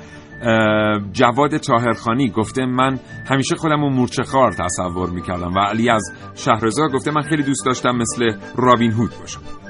جواد 1.12 1.58
تاهرخانی 1.58 2.30
گفته 2.30 2.66
من 2.66 3.00
همیشه 3.30 3.56
خودم 3.56 3.82
رو 3.82 3.90
مورچه 3.90 4.24
خار 4.24 4.52
تصور 4.52 5.10
می‌کردم 5.10 5.54
و 5.54 5.60
علی 5.60 5.90
از 5.90 6.04
شهرزا 6.36 6.88
گفته 6.88 7.12
من 7.12 7.22
خیلی 7.22 7.44
دوست 7.44 7.66
داشتم 7.66 7.96
مثل 7.96 8.32
رابین 8.56 8.92
هود 8.92 9.12
باشم. 9.20 9.63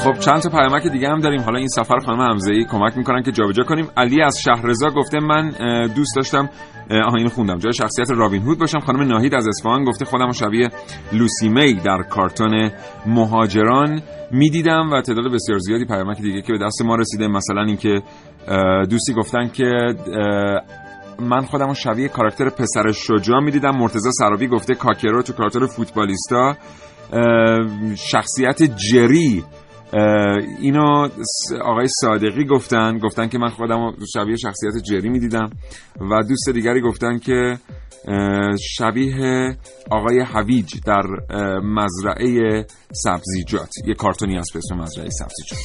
خب 0.00 0.18
چند 0.18 0.40
تا 0.42 0.50
پیامک 0.50 0.86
دیگه 0.86 1.08
هم 1.08 1.20
داریم. 1.20 1.40
حالا 1.40 1.58
این 1.58 1.68
سفر 1.68 1.98
خانم 1.98 2.20
حمزه 2.20 2.64
کمک 2.70 2.96
می‌کنن 2.96 3.22
که 3.22 3.32
جابجا 3.32 3.62
کنیم. 3.62 3.88
علی 3.96 4.22
از 4.22 4.40
شهرزا 4.40 4.88
گفته 4.88 5.20
من 5.20 5.50
دوست 5.96 6.16
داشتم 6.16 6.48
آها 7.06 7.28
خوندم. 7.28 7.58
جای 7.58 7.72
شخصیت 7.72 8.10
رابین 8.10 8.42
هود 8.42 8.58
باشم. 8.58 8.78
خانم 8.78 9.02
ناهید 9.02 9.34
از 9.34 9.48
اصفهان 9.48 9.84
گفته 9.84 10.04
خودم 10.04 10.32
شبیه 10.32 10.68
لوسی 11.12 11.48
می 11.48 11.74
در 11.74 12.02
کارتون 12.02 12.70
مهاجران 13.06 14.02
می‌دیدم. 14.30 14.90
و 14.92 15.02
تعداد 15.02 15.32
بسیار 15.32 15.58
زیادی 15.58 15.84
پیامک 15.84 16.22
دیگه 16.22 16.42
که 16.42 16.52
به 16.52 16.58
دست 16.66 16.82
ما 16.82 16.96
رسیده. 16.96 17.28
مثلا 17.28 17.62
اینکه 17.62 18.02
دوستی 18.90 19.14
گفتن 19.14 19.48
که 19.48 19.70
من 21.20 21.40
خودم 21.40 21.72
شبیه 21.72 22.08
کاراکتر 22.08 22.48
پسر 22.48 22.92
شجاع 22.92 23.40
می‌دیدم. 23.40 23.76
مرتزا 23.76 24.10
سرابی 24.10 24.46
گفته 24.46 24.74
کاکرو 24.74 25.22
تو 25.22 25.32
کارتون 25.32 25.66
فوتبالیستا 25.66 26.56
شخصیت 27.96 28.62
جری 28.62 29.44
اینو 30.60 31.08
آقای 31.62 31.86
صادقی 32.00 32.44
گفتن 32.44 32.98
گفتن 32.98 33.28
که 33.28 33.38
من 33.38 33.48
خودم 33.48 33.92
شبیه 34.14 34.36
شخصیت 34.36 34.72
جری 34.90 35.08
می‌دیدم 35.08 35.50
و 36.00 36.22
دوست 36.28 36.48
دیگری 36.54 36.80
گفتن 36.80 37.18
که 37.18 37.58
شبیه 38.76 39.56
آقای 39.90 40.20
حویج 40.20 40.74
در 40.86 41.02
مزرعه 41.62 42.66
سبزیجات 42.92 43.70
یه 43.86 43.94
کارتونی 43.94 44.36
هست 44.36 44.52
به 44.52 44.58
اسم 44.58 44.76
مزرعه 44.76 45.08
سبزیجات. 45.10 45.58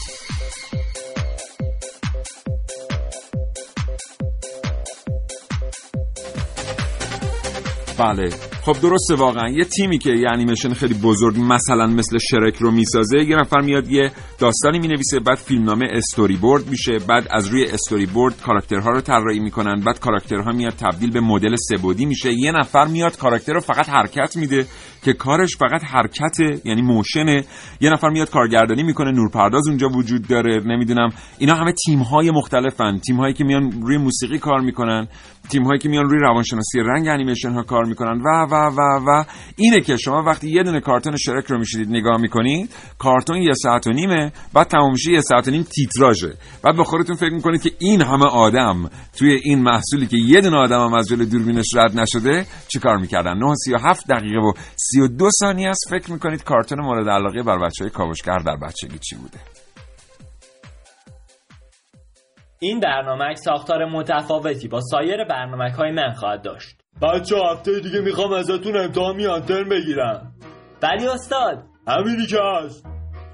بله. 7.97 8.54
خب 8.65 8.81
درسته 8.81 9.15
واقعا. 9.15 9.49
یه 9.49 9.63
تیمی 9.63 9.97
که 9.97 10.09
یه 10.09 10.25
انیمیشن 10.31 10.73
خیلی 10.73 10.93
بزرگ 10.93 11.35
مثلا 11.39 11.87
مثل 11.87 12.17
شرک 12.17 12.55
رو 12.55 12.71
می‌سازه 12.71 13.17
یه 13.17 13.35
نفر 13.35 13.61
میاد 13.61 13.91
یه 13.91 14.11
داستانی 14.39 14.79
می‌نویسه 14.79 15.19
بعد 15.19 15.37
فیلمنامه 15.37 15.85
استوری 15.91 16.35
بورد 16.35 16.69
میشه 16.69 16.99
بعد 17.07 17.27
از 17.31 17.47
روی 17.47 17.65
استوری 17.65 18.05
بورد 18.05 18.41
کاراکترها 18.41 18.89
رو 18.89 19.01
طراحی 19.01 19.39
می‌کنن 19.39 19.81
بعد 19.85 19.99
کاراکترها 19.99 20.51
میاد 20.51 20.73
تبدیل 20.73 21.11
به 21.11 21.19
مدل 21.19 21.55
سبودی 21.55 22.05
میشه. 22.05 22.33
یه 22.33 22.51
نفر 22.51 22.85
میاد 22.85 23.17
کاراکتر 23.17 23.53
رو 23.53 23.59
فقط 23.59 23.89
حرکت 23.89 24.37
میده 24.37 24.65
که 25.03 25.13
کارش 25.13 25.57
فقط 25.57 25.83
حرکته 25.83 26.61
یعنی 26.65 26.81
موشنه 26.81 27.43
یه 27.81 27.89
نفر 27.89 28.09
میاد 28.09 28.29
کارگردانی 28.29 28.83
می‌کنه 28.83 29.11
نورپرداز 29.11 29.67
اونجا 29.67 29.87
وجود 29.87 30.27
داره 30.27 30.63
نمی‌دونم. 30.65 31.09
اینا 31.37 31.55
همه 31.55 31.73
تیم 31.85 31.99
های 31.99 32.31
مختلفن. 32.31 32.97
تیم 32.97 33.15
هایی 33.15 33.33
که 33.33 33.43
میان 33.43 33.71
روی 33.81 33.97
موسیقی 33.97 34.37
کار 34.37 34.59
می‌کنن 34.61 35.07
تیم 35.49 35.63
هایی 35.63 35.79
که 35.79 35.89
میان 35.89 36.09
روی 36.09 36.19
روانشناسی 36.19 36.79
رنگ 36.79 37.07
انیمیشن 37.07 37.51
ها 37.51 37.63
کار 37.63 37.85
می‌کنن 37.85 38.21
و 38.21 38.47
و 38.51 38.54
و 38.55 38.81
و 39.07 39.23
اینه 39.55 39.81
که 39.81 39.97
شما 39.97 40.23
وقتی 40.23 40.49
یه 40.49 40.63
دونه 40.63 40.79
کارتون 40.79 41.17
شرک 41.17 41.45
رو 41.45 41.59
میشید 41.59 41.89
نگاه 41.89 42.17
می‌کنید 42.21 42.75
کارتون 42.99 43.37
یه 43.37 43.53
ساعت 43.53 43.87
و 43.87 43.91
نیمه 43.91 44.31
بعد 44.53 44.67
تمام 44.67 44.95
یه 45.07 45.21
ساعت 45.21 45.47
و 45.47 45.51
نیم 45.51 45.63
تیتراژه. 45.63 46.33
بعد 46.63 46.75
با 46.75 46.83
خودتون 46.83 47.15
فکر 47.15 47.33
می‌کنید 47.33 47.61
که 47.61 47.71
این 47.79 48.01
همه 48.01 48.25
آدم 48.25 48.89
توی 49.17 49.39
این 49.43 49.63
محصولی 49.63 50.07
که 50.07 50.17
یه 50.17 50.41
دونه 50.41 50.57
آدم 50.57 50.79
هم 50.79 50.93
از 50.93 51.07
دوربینش 51.07 51.75
رد 51.75 51.99
نشده 51.99 52.45
چیکار 52.67 52.97
می‌کردن؟ 52.97 53.37
9 53.37 53.53
دقیقه 54.09 54.39
و 54.39 54.51
32 54.75 55.29
ثانیه 55.39 55.69
است 55.69 55.87
فکر 55.89 56.11
می‌کنید 56.11 56.43
کارتون 56.43 56.81
مورد 56.81 57.09
علاقه 57.09 57.43
بر 57.43 57.57
بچه 57.57 57.83
های 57.83 57.91
کاوشگر 57.91 58.37
در 58.37 58.55
بچگی 58.55 58.99
چی 58.99 59.15
بوده؟ 59.15 59.39
این 62.59 62.79
برنامه 62.79 63.35
ساختار 63.35 63.85
متفاوتی 63.85 64.67
با 64.67 64.81
سایر 64.81 65.23
برنامه 65.23 65.71
های 65.71 65.91
من 65.91 66.13
خواهد 66.13 66.41
داشت. 66.41 66.84
بچه 67.01 67.35
هفته 67.51 67.79
دیگه 67.79 68.01
می‌خوام 68.01 68.33
ازتون 68.33 68.77
امتحان 68.77 69.21
انترن 69.21 69.69
بگیرم. 69.69 70.31
ولی 70.83 71.07
استاد. 71.07 71.63
همینی 71.87 72.25
که 72.25 72.37
هست. 72.41 72.85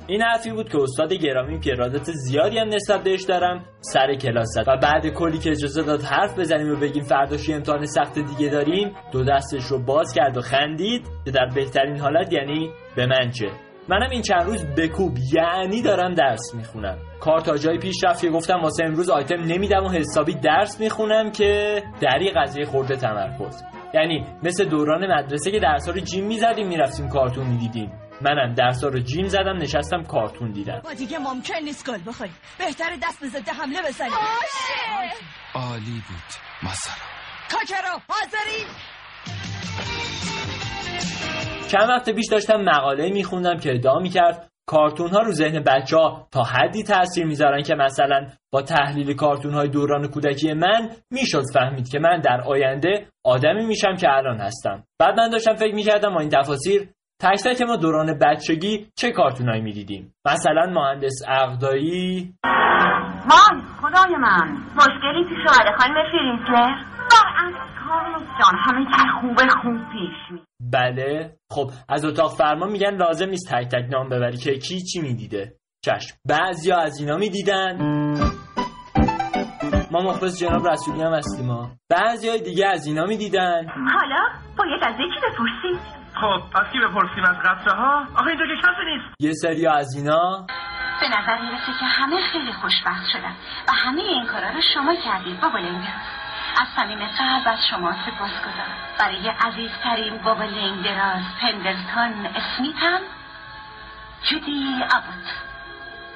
این 0.07 0.21
حرفی 0.21 0.51
بود 0.51 0.69
که 0.69 0.77
استاد 0.81 1.13
گرامی 1.13 1.59
که 1.59 1.71
ارادت 1.71 2.03
زیادی 2.03 2.57
هم 2.57 2.67
نسبت 2.67 3.03
بهش 3.03 3.23
دارم 3.23 3.65
سر 3.81 4.15
کلاس 4.15 4.57
و 4.67 4.77
بعد 4.77 5.07
کلی 5.07 5.37
که 5.37 5.51
اجازه 5.51 5.83
داد 5.83 6.01
حرف 6.01 6.39
بزنیم 6.39 6.71
و 6.71 6.75
بگیم 6.75 7.03
فرداشی 7.03 7.53
امتحان 7.53 7.85
سخت 7.85 8.19
دیگه 8.19 8.51
داریم 8.51 8.95
دو 9.11 9.23
دستش 9.23 9.63
رو 9.63 9.83
باز 9.83 10.13
کرد 10.13 10.37
و 10.37 10.41
خندید 10.41 11.07
که 11.25 11.31
در 11.31 11.45
بهترین 11.55 11.99
حالت 11.99 12.33
یعنی 12.33 12.71
به 12.95 13.05
من 13.05 13.29
چه. 13.29 13.70
منم 13.91 14.09
این 14.09 14.21
چند 14.21 14.43
روز 14.43 14.65
بکوب 14.65 15.17
یعنی 15.33 15.81
دارم 15.81 16.13
درس 16.13 16.53
می‌خونم. 16.53 16.97
کار 17.19 17.39
تا 17.39 17.57
جایی 17.57 17.79
پیش 17.79 18.03
رفت 18.03 18.21
که 18.21 18.29
گفتم 18.29 18.59
واسه 18.63 18.83
امروز 18.85 19.09
آیتم 19.09 19.35
نمیدم 19.35 19.83
و 19.83 19.89
حسابی 19.89 20.35
درس 20.35 20.79
می‌خونم 20.79 21.31
که 21.31 21.83
دری 22.01 22.31
قضیه 22.31 22.65
خورده 22.65 22.95
تمرکز. 22.95 23.63
یعنی 23.93 24.25
مثل 24.43 24.65
دوران 24.65 25.13
مدرسه 25.13 25.51
که 25.51 25.59
درس 25.59 25.89
رو 25.89 25.99
جیم 25.99 26.25
می‌زدیم 26.25 26.67
می‌رفتیم 26.67 27.09
کارتون 27.09 27.47
می‌دیدیم. 27.47 27.91
منم 28.21 28.53
درس 28.53 28.83
رو 28.83 28.99
جیم 28.99 29.27
زدم 29.27 29.57
نشستم 29.57 30.03
کارتون 30.03 30.51
دیدم. 30.51 30.81
ما 30.85 30.93
دیگه 30.93 31.19
ممکن 31.19 31.55
نیست 31.63 31.89
گل 31.89 31.99
بخوریم. 32.07 32.33
بهتر 32.57 32.89
دست 33.03 33.19
به 33.21 33.27
ضد 33.27 33.49
حمله 33.49 33.79
بزنیم. 33.87 34.11
عالی 35.53 36.03
بود 36.07 36.31
مثلا. 36.63 36.95
کاکرو 37.51 37.99
حاضری 38.09 38.65
چند 41.71 41.89
وقت 41.89 42.09
پیش 42.09 42.25
داشتم 42.31 42.61
مقاله 42.61 43.09
میخوندم 43.09 43.57
که 43.57 43.73
ادعا 43.73 43.99
می‌کرد 43.99 44.51
کارتون 44.65 45.09
ها 45.09 45.19
رو 45.19 45.31
ذهن 45.31 45.63
بچه 45.63 45.97
ها 45.97 46.27
تا 46.31 46.43
حدی 46.43 46.83
تاثیر 46.83 47.25
می‌ذارن 47.25 47.63
که 47.63 47.75
مثلا 47.75 48.27
با 48.53 48.61
تحلیل 48.61 49.15
کارتون 49.15 49.53
های 49.53 49.69
دوران 49.69 50.07
کودکی 50.07 50.53
من 50.53 50.89
می‌شد 51.11 51.43
فهمید 51.53 51.89
که 51.89 51.99
من 51.99 52.19
در 52.19 52.41
آینده 52.41 53.07
آدمی 53.25 53.65
میشم 53.65 53.95
که 53.95 54.07
الان 54.09 54.37
هستم. 54.39 54.83
بعد 54.99 55.19
من 55.19 55.29
داشتم 55.29 55.55
فکر 55.55 55.75
می‌کردم 55.75 56.13
با 56.13 56.19
این 56.19 56.29
تفاصیل 56.29 56.87
تک 57.21 57.43
تک 57.45 57.61
ما 57.61 57.75
دوران 57.75 58.19
بچگی 58.21 58.87
چه 58.95 59.11
کارتونایی 59.11 59.61
می‌دیدیم؟ 59.61 60.13
مثلا 60.25 60.65
مهندس 60.65 61.21
اقدایی. 61.27 62.33
وای 63.29 63.61
خدای 63.81 64.15
من. 64.15 64.57
مشکلی 64.75 65.23
پیش 65.29 65.47
اومده. 65.47 65.77
خانم 65.77 65.93
فریزلر 65.93 66.91
جان 68.39 68.55
همه 68.65 68.85
چی 68.85 69.07
خوبه 69.21 69.47
خوب 69.61 69.77
پیش 69.91 70.31
می 70.31 70.50
بله. 70.73 71.35
خب 71.51 71.71
از 71.89 72.05
اتاق 72.05 72.31
فرما 72.37 72.65
میگن 72.65 72.95
لازم 72.95 73.29
نیست 73.29 73.53
تک 73.53 73.67
تک 73.67 73.85
نام 73.91 74.09
ببری 74.09 74.37
که 74.37 74.57
کی 74.57 74.81
چی 74.81 75.01
می‌دیده. 75.01 75.53
چشم. 75.85 76.15
بعضیا 76.25 76.77
از 76.77 76.99
اینا 76.99 77.17
می‌دیدن. 77.17 77.77
ما 79.91 79.99
مخلص 80.01 80.39
جناب 80.39 80.67
رسولی 80.67 81.01
هم 81.01 81.13
هستیم 81.13 81.45
ما 81.45 81.71
بعضی 81.89 82.29
های 82.29 82.41
دیگه 82.41 82.67
از 82.67 82.85
اینا 82.85 83.05
می‌دیدن. 83.05 83.67
حالا 83.67 84.21
باید 84.57 84.83
از 84.83 84.95
یکی 84.99 85.19
بپرسیم؟ 85.19 85.79
خب 86.21 86.39
پس 86.53 86.71
کی 86.71 86.79
بپرسیم 86.79 87.23
از 87.23 87.35
قطره 87.45 87.73
ها؟ 87.73 88.05
آخه 88.15 88.27
اینجا 88.27 88.45
که 88.45 88.61
کسی 88.61 88.85
نیست. 88.85 89.15
یه 89.19 89.31
سری 89.33 89.67
از 89.67 89.95
اینا. 89.95 90.45
به 91.01 91.07
نظر 91.07 91.41
می‌رسه 91.41 91.71
که 91.79 91.85
همه 91.85 92.17
خیلی 92.31 92.51
خوشبخت 92.61 93.03
شدن 93.13 93.35
و 93.67 93.71
همه 93.71 94.01
این 94.01 94.25
کارا 94.25 94.49
رو 94.49 94.61
شما 94.73 94.95
کردید. 95.05 95.41
بابا 95.41 95.59
لنگدراز 95.59 96.01
از 96.57 96.67
صمیم 96.75 96.99
قلب 96.99 97.47
از 97.53 97.59
شما 97.69 97.91
سپاس 97.91 98.31
گذارم. 98.31 98.77
برای 98.99 99.29
عزیزترین 99.29 100.23
بابا 100.23 100.43
لنگدراز 100.43 101.23
پندلتون 101.41 102.25
اسمیت 102.25 102.75
هم 102.77 103.01
جودی 104.29 104.83
ابوت 104.83 105.27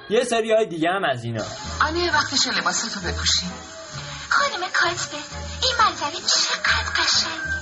یه 0.10 0.24
سری 0.24 0.52
های 0.52 0.66
دیگه 0.66 0.90
هم 0.92 1.04
از 1.04 1.24
اینا. 1.24 1.44
آنه 1.82 2.14
وقتش 2.14 2.48
لباستو 2.48 3.00
بپوشیم. 3.00 3.52
خانم 4.30 4.64
کاتبه 4.74 5.18
این 5.64 5.74
منظره 5.80 6.12
چقدر 6.12 6.90
قشنگه. 6.96 7.56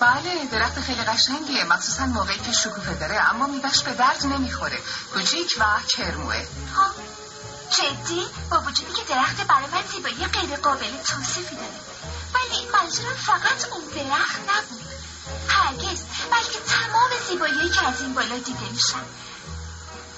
بله 0.00 0.46
درخت 0.52 0.80
خیلی 0.80 1.02
قشنگیه. 1.02 1.64
مخصوصا 1.64 2.06
موقعی 2.06 2.38
که 2.38 2.52
شکوفه 2.52 2.94
داره 3.00 3.30
اما 3.30 3.46
میوهش 3.46 3.82
به 3.82 3.94
درد 3.94 4.26
نمی‌خوره. 4.26 4.78
کوچیک 5.12 5.50
و 5.60 5.64
کرموه 5.88 6.42
جدی 7.70 8.22
با 8.50 8.60
وجودی 8.60 8.92
که 8.92 9.02
درخت 9.08 9.46
برای 9.46 9.66
من 9.72 9.82
زیبایی 9.92 10.14
غیر 10.14 10.56
قابل 10.56 10.90
توصیفی 11.06 11.56
داره. 11.56 11.78
ولی 12.34 12.60
این 12.60 12.68
منظورم 12.72 13.14
فقط 13.14 13.72
اون 13.72 13.84
درخت 13.94 14.40
نبود. 14.40 14.88
هرگز 15.48 16.04
بلکه 16.30 16.58
تمام 16.66 17.10
زیبایی 17.28 17.70
که 17.74 17.88
از 17.88 18.02
این 18.02 18.14
بالا 18.14 18.36
دیده 18.36 18.70
میشن. 18.72 19.04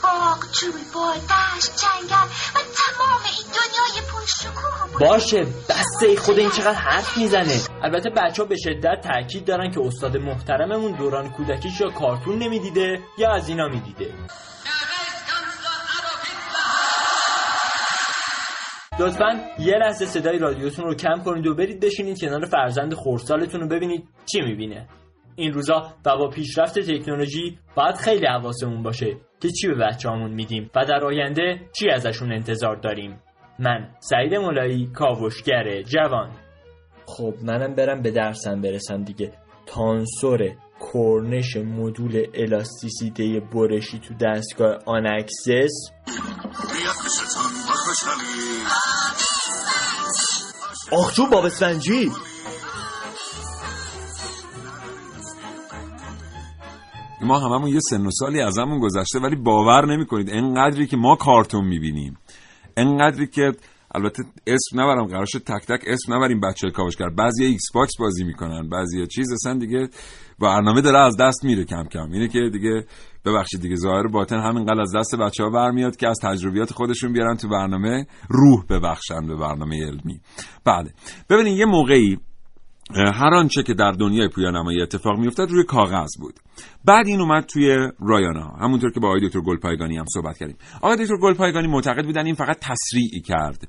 باغ 0.02 0.44
جوی 0.60 0.84
با 0.94 1.14
دشت 1.14 1.70
جنگل 1.76 2.26
و 2.54 2.58
تمام 2.80 3.20
این 3.24 3.46
دنیای 3.46 4.06
پرشکوه 4.12 4.98
باشه 5.00 5.46
بسته 5.68 6.16
خود 6.16 6.38
این 6.38 6.50
چقدر 6.50 6.74
حرف 6.74 7.16
می‌زنه. 7.16 7.60
البته 7.82 8.10
بچه 8.10 8.42
ها 8.42 8.48
به 8.48 8.56
شدت 8.64 9.00
تاکید 9.04 9.46
دارن 9.46 9.70
که 9.70 9.80
استاد 9.80 10.16
محترممون 10.16 10.92
دوران 10.92 11.30
کودکیش 11.30 11.80
یا 11.80 11.90
کارتون 11.90 12.38
نمی‌دیده 12.38 13.00
یا 13.18 13.32
از 13.32 13.48
اینا 13.48 13.68
می‌دیده. 13.68 14.14
لطفا 19.00 19.40
یه 19.58 19.76
لحظه 19.76 20.04
صدای 20.04 20.38
رادیوتون 20.38 20.84
رو 20.84 20.94
کم 20.94 21.22
کنید 21.24 21.46
و 21.46 21.54
برید 21.54 21.80
بشینید 21.80 22.20
کنار 22.20 22.44
فرزند 22.44 22.94
خورسالتون 22.94 23.60
رو 23.60 23.68
ببینید 23.68 24.08
چی 24.32 24.40
می‌بینه. 24.40 24.88
این 25.36 25.52
روزا 25.52 25.94
و 26.06 26.16
با 26.16 26.28
پیشرفت 26.28 26.78
تکنولوژی 26.78 27.58
باید 27.76 27.94
خیلی 27.94 28.26
حواسمون 28.26 28.82
باشه 28.82 29.16
که 29.40 29.48
چی 29.48 29.68
به 29.68 29.74
بچه‌هامون 29.74 30.30
میدیم 30.30 30.70
و 30.74 30.84
در 30.84 31.04
آینده 31.04 31.60
چی 31.72 31.90
ازشون 31.90 32.32
انتظار 32.32 32.76
داریم. 32.76 33.20
من 33.58 33.88
سعید 33.98 34.34
مولایی 34.34 34.86
کاوشگر 34.94 35.82
جوان. 35.82 36.30
خب 37.06 37.34
منم 37.42 37.74
برم 37.74 38.02
به 38.02 38.10
درسم 38.10 38.60
برسم 38.60 39.04
دیگه. 39.04 39.32
تانسور 39.66 40.50
کرنش 40.92 41.56
مدول 41.56 42.26
الاستیسیته 42.34 43.40
برشی 43.54 43.98
تو 43.98 44.14
دستگاه 44.14 44.78
آنکسس 44.86 45.90
آخ 50.92 51.20
باب 51.30 51.44
اسفنجی 51.44 52.10
ما 57.22 57.38
هممون 57.38 57.68
یه 57.68 57.80
سن 57.80 58.06
و 58.06 58.10
سالی 58.10 58.40
ازمون 58.40 58.78
گذشته 58.78 59.18
ولی 59.18 59.36
باور 59.36 59.86
نمی‌کنید. 59.86 60.30
انقدری 60.30 60.86
که 60.86 60.96
ما 60.96 61.16
کارتون 61.16 61.64
می‌بینیم. 61.64 62.18
انقدری 62.76 63.26
که 63.26 63.52
البته 63.94 64.22
اسم 64.46 64.80
نبرم 64.80 65.06
قرار 65.06 65.18
شد 65.18 65.30
تک 65.30 65.66
تک 65.68 65.80
اسم 65.86 66.14
نبریم 66.14 66.40
بچه 66.40 66.70
کاوشگر. 66.70 67.08
بعضی 67.08 67.44
Xbox 67.44 67.92
بازی 67.98 68.24
می‌کنن 68.24 68.68
بعضی 68.68 69.06
چیز 69.06 69.32
اصلا 69.32 69.58
دیگه 69.58 69.88
برنامه 70.40 70.80
داره 70.80 70.98
از 70.98 71.16
دست 71.16 71.44
میره 71.44 71.64
کم 71.64 71.84
کم. 71.84 72.12
اینه 72.12 72.28
که 72.28 72.50
دیگه 72.52 72.84
ببخشید 73.24 73.60
دیگه 73.60 73.76
ظاهر 73.76 74.06
باطن 74.06 74.36
همینقدر 74.36 74.80
از 74.80 74.96
دست 74.96 75.16
بچه 75.16 75.44
ها 75.44 75.50
برمیاد 75.50 75.96
که 75.96 76.08
از 76.08 76.18
تجربیات 76.22 76.72
خودشون 76.72 77.12
بیارن 77.12 77.36
تو 77.36 77.48
برنامه 77.48 78.06
روح 78.28 78.64
ببخشن 78.70 79.26
به 79.26 79.36
برنامه 79.36 79.86
علمی. 79.86 80.20
بله. 80.64 80.90
ببینید 81.30 81.58
یه 81.58 81.64
موقعی 81.64 82.18
هر 82.94 83.34
آنچه 83.34 83.62
که 83.62 83.74
در 83.74 83.92
دنیای 83.92 84.28
پویانمایی 84.28 84.82
اتفاق 84.82 85.18
میافتاد 85.18 85.50
روی 85.50 85.64
کاغذ 85.64 86.10
بود. 86.20 86.34
بعد 86.84 87.06
این 87.06 87.20
اومد 87.20 87.44
توی 87.44 87.76
رایانه 88.00 88.42
ها 88.42 88.56
همونطور 88.60 88.92
که 88.92 89.00
با 89.00 89.08
آقای 89.08 89.26
دکتر 89.26 89.40
گلپایگانی 89.40 89.96
هم 89.96 90.04
صحبت 90.14 90.38
کردیم. 90.38 90.56
آقای 90.82 90.96
دکتر 90.96 91.16
گلپایگانی 91.22 91.68
معتقد 91.68 92.04
بودن 92.04 92.26
این 92.26 92.34
فقط 92.34 92.58
تسریعی 92.60 93.20
کرد 93.20 93.68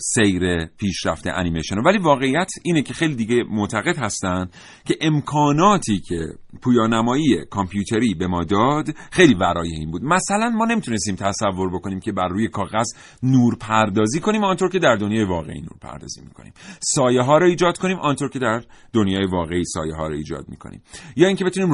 سیر 0.00 0.66
پیشرفت 0.66 1.26
انیمیشن 1.26 1.78
ولی 1.78 1.98
واقعیت 1.98 2.50
اینه 2.62 2.82
که 2.82 2.94
خیلی 2.94 3.14
دیگه 3.14 3.44
معتقد 3.50 3.98
هستن 3.98 4.46
که 4.84 4.96
امکاناتی 5.00 6.00
که 6.00 6.18
پویانمایی 6.62 7.44
کامپیوتری 7.50 8.14
به 8.14 8.26
ما 8.26 8.44
داد 8.44 8.88
خیلی 9.10 9.34
ورای 9.34 9.68
این 9.68 9.90
بود. 9.90 10.04
مثلا 10.04 10.50
ما 10.50 10.64
نمی‌تونستیم 10.64 11.16
تصور 11.16 11.70
بکنیم 11.74 12.00
که 12.00 12.12
بر 12.12 12.28
روی 12.28 12.48
کاغذ 12.48 12.86
نور 13.22 13.56
پردازی 13.60 14.20
کنیم 14.20 14.44
آنطور 14.44 14.68
که 14.68 14.78
در 14.78 14.96
دنیای 14.96 15.24
واقعی 15.24 15.60
نور 15.60 15.78
پردازی 15.80 16.20
می‌کنیم. 16.20 16.52
سایه 16.80 17.22
ها 17.22 17.38
رو 17.38 17.46
ایجاد 17.46 17.78
کنیم 17.78 17.98
آنطور 17.98 18.28
که 18.28 18.38
در 18.38 18.62
دنیای 18.92 19.26
واقعی 19.26 19.64
سایه 19.64 19.94
ها 19.94 20.06
رو 20.06 20.14
ایجاد 20.14 20.44
می‌کنیم. 20.48 20.82
یا 21.16 21.26
اینکه 21.26 21.44
بتونیم 21.44 21.72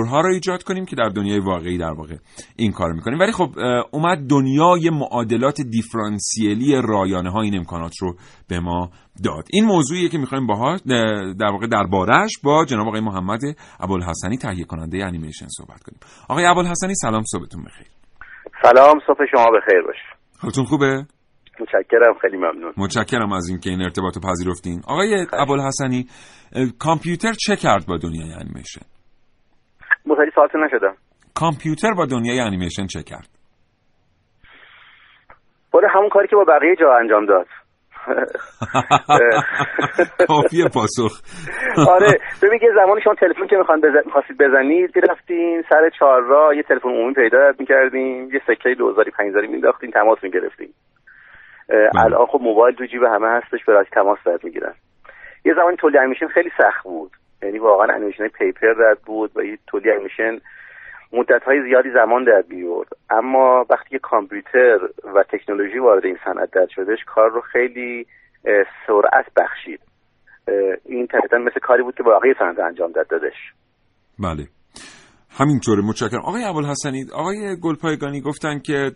راکتورها 0.00 0.20
رو 0.20 0.32
ایجاد 0.34 0.62
کنیم 0.62 0.84
که 0.84 0.96
در 0.96 1.08
دنیای 1.08 1.38
واقعی 1.38 1.78
در 1.78 1.92
واقع 1.92 2.16
این 2.56 2.72
کار 2.72 2.92
می‌کنیم. 2.92 3.18
ولی 3.18 3.32
خب 3.32 3.50
اومد 3.90 4.18
دنیای 4.28 4.90
معادلات 4.90 5.60
دیفرانسیلی 5.60 6.82
رایانه 6.82 7.30
ها 7.30 7.40
این 7.42 7.56
امکانات 7.56 7.92
رو 8.00 8.16
به 8.48 8.60
ما 8.60 8.90
داد. 9.24 9.44
این 9.52 9.64
موضوعیه 9.64 10.08
که 10.08 10.18
می‌خوایم 10.18 10.46
باهاش 10.46 10.80
در 11.38 11.50
واقع 11.52 11.66
دربارهش 11.66 12.30
با 12.44 12.64
جناب 12.64 12.86
آقای 12.86 13.00
محمد 13.00 13.40
ابوالحسنی 13.80 14.36
تهیه 14.36 14.64
کننده 14.64 15.04
انیمیشن 15.04 15.46
صحبت 15.48 15.82
کنیم. 15.82 16.00
آقای 16.28 16.44
ابوالحسنی 16.46 16.94
سلام 16.94 17.22
صبحتون 17.22 17.64
بخیر. 17.64 17.86
سلام 18.62 19.00
صبح 19.06 19.18
شما 19.30 19.46
بخیر 19.46 19.82
باشه. 19.86 20.00
حالتون 20.38 20.64
خوبه؟ 20.64 21.06
متشکرم 21.60 22.14
خیلی 22.20 22.36
ممنون. 22.36 22.72
متشکرم 22.76 23.32
از 23.32 23.48
اینکه 23.48 23.70
این 23.70 23.82
ارتباط 23.82 24.16
رو 24.16 24.22
پذیرفتین. 24.30 24.80
آقای 24.86 25.26
ابوالحسنی 25.32 26.06
کامپیوتر 26.78 27.32
چه 27.32 27.56
کرد 27.56 27.86
با 27.86 27.96
دنیای 27.96 28.32
انیمیشن؟ 28.32 28.80
متوجه 30.06 30.30
سوالتون 30.34 30.64
نشدم. 30.64 30.94
کامپیوتر 31.34 31.92
با 31.96 32.06
دنیای 32.06 32.40
انیمیشن 32.40 32.86
چه 32.86 33.02
کرد؟ 33.02 33.28
باره 35.70 35.88
همون 35.88 36.08
کاری 36.08 36.28
که 36.28 36.36
با 36.36 36.44
بقیه 36.44 36.76
جا 36.76 36.96
انجام 36.96 37.26
داد. 37.26 37.46
کافیه 40.28 40.64
پاسخ. 40.74 41.12
آره 41.94 42.18
ببین 42.42 42.60
یه 42.62 42.70
زمانی 42.74 43.00
شما 43.04 43.14
تلفن 43.14 43.46
که 43.46 43.56
می‌خوان 43.56 43.80
بزن... 43.80 44.10
خواستید 44.12 44.38
بزنید 44.38 44.96
می‌رفتین 44.96 45.64
سر 45.68 45.90
چهار 45.98 46.22
راه 46.22 46.56
یه 46.56 46.62
تلفن 46.62 46.88
عمومی 46.88 47.14
پیدا 47.14 47.52
می‌کردیم 47.58 48.30
یه 48.34 48.40
سکه 48.46 48.74
دوزاری 48.78 49.10
پنجزاری 49.10 49.46
مینداختین 49.46 49.90
تماس 49.90 50.18
می‌گرفتیم 50.22 50.74
الان 51.98 52.26
خب 52.26 52.40
موبایل 52.42 52.74
تو 52.74 52.86
جیب 52.86 53.02
همه 53.02 53.28
هستش 53.28 53.64
برای 53.66 53.84
تماس 53.92 54.18
داد 54.24 54.44
می‌گیرن. 54.44 54.74
یه 55.44 55.54
زمانی 55.54 55.76
تولید 55.76 55.96
انیمیشن 55.96 56.26
خیلی 56.26 56.50
سخت 56.58 56.84
بود. 56.84 57.10
یعنی 57.42 57.58
واقعا 57.58 57.94
انیمیشن 57.94 58.28
پیپر 58.28 58.74
رد 58.76 58.98
بود 59.06 59.30
و 59.36 59.42
یه 59.44 59.58
تولید 59.66 59.88
انیمیشن 59.88 60.38
مدت 61.12 61.42
های 61.42 61.62
زیادی 61.62 61.90
زمان 61.94 62.24
در 62.24 62.42
بیورد. 62.42 62.88
اما 63.10 63.66
وقتی 63.70 63.98
کامپیوتر 63.98 64.78
و 65.14 65.22
تکنولوژی 65.22 65.78
وارد 65.78 66.04
این 66.04 66.18
صنعت 66.24 66.50
در 66.50 66.66
شدش 66.74 66.98
کار 67.06 67.30
رو 67.30 67.40
خیلی 67.40 68.06
سرعت 68.86 69.26
بخشید. 69.36 69.80
این 70.84 71.06
تقریبا 71.06 71.38
مثل 71.38 71.60
کاری 71.62 71.82
بود 71.82 71.94
که 71.94 72.02
واقعی 72.02 72.34
صنعت 72.38 72.58
انجام 72.58 72.92
داد 72.92 73.08
دادش. 73.08 73.36
بله. 74.18 74.46
همینطوره 75.38 75.82
متشکرم. 75.82 76.20
آقای 76.24 76.44
ابوالحسنی 76.44 77.04
آقای 77.14 77.56
گلپایگانی 77.62 78.20
گفتن 78.20 78.58
که 78.58 78.90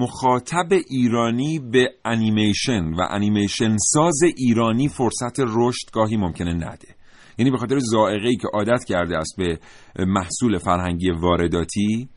مخاطب 0.00 0.72
ایرانی 0.90 1.60
به 1.72 1.88
انیمیشن 2.04 2.84
و 2.98 3.00
انیمیشن 3.10 3.76
ساز 3.76 4.20
ایرانی 4.36 4.88
فرصت 4.88 5.40
رشد 5.40 5.90
گاهی 5.92 6.16
ممکنه 6.16 6.54
نده. 6.54 6.88
یعنی 7.38 7.50
به 7.50 7.56
خاطر 7.56 7.78
ذائقه 7.78 8.28
ای 8.28 8.36
که 8.36 8.48
عادت 8.52 8.84
کرده 8.88 9.18
است 9.18 9.34
به 9.38 9.58
محصول 10.04 10.58
فرهنگی 10.58 11.10
وارداتی 11.10 12.08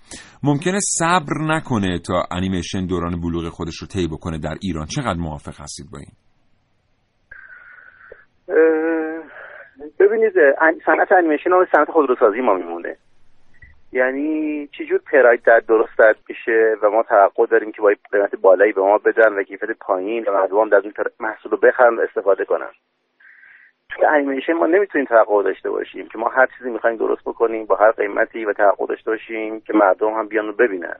ممکنه 0.44 0.80
صبر 0.80 1.34
نکنه 1.42 2.00
تا 2.00 2.24
انیمیشن 2.32 2.86
دوران 2.86 3.22
بلوغ 3.22 3.50
خودش 3.50 3.76
رو 3.82 3.88
طی 3.88 4.08
بکنه 4.08 4.38
در 4.38 4.56
ایران. 4.62 4.86
چقدر 4.86 5.20
موافق 5.20 5.62
هستید 5.62 5.86
با 5.92 6.00
این؟ 6.00 6.14
ببینید 10.00 10.34
صنعت 10.86 11.12
انیمیشن 11.12 11.50
هم 11.50 11.68
صنعت 11.72 11.92
خودروسازی 11.92 12.42
ما 12.42 12.54
میمونه. 12.54 12.96
یعنی 13.92 14.68
چجور 14.68 15.00
پراید 15.12 15.44
در 15.44 15.60
درست 15.60 15.98
درد 15.98 16.16
میشه 16.30 16.76
و 16.84 16.90
ما 16.90 17.04
توقع 17.04 17.46
داریم 17.46 17.72
که 17.72 17.82
با 17.82 17.94
قیمت 18.12 18.36
بالایی 18.36 18.72
به 18.72 18.82
ما 18.82 18.98
بدن 18.98 19.34
و 19.34 19.44
کیفیت 19.44 19.70
پایین 19.80 20.26
و 20.28 20.32
مردم 20.32 20.70
در 20.70 20.78
اون 20.78 20.94
محصول 21.20 21.52
رو 21.52 21.58
بخرن 21.58 21.96
و 21.96 22.02
استفاده 22.02 22.46
کنن. 22.46 22.70
توی 23.90 24.06
انیمیشن 24.06 24.54
ما 24.54 24.66
نمی‌تونیم 24.66 25.08
توقع 25.08 25.44
داشته 25.44 25.70
باشیم 25.70 26.08
که 26.08 26.18
ما 26.18 26.30
هر 26.30 26.48
چیزی 26.58 26.70
می‌خوایم 26.70 26.98
درست 26.98 27.22
بکنیم 27.22 27.66
با 27.66 27.76
هر 27.76 27.92
قیمتی 27.92 28.46
و 28.46 28.54
توقع 28.54 28.86
داشته 28.86 29.12
باشیم 29.12 29.62
که 29.62 29.74
مردم 29.74 30.14
هم 30.14 30.28
بیان 30.28 30.50
و 30.50 30.52
ببینن. 30.52 30.96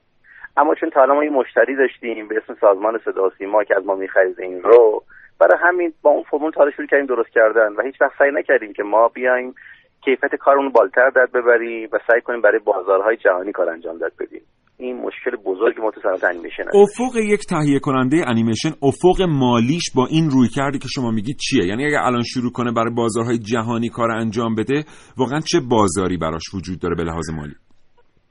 اما 0.58 0.76
چون 0.76 0.90
تا 0.90 1.06
ما 1.06 1.24
یه 1.24 1.30
مشتری 1.30 1.76
داشتیم 1.76 2.28
به 2.28 2.38
اسم 2.38 2.58
سازمان 2.62 3.00
صدا 3.06 3.30
سیما 3.38 3.64
که 3.64 3.76
از 3.76 3.86
ما 3.86 3.96
می‌خرید 3.96 4.40
این 4.40 4.64
رو 4.64 5.04
برای 5.40 5.58
همین 5.62 5.94
با 6.02 6.10
اون 6.10 6.24
فرمول 6.24 6.52
تا 6.52 6.72
شروع 6.72 6.88
کردیم 6.88 7.06
درست 7.06 7.30
کردن 7.30 7.74
و 7.74 7.82
هیچ 7.82 8.02
وقت 8.02 8.18
سعی 8.20 8.32
نکردیم 8.32 8.74
که 8.74 8.84
ما 8.84 9.08
بیایم 9.08 9.56
کیفیت 10.02 10.36
کارمون 10.36 10.70
بالتر 10.70 11.10
داد 11.10 11.32
ببریم 11.32 11.90
و 11.92 12.00
سعی 12.08 12.22
کنیم 12.22 12.42
برای 12.42 12.60
بازارهای 12.60 13.18
جهانی 13.18 13.52
کار 13.52 13.70
انجام 13.70 13.98
داد 13.98 14.12
بدیم. 14.20 14.42
این 14.80 15.02
مشکل 15.02 15.36
بزرگ 15.46 15.82
ما 15.82 15.92
تو 15.92 16.02
صنعت 16.02 16.24
انیمیشن 16.24 16.64
افق 16.74 17.16
یک 17.16 17.40
تهیه 17.50 17.80
کننده 17.80 18.18
انیمیشن 18.28 18.70
افق 18.70 19.22
مالیش 19.30 19.92
با 19.96 20.08
این 20.10 20.30
روی 20.30 20.48
کردی 20.56 20.80
که 20.80 20.88
شما 20.96 21.12
میگید 21.12 21.38
چیه؟ 21.38 21.66
یعنی 21.66 21.86
اگه 21.86 22.06
الان 22.06 22.24
شروع 22.24 22.52
کنه 22.52 22.72
برای 22.72 22.94
بازارهای 22.94 23.38
جهانی 23.38 23.90
کار 23.90 24.12
انجام 24.12 24.56
بده 24.56 24.84
واقعا 25.18 25.40
چه 25.40 25.60
بازاری 25.70 26.18
براش 26.18 26.44
وجود 26.54 26.80
داره 26.82 26.96
به 26.96 27.04
لحاظ 27.04 27.30
مالی؟ 27.30 27.56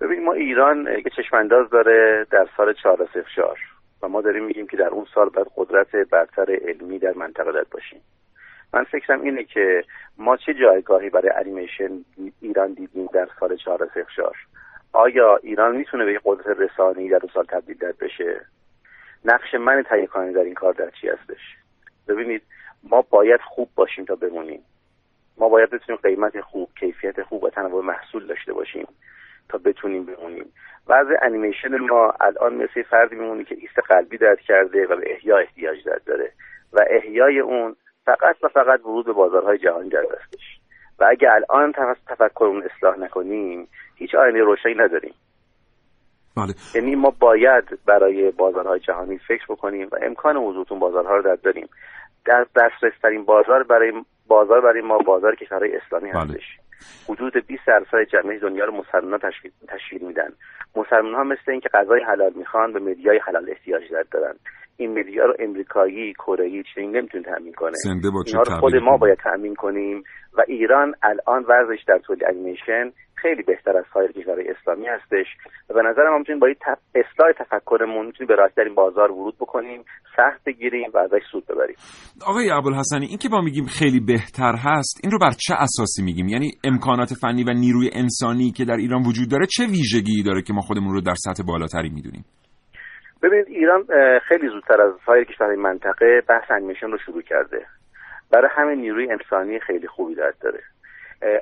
ببین 0.00 0.24
ما 0.24 0.32
ایران 0.32 0.86
یه 0.86 1.10
چشمانداز 1.16 1.70
داره 1.70 2.26
در 2.30 2.46
سال 2.56 2.74
404 2.82 3.58
و 4.02 4.08
ما 4.08 4.20
داریم 4.20 4.44
میگیم 4.44 4.66
که 4.66 4.76
در 4.76 4.88
اون 4.88 5.06
سال 5.14 5.28
باید 5.28 5.46
قدرت 5.56 5.96
برتر 6.12 6.46
علمی 6.68 6.98
در 6.98 7.12
منطقه 7.16 7.52
داد 7.52 7.66
باشیم. 7.70 8.00
من 8.74 8.84
فکرم 8.84 9.20
اینه 9.20 9.44
که 9.44 9.82
ما 10.18 10.36
چه 10.36 10.54
جایگاهی 10.54 11.10
برای 11.10 11.30
انیمیشن 11.36 11.90
ایران 12.40 12.72
دیدیم 12.72 13.06
در 13.14 13.28
سال 13.40 13.56
404 13.56 14.36
آیا 14.92 15.36
ایران 15.36 15.76
می‌تونه 15.76 16.04
به 16.04 16.20
قدرت 16.24 16.58
رسانی 16.60 17.08
در 17.08 17.18
دو 17.18 17.28
سال 17.34 17.44
تبدیل 17.44 17.78
در 17.78 17.92
بشه؟ 18.00 18.40
نقش 19.24 19.54
من 19.54 19.82
تهیه 19.82 20.06
کننده 20.06 20.32
در 20.32 20.44
این 20.44 20.54
کار 20.54 20.72
در 20.72 20.90
چی 20.90 21.08
هستش؟ 21.08 21.56
ببینید 22.08 22.42
ما 22.82 23.02
باید 23.02 23.40
خوب 23.40 23.68
باشیم 23.74 24.04
تا 24.04 24.14
بمونیم. 24.14 24.62
ما 25.38 25.48
باید 25.48 25.70
بتونیم 25.70 26.00
قیمت 26.02 26.40
خوب 26.40 26.70
کیفیت 26.80 27.22
خوب 27.22 27.44
و 27.44 27.50
تنوع 27.50 27.84
محصول 27.84 28.26
داشته 28.26 28.52
باشیم 28.52 28.86
تا 29.48 29.58
بتونیم 29.58 30.04
بمونیم. 30.04 30.52
وضع 30.88 31.14
انیمیشن 31.22 31.76
ما 31.76 32.14
الان 32.20 32.54
مثل 32.54 32.82
فردی 32.82 33.16
میمونی 33.16 33.44
که 33.44 33.54
ایست 33.54 33.78
قلبی 33.78 34.18
درد 34.18 34.40
کرده 34.40 34.86
و 34.86 34.96
به 34.96 35.12
احیا 35.12 35.38
احتیاج 35.38 35.78
داره 36.06 36.32
و 36.72 36.84
احیای 36.90 37.38
اون 37.38 37.76
فقط 38.04 38.36
و 38.42 38.48
فقط 38.48 38.80
ورود 38.80 39.06
به 39.06 39.12
بازارهای 39.12 39.58
جهانی 39.58 39.88
در 39.88 40.02
دستش. 40.02 40.60
و 40.98 41.06
اگه 41.10 41.28
الان 41.32 41.72
تفکر 42.06 42.44
اون 42.44 42.62
اصلاح 42.62 42.98
نکنیم 42.98 43.68
هیچ 43.94 44.14
آینه 44.14 44.40
روشنی 44.40 44.74
نداریم. 44.74 45.14
بله. 46.36 46.54
یعنی 46.74 46.94
ما 46.94 47.10
باید 47.10 47.64
برای 47.86 48.30
بازارهای 48.30 48.80
جهانی 48.80 49.18
فکر 49.18 49.44
بکنیم 49.48 49.88
و 49.92 49.96
امکان 50.02 50.36
وجودتون 50.36 50.78
بازارها 50.78 51.16
رو 51.16 51.22
در 51.22 51.34
داریم. 51.34 51.68
در 52.24 52.46
دسترسترین 52.56 53.24
بازار 53.24 53.62
برای 53.62 53.92
بازار 54.26 54.60
برای 54.60 54.80
ما 54.80 54.98
بازار 54.98 55.34
کشورهای 55.34 55.76
اسلامی 55.76 56.12
بله. 56.12 56.20
هستش. 56.20 56.58
حدود 57.08 57.46
20 57.46 57.62
درصد 57.66 58.02
جمعیت 58.02 58.40
دنیا 58.40 58.64
رو 58.64 58.72
مسلمان 58.72 59.20
تشکیل 59.68 60.00
میدن. 60.00 60.32
مسلمان 60.76 61.14
ها 61.14 61.24
مثل 61.24 61.50
اینکه 61.50 61.68
غذای 61.68 62.02
حلال 62.02 62.32
می‌خوان 62.36 62.72
به 62.72 62.80
مدیای 62.80 63.18
حلال 63.18 63.50
احتیاج 63.50 63.82
دارن. 64.10 64.34
این 64.76 64.98
مدیا 64.98 65.24
رو 65.24 65.34
امریکایی 65.38 66.12
کره 66.12 66.62
چین 66.74 66.96
نمی‌تونه 66.96 67.24
تامین 67.24 67.52
کنه. 67.52 67.72
زنده 67.84 68.10
با 68.10 68.22
اینا 68.26 68.42
رو 68.42 68.60
خود 68.60 68.76
ما 68.76 68.96
باید 68.96 69.18
تامین 69.18 69.54
کنیم 69.54 70.02
و 70.38 70.42
ایران 70.48 70.94
الان 71.02 71.44
ورزش 71.48 71.82
در 71.86 71.98
تولید 71.98 72.24
انیمیشن 72.24 72.90
خیلی 73.14 73.42
بهتر 73.42 73.76
از 73.76 73.84
سایر 73.94 74.12
کشورهای 74.12 74.48
اسلامی 74.48 74.86
هستش 74.86 75.26
و 75.70 75.74
به 75.74 75.82
نظر 75.82 76.10
ما 76.10 76.18
می‌تونیم 76.18 76.40
با 76.40 76.48
تف... 76.60 76.78
اصلاح 76.94 77.32
تفکرمون 77.38 78.06
می‌تونیم 78.06 78.28
به 78.28 78.34
راحتی 78.34 78.54
در 78.56 78.64
این 78.64 78.74
بازار 78.74 79.12
ورود 79.12 79.34
بکنیم 79.40 79.84
سخت 80.16 80.44
بگیریم 80.46 80.90
و 80.94 80.98
ازش 80.98 81.22
سود 81.32 81.44
ببریم. 81.46 81.76
آقای 82.26 82.50
ابوالحسنی 82.50 83.06
این 83.06 83.18
که 83.18 83.28
با 83.28 83.40
میگیم 83.40 83.64
خیلی 83.64 84.00
بهتر 84.00 84.54
هست 84.58 85.00
این 85.02 85.12
رو 85.12 85.18
بر 85.18 85.30
چه 85.30 85.54
اساسی 85.54 86.02
میگیم؟ 86.02 86.28
یعنی 86.28 86.50
امکانات 86.64 87.14
فنی 87.14 87.44
و 87.44 87.52
نیروی 87.52 87.90
انسانی 87.92 88.50
که 88.50 88.64
در 88.64 88.76
ایران 88.76 89.02
وجود 89.06 89.30
داره 89.30 89.46
چه 89.46 89.66
ویژگی 89.66 90.22
داره 90.22 90.42
که 90.42 90.52
ما 90.52 90.60
خودمون 90.60 90.94
رو 90.94 91.00
در 91.00 91.14
سطح 91.14 91.42
بالاتری 91.46 91.88
می‌دونیم؟ 91.88 92.24
ببینید 93.26 93.48
ایران 93.48 93.86
خیلی 94.18 94.48
زودتر 94.48 94.80
از 94.80 94.92
سایر 95.06 95.24
کشورهای 95.24 95.56
منطقه 95.56 96.20
بحث 96.20 96.50
انیمیشن 96.50 96.90
رو 96.90 96.98
شروع 96.98 97.22
کرده. 97.22 97.66
برای 98.30 98.48
همین 98.50 98.80
نیروی 98.80 99.10
انسانی 99.10 99.60
خیلی 99.60 99.86
خوبی 99.86 100.14
در 100.14 100.32
داره. 100.40 100.60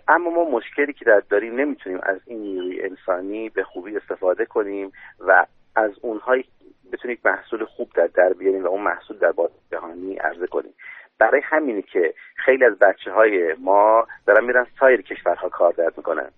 اما 0.09 0.31
ما 0.31 0.51
مشکلی 0.51 0.93
که 0.93 1.05
در 1.05 1.23
داریم 1.31 1.61
نمی‌تونیم 1.61 2.01
از 2.03 2.21
این 2.27 2.41
نیروی 2.41 2.83
انسانی 2.83 3.49
به 3.49 3.63
خوبی 3.63 3.97
استفاده 3.97 4.45
کنیم 4.45 4.93
و 5.21 5.47
از 5.77 5.91
اونهایی 6.01 6.45
بتونیم 6.93 7.19
محصول 7.25 7.65
خوب 7.65 7.91
در 7.95 8.07
در 8.07 8.33
بیاریم 8.33 8.65
و 8.65 8.67
اون 8.67 8.83
محصول 8.83 9.19
در 9.19 9.33
بازار 9.33 9.59
جهانی 9.71 10.17
عرضه 10.17 10.47
کنیم. 10.47 10.75
برای 11.19 11.41
همینی 11.45 11.83
که 11.83 12.15
خیلی 12.37 12.65
از 12.65 12.79
بچه 12.79 13.13
های 13.13 13.55
ما 13.55 14.07
دارن 14.27 14.45
میرن 14.45 14.67
سایر 14.81 15.03
کشورها 15.03 15.49
کار 15.49 15.73
درد 15.73 15.97
می‌کنن. 15.97 16.29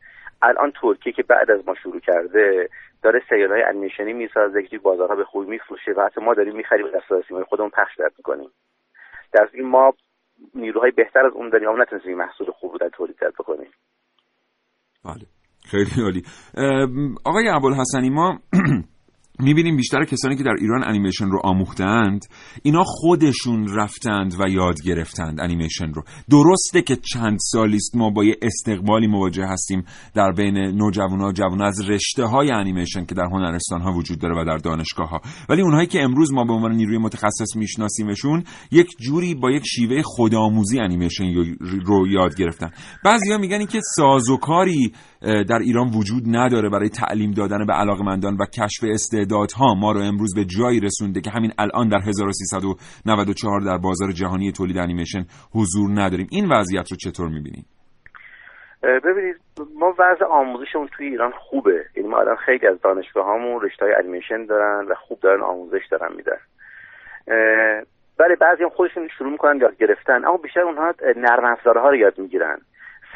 الان 0.43 0.73
ترکیه 0.81 1.13
که 1.13 1.23
بعد 1.23 1.51
از 1.51 1.69
ما 1.69 1.75
شروع 1.75 2.01
کرده 2.01 2.69
داره 3.03 3.23
سریال 3.31 3.51
های 3.51 3.63
انیمیشنی 3.63 4.13
می‌سازه 4.13 4.63
که 4.63 4.79
بازارها 4.79 5.17
به 5.17 5.25
خوبی 5.25 5.51
میفروشه 5.51 5.91
و 5.97 6.01
حتی 6.01 6.21
ما 6.21 6.35
داریم 6.35 6.57
می‌خریم 6.57 6.87
در 6.91 7.43
خودمون 7.49 7.71
پخش 7.71 7.99
درد 7.99 8.13
می‌کنیم. 8.19 8.51
در 9.33 9.49
این 9.55 9.67
ما 9.67 9.93
نیروهای 10.55 10.91
بهتر 10.91 11.27
از 11.27 11.33
اون 11.33 11.49
داریم 11.49 11.69
اما 11.69 11.83
نتونستیم 11.83 12.17
محصول 12.17 12.51
خوب 12.51 12.73
رو 12.73 12.79
در 12.79 12.89
تولید 12.89 13.17
بکنیم. 13.39 13.71
بله. 15.05 15.27
خیلی 15.71 16.03
عالی. 16.05 16.23
آقای 17.25 17.49
ابوالحسنی 17.49 18.11
ما 18.11 18.39
می‌بینیم 19.39 19.77
بیشتر 19.77 20.05
کسانی 20.05 20.37
که 20.37 20.43
در 20.43 20.55
ایران 20.61 20.85
انیمیشن 20.85 21.27
رو 21.27 21.41
آموختند 21.45 22.25
اینا 22.63 22.83
خودشون 22.85 23.69
رفتند 23.69 24.35
و 24.41 24.49
یاد 24.49 24.83
گرفتند 24.85 25.41
انیمیشن 25.41 25.93
رو. 25.93 26.03
درسته 26.31 26.83
که 26.83 26.97
چند 26.97 27.39
سالیست 27.41 27.97
ما 27.97 28.11
با 28.11 28.25
یه 28.25 28.37
استقبالی 28.43 29.07
مواجه 29.07 29.47
هستیم 29.47 29.85
در 30.15 30.33
بین 30.33 30.57
نوجوان 30.57 31.21
و 31.21 31.33
جوان 31.33 31.63
از 31.63 31.91
رشته 31.91 32.25
های 32.25 32.51
انیمیشن 32.51 33.05
که 33.05 33.15
در 33.15 33.25
هنرستان 33.25 33.81
ها 33.81 33.93
وجود 33.93 34.19
داره 34.19 34.41
و 34.41 34.45
در 34.45 34.57
دانشگاه 34.57 35.09
ها. 35.09 35.21
ولی 35.49 35.63
اونهایی 35.63 35.87
که 35.87 36.03
امروز 36.03 36.33
ما 36.33 36.45
به 36.45 36.53
عنوان 36.53 36.73
نیروی 36.73 36.99
متخصص 36.99 37.57
میشناسیمشون 37.57 38.45
یک 38.71 38.87
جوری 39.01 39.35
با 39.35 39.51
یک 39.51 39.63
شیوه 39.67 40.03
خودآموزی 40.03 40.81
انیمیشن 40.81 41.25
رو 41.87 42.09
یاد 42.09 42.37
گرفتن. 42.37 42.71
بعضیا 43.05 43.39
میگن 43.39 43.67
که 43.67 43.81
سازوکاری 43.97 44.93
در 45.23 45.59
ایران 45.59 45.87
وجود 45.99 46.23
نداره 46.27 46.69
برای 46.69 46.89
تعلیم 46.89 47.31
دادن 47.31 47.67
به 47.67 47.73
علاقمندان 47.73 48.35
و 48.35 48.45
کشف 48.47 48.85
استعدادها. 48.85 49.75
ما 49.75 49.93
رو 49.93 50.01
امروز 50.01 50.35
به 50.35 50.45
جایی 50.45 50.81
رسونده 50.81 51.21
که 51.21 51.31
همین 51.31 51.53
الان 51.59 51.89
در 51.89 51.99
1394 51.99 53.61
در 53.61 53.79
بازار 53.79 54.13
جهانی 54.13 54.53
تولید 54.53 54.79
انیمیشن 54.79 55.25
حضور 55.55 55.91
نداریم. 55.95 56.27
این 56.31 56.49
وضعیت 56.53 56.91
رو 56.91 56.97
چطور 56.97 57.29
می‌بینید 57.29 57.67
ببینید 58.83 59.37
ما 59.75 59.95
وضع 59.99 60.25
آموزشمون 60.25 60.89
توی 60.97 61.07
ایران 61.07 61.33
خوبه. 61.39 61.85
یعنی 61.97 62.09
ما 62.09 62.19
الان 62.19 62.37
خیلی 62.37 62.67
از 62.67 62.81
دانشگاه 62.81 63.25
هامون 63.27 63.61
رشته 63.61 63.85
های 63.85 63.95
انیمیشن 63.95 64.47
دارن 64.47 64.87
و 64.89 64.95
خوب 64.95 65.21
دارن 65.21 65.43
آموزش 65.43 65.83
دارن 65.91 66.15
میدن. 66.17 66.41
ولی 68.19 68.37
بعضی 68.41 68.63
هم 68.63 68.69
خودشون 68.69 69.09
شروع 69.19 69.31
می‌کنن 69.31 69.61
یاد 69.61 69.77
گرفتن 69.77 70.25
اما 70.25 70.37
بیشتر 70.37 70.61
اونها 70.61 70.95
نرم 71.17 71.45
افزارها 71.45 71.89
رو 71.89 71.97
یاد 71.97 72.19
می‌گیرن. 72.19 72.59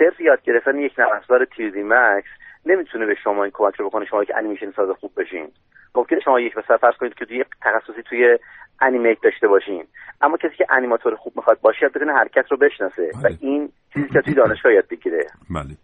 صرف 0.00 0.20
یاد 0.20 0.42
گرفتن 0.42 0.78
یک 0.78 0.98
نرم 0.98 1.16
افزار 1.16 1.44
تیزی 1.44 1.82
مکس 1.84 2.28
نمی‌تونه 2.66 3.06
به 3.06 3.14
شما 3.24 3.44
این 3.44 3.52
کمک 3.54 3.74
رو 3.74 3.88
بکنه 3.88 4.06
شما 4.06 4.22
یک 4.22 4.32
انیمیشن 4.34 4.70
ساز 4.70 4.88
خوب 5.00 5.12
بشین. 5.16 5.48
ممکنه 5.94 6.20
شما 6.20 6.40
یک 6.40 6.58
مثلا 6.58 6.76
فرض 6.76 6.94
کنید 6.94 7.14
که 7.14 7.24
توی 7.24 7.36
یک 7.36 7.46
تخصصی 7.62 8.02
توی 8.02 8.38
انیمیت 8.80 9.18
داشته 9.22 9.48
باشین. 9.48 9.84
اما 10.20 10.36
کسی 10.36 10.56
که 10.56 10.66
انیماتور 10.70 11.14
خوب 11.14 11.32
می‌خواد 11.36 11.60
باشه 11.60 11.88
بتونه 11.88 12.12
حرکت 12.12 12.44
رو 12.50 12.56
بشناسه 12.56 13.02
و 13.02 13.22
بله. 13.22 13.36
این 13.40 13.72
چیزی 13.94 14.08
که 14.08 14.20
توی 14.20 14.34
دانشگاه 14.34 14.72
یاد 14.72 14.88
بگیره. 14.88 15.26
بله. 15.50 15.76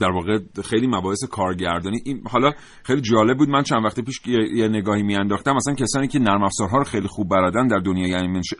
در 0.00 0.10
واقع 0.10 0.38
خیلی 0.64 0.86
مباحث 0.86 1.24
کارگردانی. 1.24 2.00
این 2.04 2.22
حالا 2.30 2.50
خیلی 2.84 3.00
جالب 3.00 3.38
بود. 3.38 3.48
من 3.48 3.62
چند 3.62 3.84
وقت 3.84 4.00
پیش 4.00 4.20
یه 4.54 4.68
نگاهی 4.68 5.02
میانداختم. 5.02 5.54
مثلا 5.56 5.74
کسانی 5.74 6.08
که 6.08 6.18
نرم 6.18 6.42
افزارها 6.42 6.78
رو 6.78 6.84
خیلی 6.84 7.08
خوب 7.08 7.28
بلدن 7.30 7.66
در 7.66 7.78
دنیای 7.78 8.14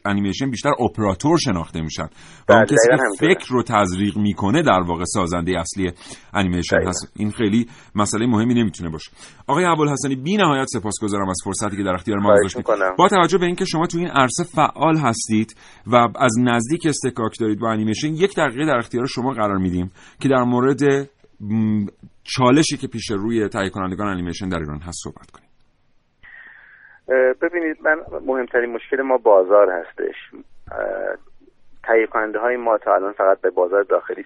انیمیشن 0.05 0.51
بیشتر 0.51 0.70
اپراتور 0.80 1.39
شناخته 1.39 1.80
میشن. 1.80 2.09
و 2.49 2.53
اون 2.53 2.64
کسی 2.64 2.89
که 2.91 3.26
فکر 3.26 3.47
رو 3.49 3.62
تزریق 3.62 4.16
می‌کنه 4.16 4.62
در 4.62 4.80
واقع 4.80 5.05
سازنده 5.05 5.61
اصلی 5.61 5.93
انیمیشن 6.34 6.76
هست. 6.86 7.12
این 7.16 7.30
خیلی 7.30 7.66
مسئله 7.95 8.26
مهمی 8.26 8.55
نمی‌تونه 8.55 8.91
باشه. 8.91 9.11
آقای 9.47 9.64
ابوالحسنی 9.64 10.16
بی 10.16 10.36
نهایت 10.36 10.66
سپاسگزارم 10.66 11.28
از 11.28 11.36
فرصتی 11.45 11.76
که 11.76 11.82
در 11.82 11.95
اختیار 11.95 12.18
ما 12.18 12.34
گذاشتید. 12.39 12.66
با 12.99 13.09
توجه 13.09 13.39
به 13.39 13.47
اینکه 13.47 13.64
شما 13.64 13.86
تو 13.86 13.99
این 13.99 14.09
عرصه 14.09 14.45
فعال 14.45 14.97
هستید 14.97 15.57
و 15.86 15.97
از 16.16 16.39
نزدیک 16.41 16.86
استکاک 16.86 17.39
دارید 17.41 17.61
با 17.61 17.70
انیمیشن 17.70 18.09
یک 18.09 18.34
دقیقه 18.36 18.66
در 18.66 18.76
اختیار 18.78 19.07
شما 19.07 19.32
قرار 19.32 19.59
میدیم 19.59 19.91
که 20.20 20.28
در 20.28 20.43
مورد 20.43 21.09
چالشی 22.24 22.76
که 22.76 22.89
پیش 22.89 23.11
روی 23.11 23.49
تهیه 23.49 23.70
کنندگان 23.70 24.07
انیمیشن 24.07 24.49
در 24.49 24.59
ایران 24.59 24.78
هست 24.78 24.99
صحبت 25.05 25.30
کنیم. 25.30 25.49
ببینید 27.43 27.76
من 27.82 27.97
مهمترین 28.26 28.72
مشکل 28.72 29.03
ما 29.03 29.16
بازار 29.16 29.70
هستش. 29.70 30.14
تهیه 31.84 32.07
کننده 32.07 32.39
های 32.39 32.57
ما 32.57 32.78
تا 32.78 32.95
الان 32.95 33.12
فقط 33.12 33.41
به 33.41 33.51
بازار 33.51 33.82
داخلی 33.82 34.24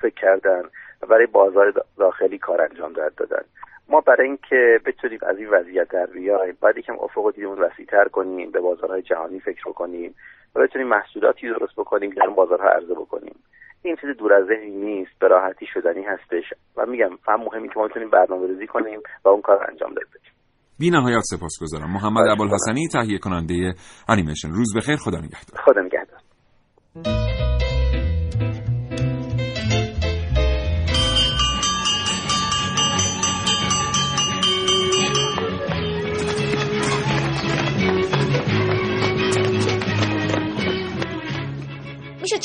فکر 0.00 0.14
کردن 0.14 0.62
و 1.02 1.06
برای 1.06 1.26
بازار 1.26 1.72
داخلی 1.98 2.38
کار 2.38 2.60
انجام 2.62 2.92
داد 2.92 3.14
دادن. 3.14 3.42
ما 3.88 4.00
برای 4.00 4.26
اینکه 4.26 4.80
بتونیم 4.86 5.18
از 5.22 5.38
این 5.38 5.48
وضعیت 5.48 5.88
در 5.88 6.06
بیایم 6.06 6.56
باید 6.60 6.78
یکم 6.78 6.92
افق 7.00 7.32
دیدمون 7.34 7.58
وسیعتر 7.58 8.04
کنیم 8.04 8.50
به 8.50 8.60
بازارهای 8.60 9.02
جهانی 9.02 9.40
فکر 9.40 9.62
بکنیم 9.66 10.14
و 10.54 10.60
بتونیم 10.60 10.88
محصولاتی 10.88 11.48
درست 11.48 11.72
بکنیم 11.76 12.12
که 12.12 12.20
در 12.20 12.30
بازارها 12.30 12.68
عرضه 12.68 12.94
بکنیم. 12.94 13.34
این 13.82 13.96
چیز 14.00 14.10
دور 14.18 14.32
از 14.32 14.46
ذهنی 14.46 14.70
نیست 14.70 15.18
به 15.20 15.28
راحتی 15.28 15.66
شدنی 15.74 16.04
هستش. 16.04 16.44
و 16.76 16.86
میگم 16.86 17.16
فهم 17.26 17.40
مهمی 17.40 17.68
که 17.68 17.74
ما 17.76 17.84
می‌تونیم 17.84 18.10
برنامه 18.10 18.46
ریزی 18.46 18.66
کنیم 18.66 19.00
و 19.24 19.28
اون 19.28 19.40
کار 19.40 19.66
انجام 19.70 19.90
بدیم 19.90 20.32
بی 20.78 20.90
نهایت 20.90 21.20
سپاسگزارم. 21.20 21.92
محمد 21.92 22.28
ابوالحسنی 22.30 22.88
تهیه 22.92 23.18
کننده 23.18 23.74
انیمیشن 24.08 24.48
روز 24.48 24.76
بخیر. 24.76 24.96
خدا 24.96 25.18
نگهدار. 25.18 25.62
خدا 25.64 25.80
نگهدار. 25.80 27.41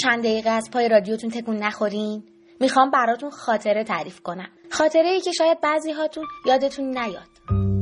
چند 0.04 0.20
دقیقه 0.20 0.50
از 0.50 0.70
پای 0.74 0.89
رادیوتون 0.89 1.30
تکون 1.30 1.58
نخورین؟ 1.58 2.24
می‌خوام 2.60 2.91
براتون 2.91 3.30
خاطره 3.30 3.84
تعریف 3.84 4.20
کنم 4.22 4.50
خاطره 4.72 5.10
ای 5.10 5.22
که 5.22 5.32
شاید 5.32 5.62
بعضی 5.62 5.91
هاتون 5.91 6.26
یادتون 6.45 6.98
نیاد 6.98 7.77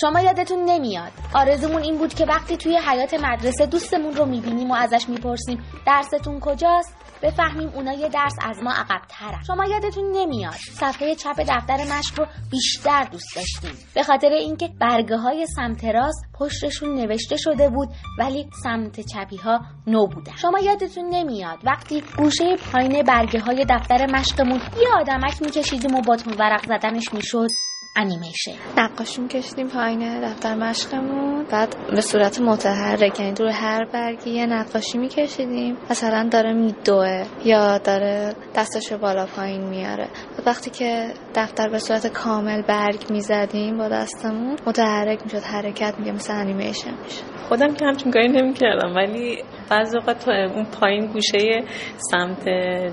شما 0.00 0.20
یادتون 0.20 0.64
نمیاد. 0.64 1.12
آرزومون 1.34 1.82
این 1.82 1.98
بود 1.98 2.14
که 2.14 2.24
وقتی 2.24 2.56
توی 2.56 2.76
حیات 2.76 3.14
مدرسه 3.14 3.66
دوستمون 3.66 4.14
رو 4.14 4.26
می‌بینیم 4.26 4.70
و 4.70 4.74
ازش 4.74 5.08
می‌پرسیم 5.08 5.64
درستون 5.86 6.40
کجاست؟ 6.40 6.96
بفهمیم 7.22 7.68
اونا 7.68 7.92
یه 7.92 8.08
درس 8.08 8.34
از 8.42 8.62
ما 8.62 8.72
عقب 8.72 9.00
ترن 9.08 9.42
شما 9.46 9.64
یادتون 9.64 10.12
نمیاد. 10.12 10.54
صفحه 10.72 11.14
چپ 11.14 11.40
دفتر 11.40 11.98
مشق 11.98 12.18
رو 12.20 12.26
بیشتر 12.50 13.04
دوست 13.04 13.36
داشتیم. 13.36 13.70
به 13.94 14.02
خاطر 14.02 14.28
اینکه 14.28 14.68
برگه 14.80 15.16
های 15.16 15.46
سمت 15.56 15.84
راست 15.84 16.24
پشتشون 16.38 16.94
نوشته 16.94 17.36
شده 17.36 17.68
بود 17.68 17.88
ولی 18.18 18.50
سمت 18.62 19.00
چپی 19.00 19.36
ها 19.36 19.60
نو 19.86 20.06
بودن. 20.06 20.36
شما 20.36 20.58
یادتون 20.58 21.04
نمیاد. 21.10 21.58
وقتی 21.64 22.02
گوشه 22.18 22.56
پایین 22.72 23.02
برگه 23.02 23.40
های 23.40 23.66
دفتر 23.70 24.06
مشقمون 24.06 24.60
یه 24.80 24.88
آدمک 25.00 25.42
میکشیدیم 25.42 25.94
و 25.94 26.00
با 26.00 26.16
ورق 26.38 26.66
زدنش 26.66 27.14
می‌شد. 27.14 27.48
انیمیشن 27.96 28.52
نقاشون 28.76 29.28
کشیدیم 29.28 29.68
پایین 29.68 30.20
دفتر 30.20 30.54
مشقمون. 30.54 31.44
بعد 31.50 31.76
به 31.90 32.00
صورت 32.00 32.40
متحرک 32.40 33.20
یعنی 33.20 33.32
دور 33.32 33.48
هر 33.48 33.84
برگی 33.84 34.30
یه 34.30 34.46
نقاشی 34.46 34.98
میکشیدیم. 34.98 35.76
مثلا 35.90 36.28
داره 36.32 36.52
میدوه 36.52 37.24
یا 37.44 37.78
داره 37.78 38.34
دستش 38.54 38.92
بالا 38.92 39.26
پایین 39.26 39.68
میاره. 39.68 40.08
وقتی 40.46 40.70
که 40.70 41.14
دفتر 41.34 41.68
به 41.68 41.78
صورت 41.78 42.06
کامل 42.06 42.62
برگ 42.62 43.10
می‌زدیم 43.10 43.78
با 43.78 43.88
دستمون 43.88 44.56
متحرک 44.66 45.22
می‌شد 45.24 45.42
حرکت 45.42 45.94
میگه 45.98 46.12
مثل 46.12 46.32
انیمیشن 46.32 46.90
میشه 47.04 47.22
خودم 47.48 47.74
که 47.74 47.86
همچین 47.86 48.12
کاری 48.12 48.28
نمی‌کردم 48.28 48.94
ولی 48.96 49.38
بعضی 49.70 49.98
اوقات 49.98 50.24
تو 50.24 50.30
اون 50.30 50.64
پایین 50.80 51.06
گوشه 51.06 51.64
سمت 51.96 52.44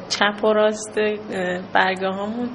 چپ 0.09 0.43
و 0.43 0.53
راست 0.53 0.99
برگه 1.73 2.07
هامون 2.07 2.49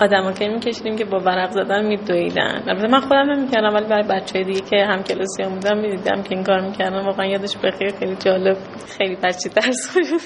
آدما 0.00 0.32
که 0.32 0.48
میکشیدیم 0.48 0.96
که 0.96 1.04
با 1.04 1.18
ورق 1.18 1.50
زدن 1.50 1.86
میدویدن. 1.86 2.62
البته 2.68 2.88
من 2.88 3.00
خودم 3.00 3.30
نمی‌کردم 3.30 3.74
ولی 3.74 3.86
برای 3.86 4.08
بچه 4.08 4.44
دیگه 4.44 4.60
که 4.60 4.76
هم 4.76 5.02
کلاسی 5.02 5.42
هم 5.42 5.54
بودم 5.54 5.78
می‌دیدم 5.78 6.22
که 6.22 6.34
این 6.34 6.44
کار 6.44 6.60
می‌کردن. 6.60 7.06
واقعا 7.06 7.26
یادش 7.26 7.56
بخیر 7.56 7.92
خیلی 7.98 8.16
جالب 8.16 8.56
خیلی 8.98 9.16
بچه 9.16 9.48
درس 9.48 9.96
بود 9.96 10.20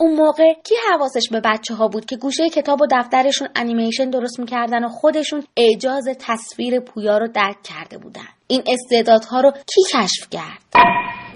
اون 0.00 0.14
موقع 0.14 0.52
کی 0.64 0.74
حواسش 0.92 1.28
به 1.32 1.40
بچه 1.44 1.74
ها 1.74 1.88
بود 1.88 2.04
که 2.04 2.16
گوشه 2.16 2.48
کتاب 2.48 2.82
و 2.82 2.86
دفترشون 2.90 3.48
انیمیشن 3.56 4.10
درست 4.10 4.40
می‌کردن 4.40 4.84
و 4.84 4.88
خودشون 4.88 5.42
اعجاز 5.56 6.04
تصویر 6.20 6.80
پویا 6.80 7.18
رو 7.18 7.28
درک 7.28 7.56
کرده 7.64 7.98
بودن؟ 7.98 8.28
این 8.46 8.62
استعدادها 8.66 9.40
رو 9.40 9.50
کی 9.50 9.82
کشف 9.92 10.30
کرد؟ 10.30 10.82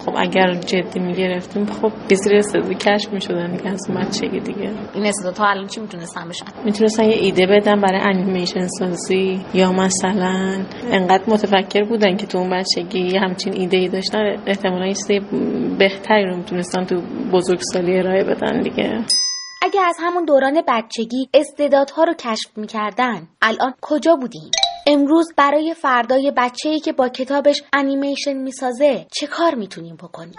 خب 0.06 0.14
اگر 0.18 0.54
جدی 0.54 1.00
می‌گرفتیم 1.00 1.66
خب 1.66 1.92
بزیر 2.10 2.36
استعدادی 2.36 2.74
کشف 2.74 3.12
می‌شدن 3.12 3.56
دیگه 3.56 3.70
از 3.70 3.90
بچگی 3.96 4.40
دیگه؟ 4.40 4.70
این 4.94 5.06
استعدادها 5.06 5.46
الان 5.46 5.66
چی 5.66 5.80
می‌تونستن 5.80 6.28
بشن؟ 6.28 6.46
می‌تونستن 6.64 7.04
یه 7.04 7.16
ایده 7.16 7.46
بدن 7.46 7.80
برای 7.80 8.00
انیمیشن 8.00 8.66
سازی 8.66 9.40
یا 9.54 9.72
مثلا 9.72 10.64
انقدر 10.90 11.24
متفکر 11.28 11.84
بودن 11.84 12.16
که 12.16 12.26
تو 12.26 12.38
اون 12.38 12.50
بچگی 12.50 13.16
همچین 13.16 13.52
ایده 13.52 13.76
ای 13.76 13.88
داشتن. 13.88 14.18
احتمالا 14.46 14.86
یه 14.86 15.20
بهتری 15.78 16.24
رو 16.24 16.36
می‌تونستن 16.36 16.84
تو 16.84 16.96
بزرگسالی 17.32 17.98
ارائه 17.98 18.24
بدن 18.24 18.60
دیگه. 18.60 19.04
اگه 19.62 19.80
از 19.80 19.96
همون 20.00 20.24
دوران 20.24 20.62
بچگی 20.68 21.28
استعدادها 21.34 22.04
رو 22.04 22.14
کشف 22.14 22.58
می‌کردن 22.58 23.28
الان 23.42 23.74
کجا 23.80 24.16
بودیم؟ 24.16 24.50
امروز 24.88 25.26
برای 25.36 25.74
فردای 25.82 26.32
بچه 26.36 26.68
ای 26.68 26.80
که 26.80 26.92
با 26.92 27.08
کتابش 27.08 27.62
انیمیشن 27.72 28.32
می‌سازه 28.32 29.06
چه 29.12 29.26
کار 29.26 29.54
می‌تونیم 29.54 29.96
بکنیم؟ 29.96 30.34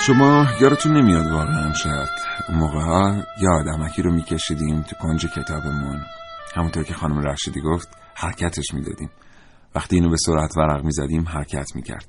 شما 0.00 0.46
یادتون 0.60 0.96
نمیاد 0.96 1.32
واقعا 1.32 1.72
شاید 1.72 2.08
اون 2.48 2.58
موقع 2.58 2.80
ها 2.80 3.22
یه 3.42 4.02
رو 4.02 4.12
میکشیدیم 4.12 4.82
تو 4.82 4.96
کنج 4.96 5.26
کتابمون. 5.26 6.00
همونطور 6.54 6.84
که 6.84 6.94
خانم 6.94 7.18
رشیدی 7.18 7.60
گفت 7.60 7.88
حرکتش 8.14 8.74
می‌دادیم. 8.74 9.10
وقتی 9.74 9.96
اینو 9.96 10.10
به 10.10 10.16
سرعت 10.16 10.56
ورق 10.56 10.84
می‌زدیم 10.84 11.28
حرکت 11.28 11.76
می‌کرد. 11.76 12.06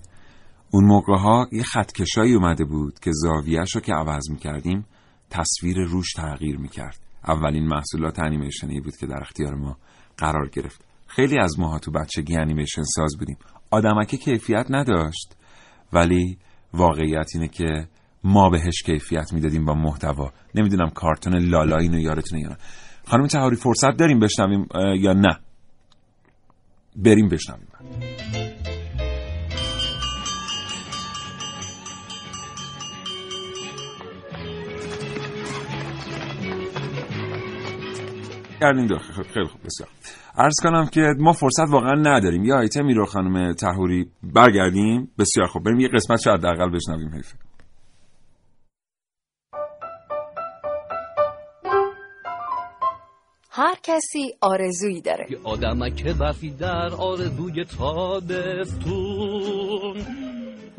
اون 0.72 0.86
موقع 0.86 1.16
ها 1.16 1.48
یه 1.52 1.64
خطکشایی 1.64 2.34
اومده 2.34 2.66
بود 2.66 3.00
که 3.00 3.12
زاویهش 3.14 3.76
رو 3.76 3.82
که 3.82 3.94
عوض 3.94 4.30
می‌کردیم 4.30 4.86
تصویر 5.30 5.78
روش 5.78 6.14
تغییر 6.14 6.58
می‌کرد. 6.58 7.05
اولین 7.28 7.68
محصولات 7.68 8.20
انیمیشنی 8.20 8.82
بود 8.82 8.98
که 8.98 9.08
در 9.08 9.22
اختیار 9.22 9.56
ما 9.56 9.78
قرار 10.18 10.50
گرفت. 10.50 10.86
خیلی 11.08 11.40
از 11.40 11.60
ماها 11.60 11.80
تو 11.80 11.92
بچگی 11.92 12.38
انیمیشن 12.38 12.84
ساز 12.84 13.18
بودیم. 13.20 13.38
آدمکه 13.72 14.18
کیفیت 14.18 14.66
نداشت 14.70 15.36
ولی 15.94 16.38
واقعیت 16.74 17.28
اینه 17.34 17.48
که 17.48 17.88
ما 18.24 18.50
بهش 18.50 18.84
کیفیت 18.86 19.34
می‌دادیم 19.34 19.66
با 19.66 19.74
محتوا. 19.74 20.32
نمی‌دونم 20.56 20.90
کارتون 20.90 21.38
لالا 21.38 21.78
اینو 21.78 22.00
یارتونه 22.00 22.42
یا 22.42 22.50
نه. 22.50 22.58
خانم 23.08 23.28
تهاری 23.28 23.56
فرصت 23.56 23.98
داریم 23.98 24.20
بشنویم 24.20 24.68
یا 25.00 25.14
نه؟ 25.14 25.40
بریم 26.96 27.30
بشنویم. 27.30 27.68
کردین. 38.60 38.88
دو 38.88 38.98
خیلی 39.34 39.48
خوب 39.48 39.62
بسیار. 39.66 39.90
عرض 40.38 40.56
کنم 40.64 40.88
که 40.88 41.02
ما 41.20 41.34
فرصت 41.34 41.70
واقعا 41.70 41.94
نداریم. 41.94 42.44
یا 42.44 42.58
آیتمی 42.58 42.94
رو 42.94 43.06
خانم 43.06 43.54
تهوری 43.54 44.12
برگردیم. 44.24 45.12
بسیار 45.20 45.48
خوب. 45.48 45.64
بریم 45.64 45.80
یه 45.80 45.88
قسمت 45.94 46.22
شاید 46.22 46.40
حداقل 46.40 46.70
بشنویم 46.70 47.14
حیفه 47.16 47.36
هر 53.52 53.76
کسی 53.84 54.34
آرزویی 54.42 55.02
داره. 55.02 55.28
یه 55.30 55.40
آدمک 55.44 56.16
وفی 56.20 56.50
در 56.50 56.90
آرزوی 56.98 57.66
تابستون. 57.66 59.26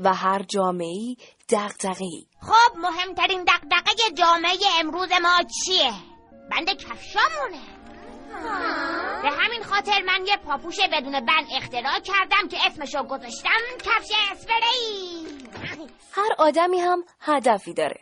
و 0.04 0.14
هر 0.14 0.42
جامعی 0.42 1.16
دقدقی 1.48 2.26
خب 2.40 2.78
مهمترین 2.78 3.44
دقدقه 3.44 3.92
جامعه 4.18 4.56
امروز 4.80 5.08
ما 5.22 5.42
چیه؟ 5.64 6.15
بند 6.50 6.68
کفشامونه. 6.68 7.62
به 9.22 9.30
همین 9.30 9.62
خاطر 9.62 10.02
من 10.06 10.26
یه 10.26 10.36
پاپوش 10.36 10.76
بدون 10.92 11.12
بند 11.12 11.46
اختراع 11.56 12.00
کردم 12.00 12.48
که 12.50 12.56
اسمشو 12.66 13.02
گذاشتم 13.02 13.50
کفش 13.78 14.08
اسپری 14.32 15.26
هر 16.12 16.28
آدمی 16.38 16.80
هم 16.80 17.04
هدفی 17.20 17.74
داره. 17.74 18.00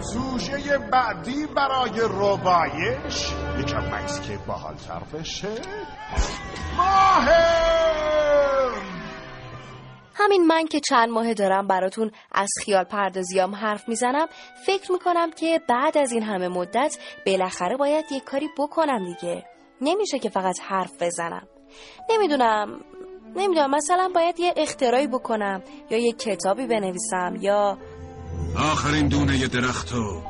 سوژه 0.00 0.78
بعدی 0.78 1.46
برای 1.46 2.00
ربایش. 2.00 3.32
یکم 3.58 3.94
مکس 3.94 4.20
که 4.20 4.38
باحالتر 4.46 5.00
بشه 5.14 5.48
ماهر 6.76 8.65
همین 10.18 10.46
من 10.46 10.66
که 10.66 10.80
چند 10.80 11.08
ماه 11.08 11.34
دارم 11.34 11.66
براتون 11.66 12.10
از 12.32 12.48
خیال 12.64 12.84
پردازیام 12.84 13.54
حرف 13.54 13.88
می‌زنم 13.88 14.26
فکر 14.66 14.92
می‌کنم 14.92 15.30
که 15.30 15.60
بعد 15.68 15.98
از 15.98 16.12
این 16.12 16.22
همه 16.22 16.48
مدت 16.48 16.98
بالاخره 17.26 17.76
باید 17.76 18.04
یک 18.12 18.24
کاری 18.24 18.48
بکنم 18.58 19.04
دیگه. 19.04 19.44
نمیشه 19.80 20.18
که 20.18 20.30
فقط 20.30 20.60
حرف 20.60 21.02
بزنم. 21.02 21.48
نمی‌دونم 22.10 22.80
نمی‌دونم 23.36 23.70
مثلا 23.70 24.10
باید 24.14 24.40
یه 24.40 24.54
اختراعی 24.56 25.06
بکنم 25.06 25.62
یا 25.90 25.98
یه 25.98 26.12
کتابی 26.12 26.66
بنویسم 26.66 27.34
یا 27.40 27.78
آخرین 28.58 29.08
دونه 29.08 29.46
درختو 29.46 30.22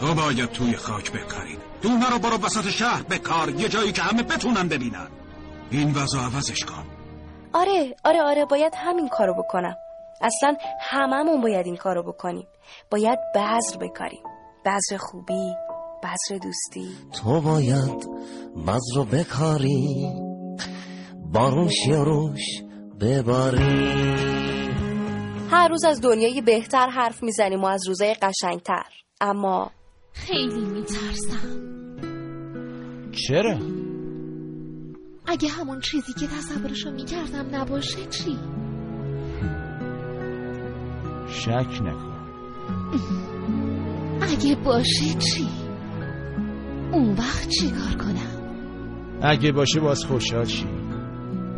تو 0.00 0.14
باید 0.14 0.52
توی 0.52 0.76
خاک 0.76 1.12
بکاری 1.12 1.58
دونه 1.82 2.10
رو 2.10 2.18
برو 2.18 2.36
وسط 2.36 2.70
شهر 2.70 3.02
بکار 3.02 3.50
یه 3.50 3.68
جایی 3.68 3.92
که 3.92 4.02
همه 4.02 4.22
بتونن 4.22 4.68
ببینن. 4.68 5.08
این 5.70 5.90
وضع 5.90 6.18
عوضش 6.18 6.64
کن. 6.64 6.84
آره 7.52 7.94
آره 8.04 8.22
آره 8.22 8.44
باید 8.44 8.72
همین 8.76 9.08
کارو 9.08 9.34
بکنم. 9.34 9.76
اصلا 10.20 10.56
هممون 10.80 11.40
باید 11.40 11.66
این 11.66 11.76
کارو 11.76 12.02
بکنیم. 12.02 12.46
باید 12.90 13.18
بذر 13.34 13.76
بکاریم. 13.80 14.22
بذر 14.64 14.96
خوبی 14.96 15.54
بذر 16.02 16.38
دوستی. 16.42 16.88
تو 17.22 17.40
باید 17.40 18.06
بذر 18.66 19.04
بکاری. 19.12 20.12
بارون 21.32 21.68
شیروش 21.68 22.62
بباری. 23.00 23.88
هر 25.50 25.68
روز 25.68 25.84
از 25.84 26.00
دنیای 26.00 26.40
بهتر 26.40 26.86
حرف 26.86 27.22
می‌زنیم 27.22 27.62
و 27.62 27.66
از 27.66 27.88
روزای 27.88 28.14
قشنگتر. 28.14 28.84
اما 29.20 29.70
خیلی 30.12 30.64
میترسم. 30.64 31.68
چرا؟ 33.12 33.87
اگه 35.30 35.48
همون 35.48 35.80
چیزی 35.80 36.12
که 36.12 36.26
تصورشو 36.26 36.90
می‌کردم 36.90 37.46
نباشه 37.52 38.06
چی؟ 38.06 38.38
شک 41.28 41.82
نکن 41.82 42.18
اگه 44.32 44.56
باشه 44.64 45.14
چی؟ 45.18 45.48
اون 46.92 47.10
وقت 47.12 47.48
چی 47.48 47.70
کار 47.70 48.04
کنم؟ 48.04 48.38
اگه 49.22 49.52
باشه 49.52 49.80
باز 49.80 50.04
خوشحال 50.04 50.44
چی؟ 50.44 50.66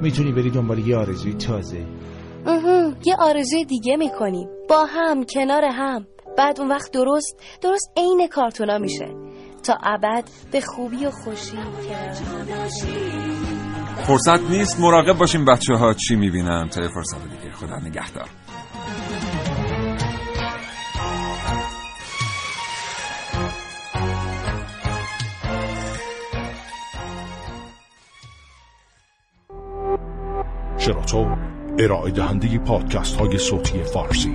می‌تونی 0.03 0.33
بری 0.33 0.51
دنبال 0.51 0.79
یه 0.79 0.97
آرزوی 0.97 1.35
تازه 1.35 1.87
یه 3.07 3.17
آرزوی 3.19 3.65
دیگه 3.65 3.97
می‌کنیم 3.97 4.49
با 4.69 4.85
هم 4.85 5.25
کنار 5.25 5.65
هم 5.65 6.07
بعد 6.39 6.61
اون 6.61 6.69
وقت 6.69 6.93
درست 6.93 7.41
درست 7.63 7.93
عین 7.97 8.29
کارتونا 8.29 8.79
میشه 8.79 9.30
تا 9.63 9.79
ابد 9.83 10.25
به 10.53 10.61
خوبی 10.61 11.07
و 11.07 11.11
خوشی 11.11 11.59
فرصت 14.07 14.51
نیست 14.51 14.81
مراقب 14.81 15.19
باشیم 15.19 15.45
بچه 15.45 15.75
ها 15.75 15.95
چی 15.95 16.17
می‌بینن. 16.17 16.69
تا 16.69 16.89
فرصت 16.95 17.23
دیگه. 17.23 17.55
خدا 17.55 17.77
نگهدار. 17.77 18.29
شراطو 30.79 31.37
ارائه 31.79 32.11
دهنده 32.11 32.59
پادکست 32.59 33.17
های 33.17 33.39
صوتی 33.39 33.83
فارسی. 33.83 34.35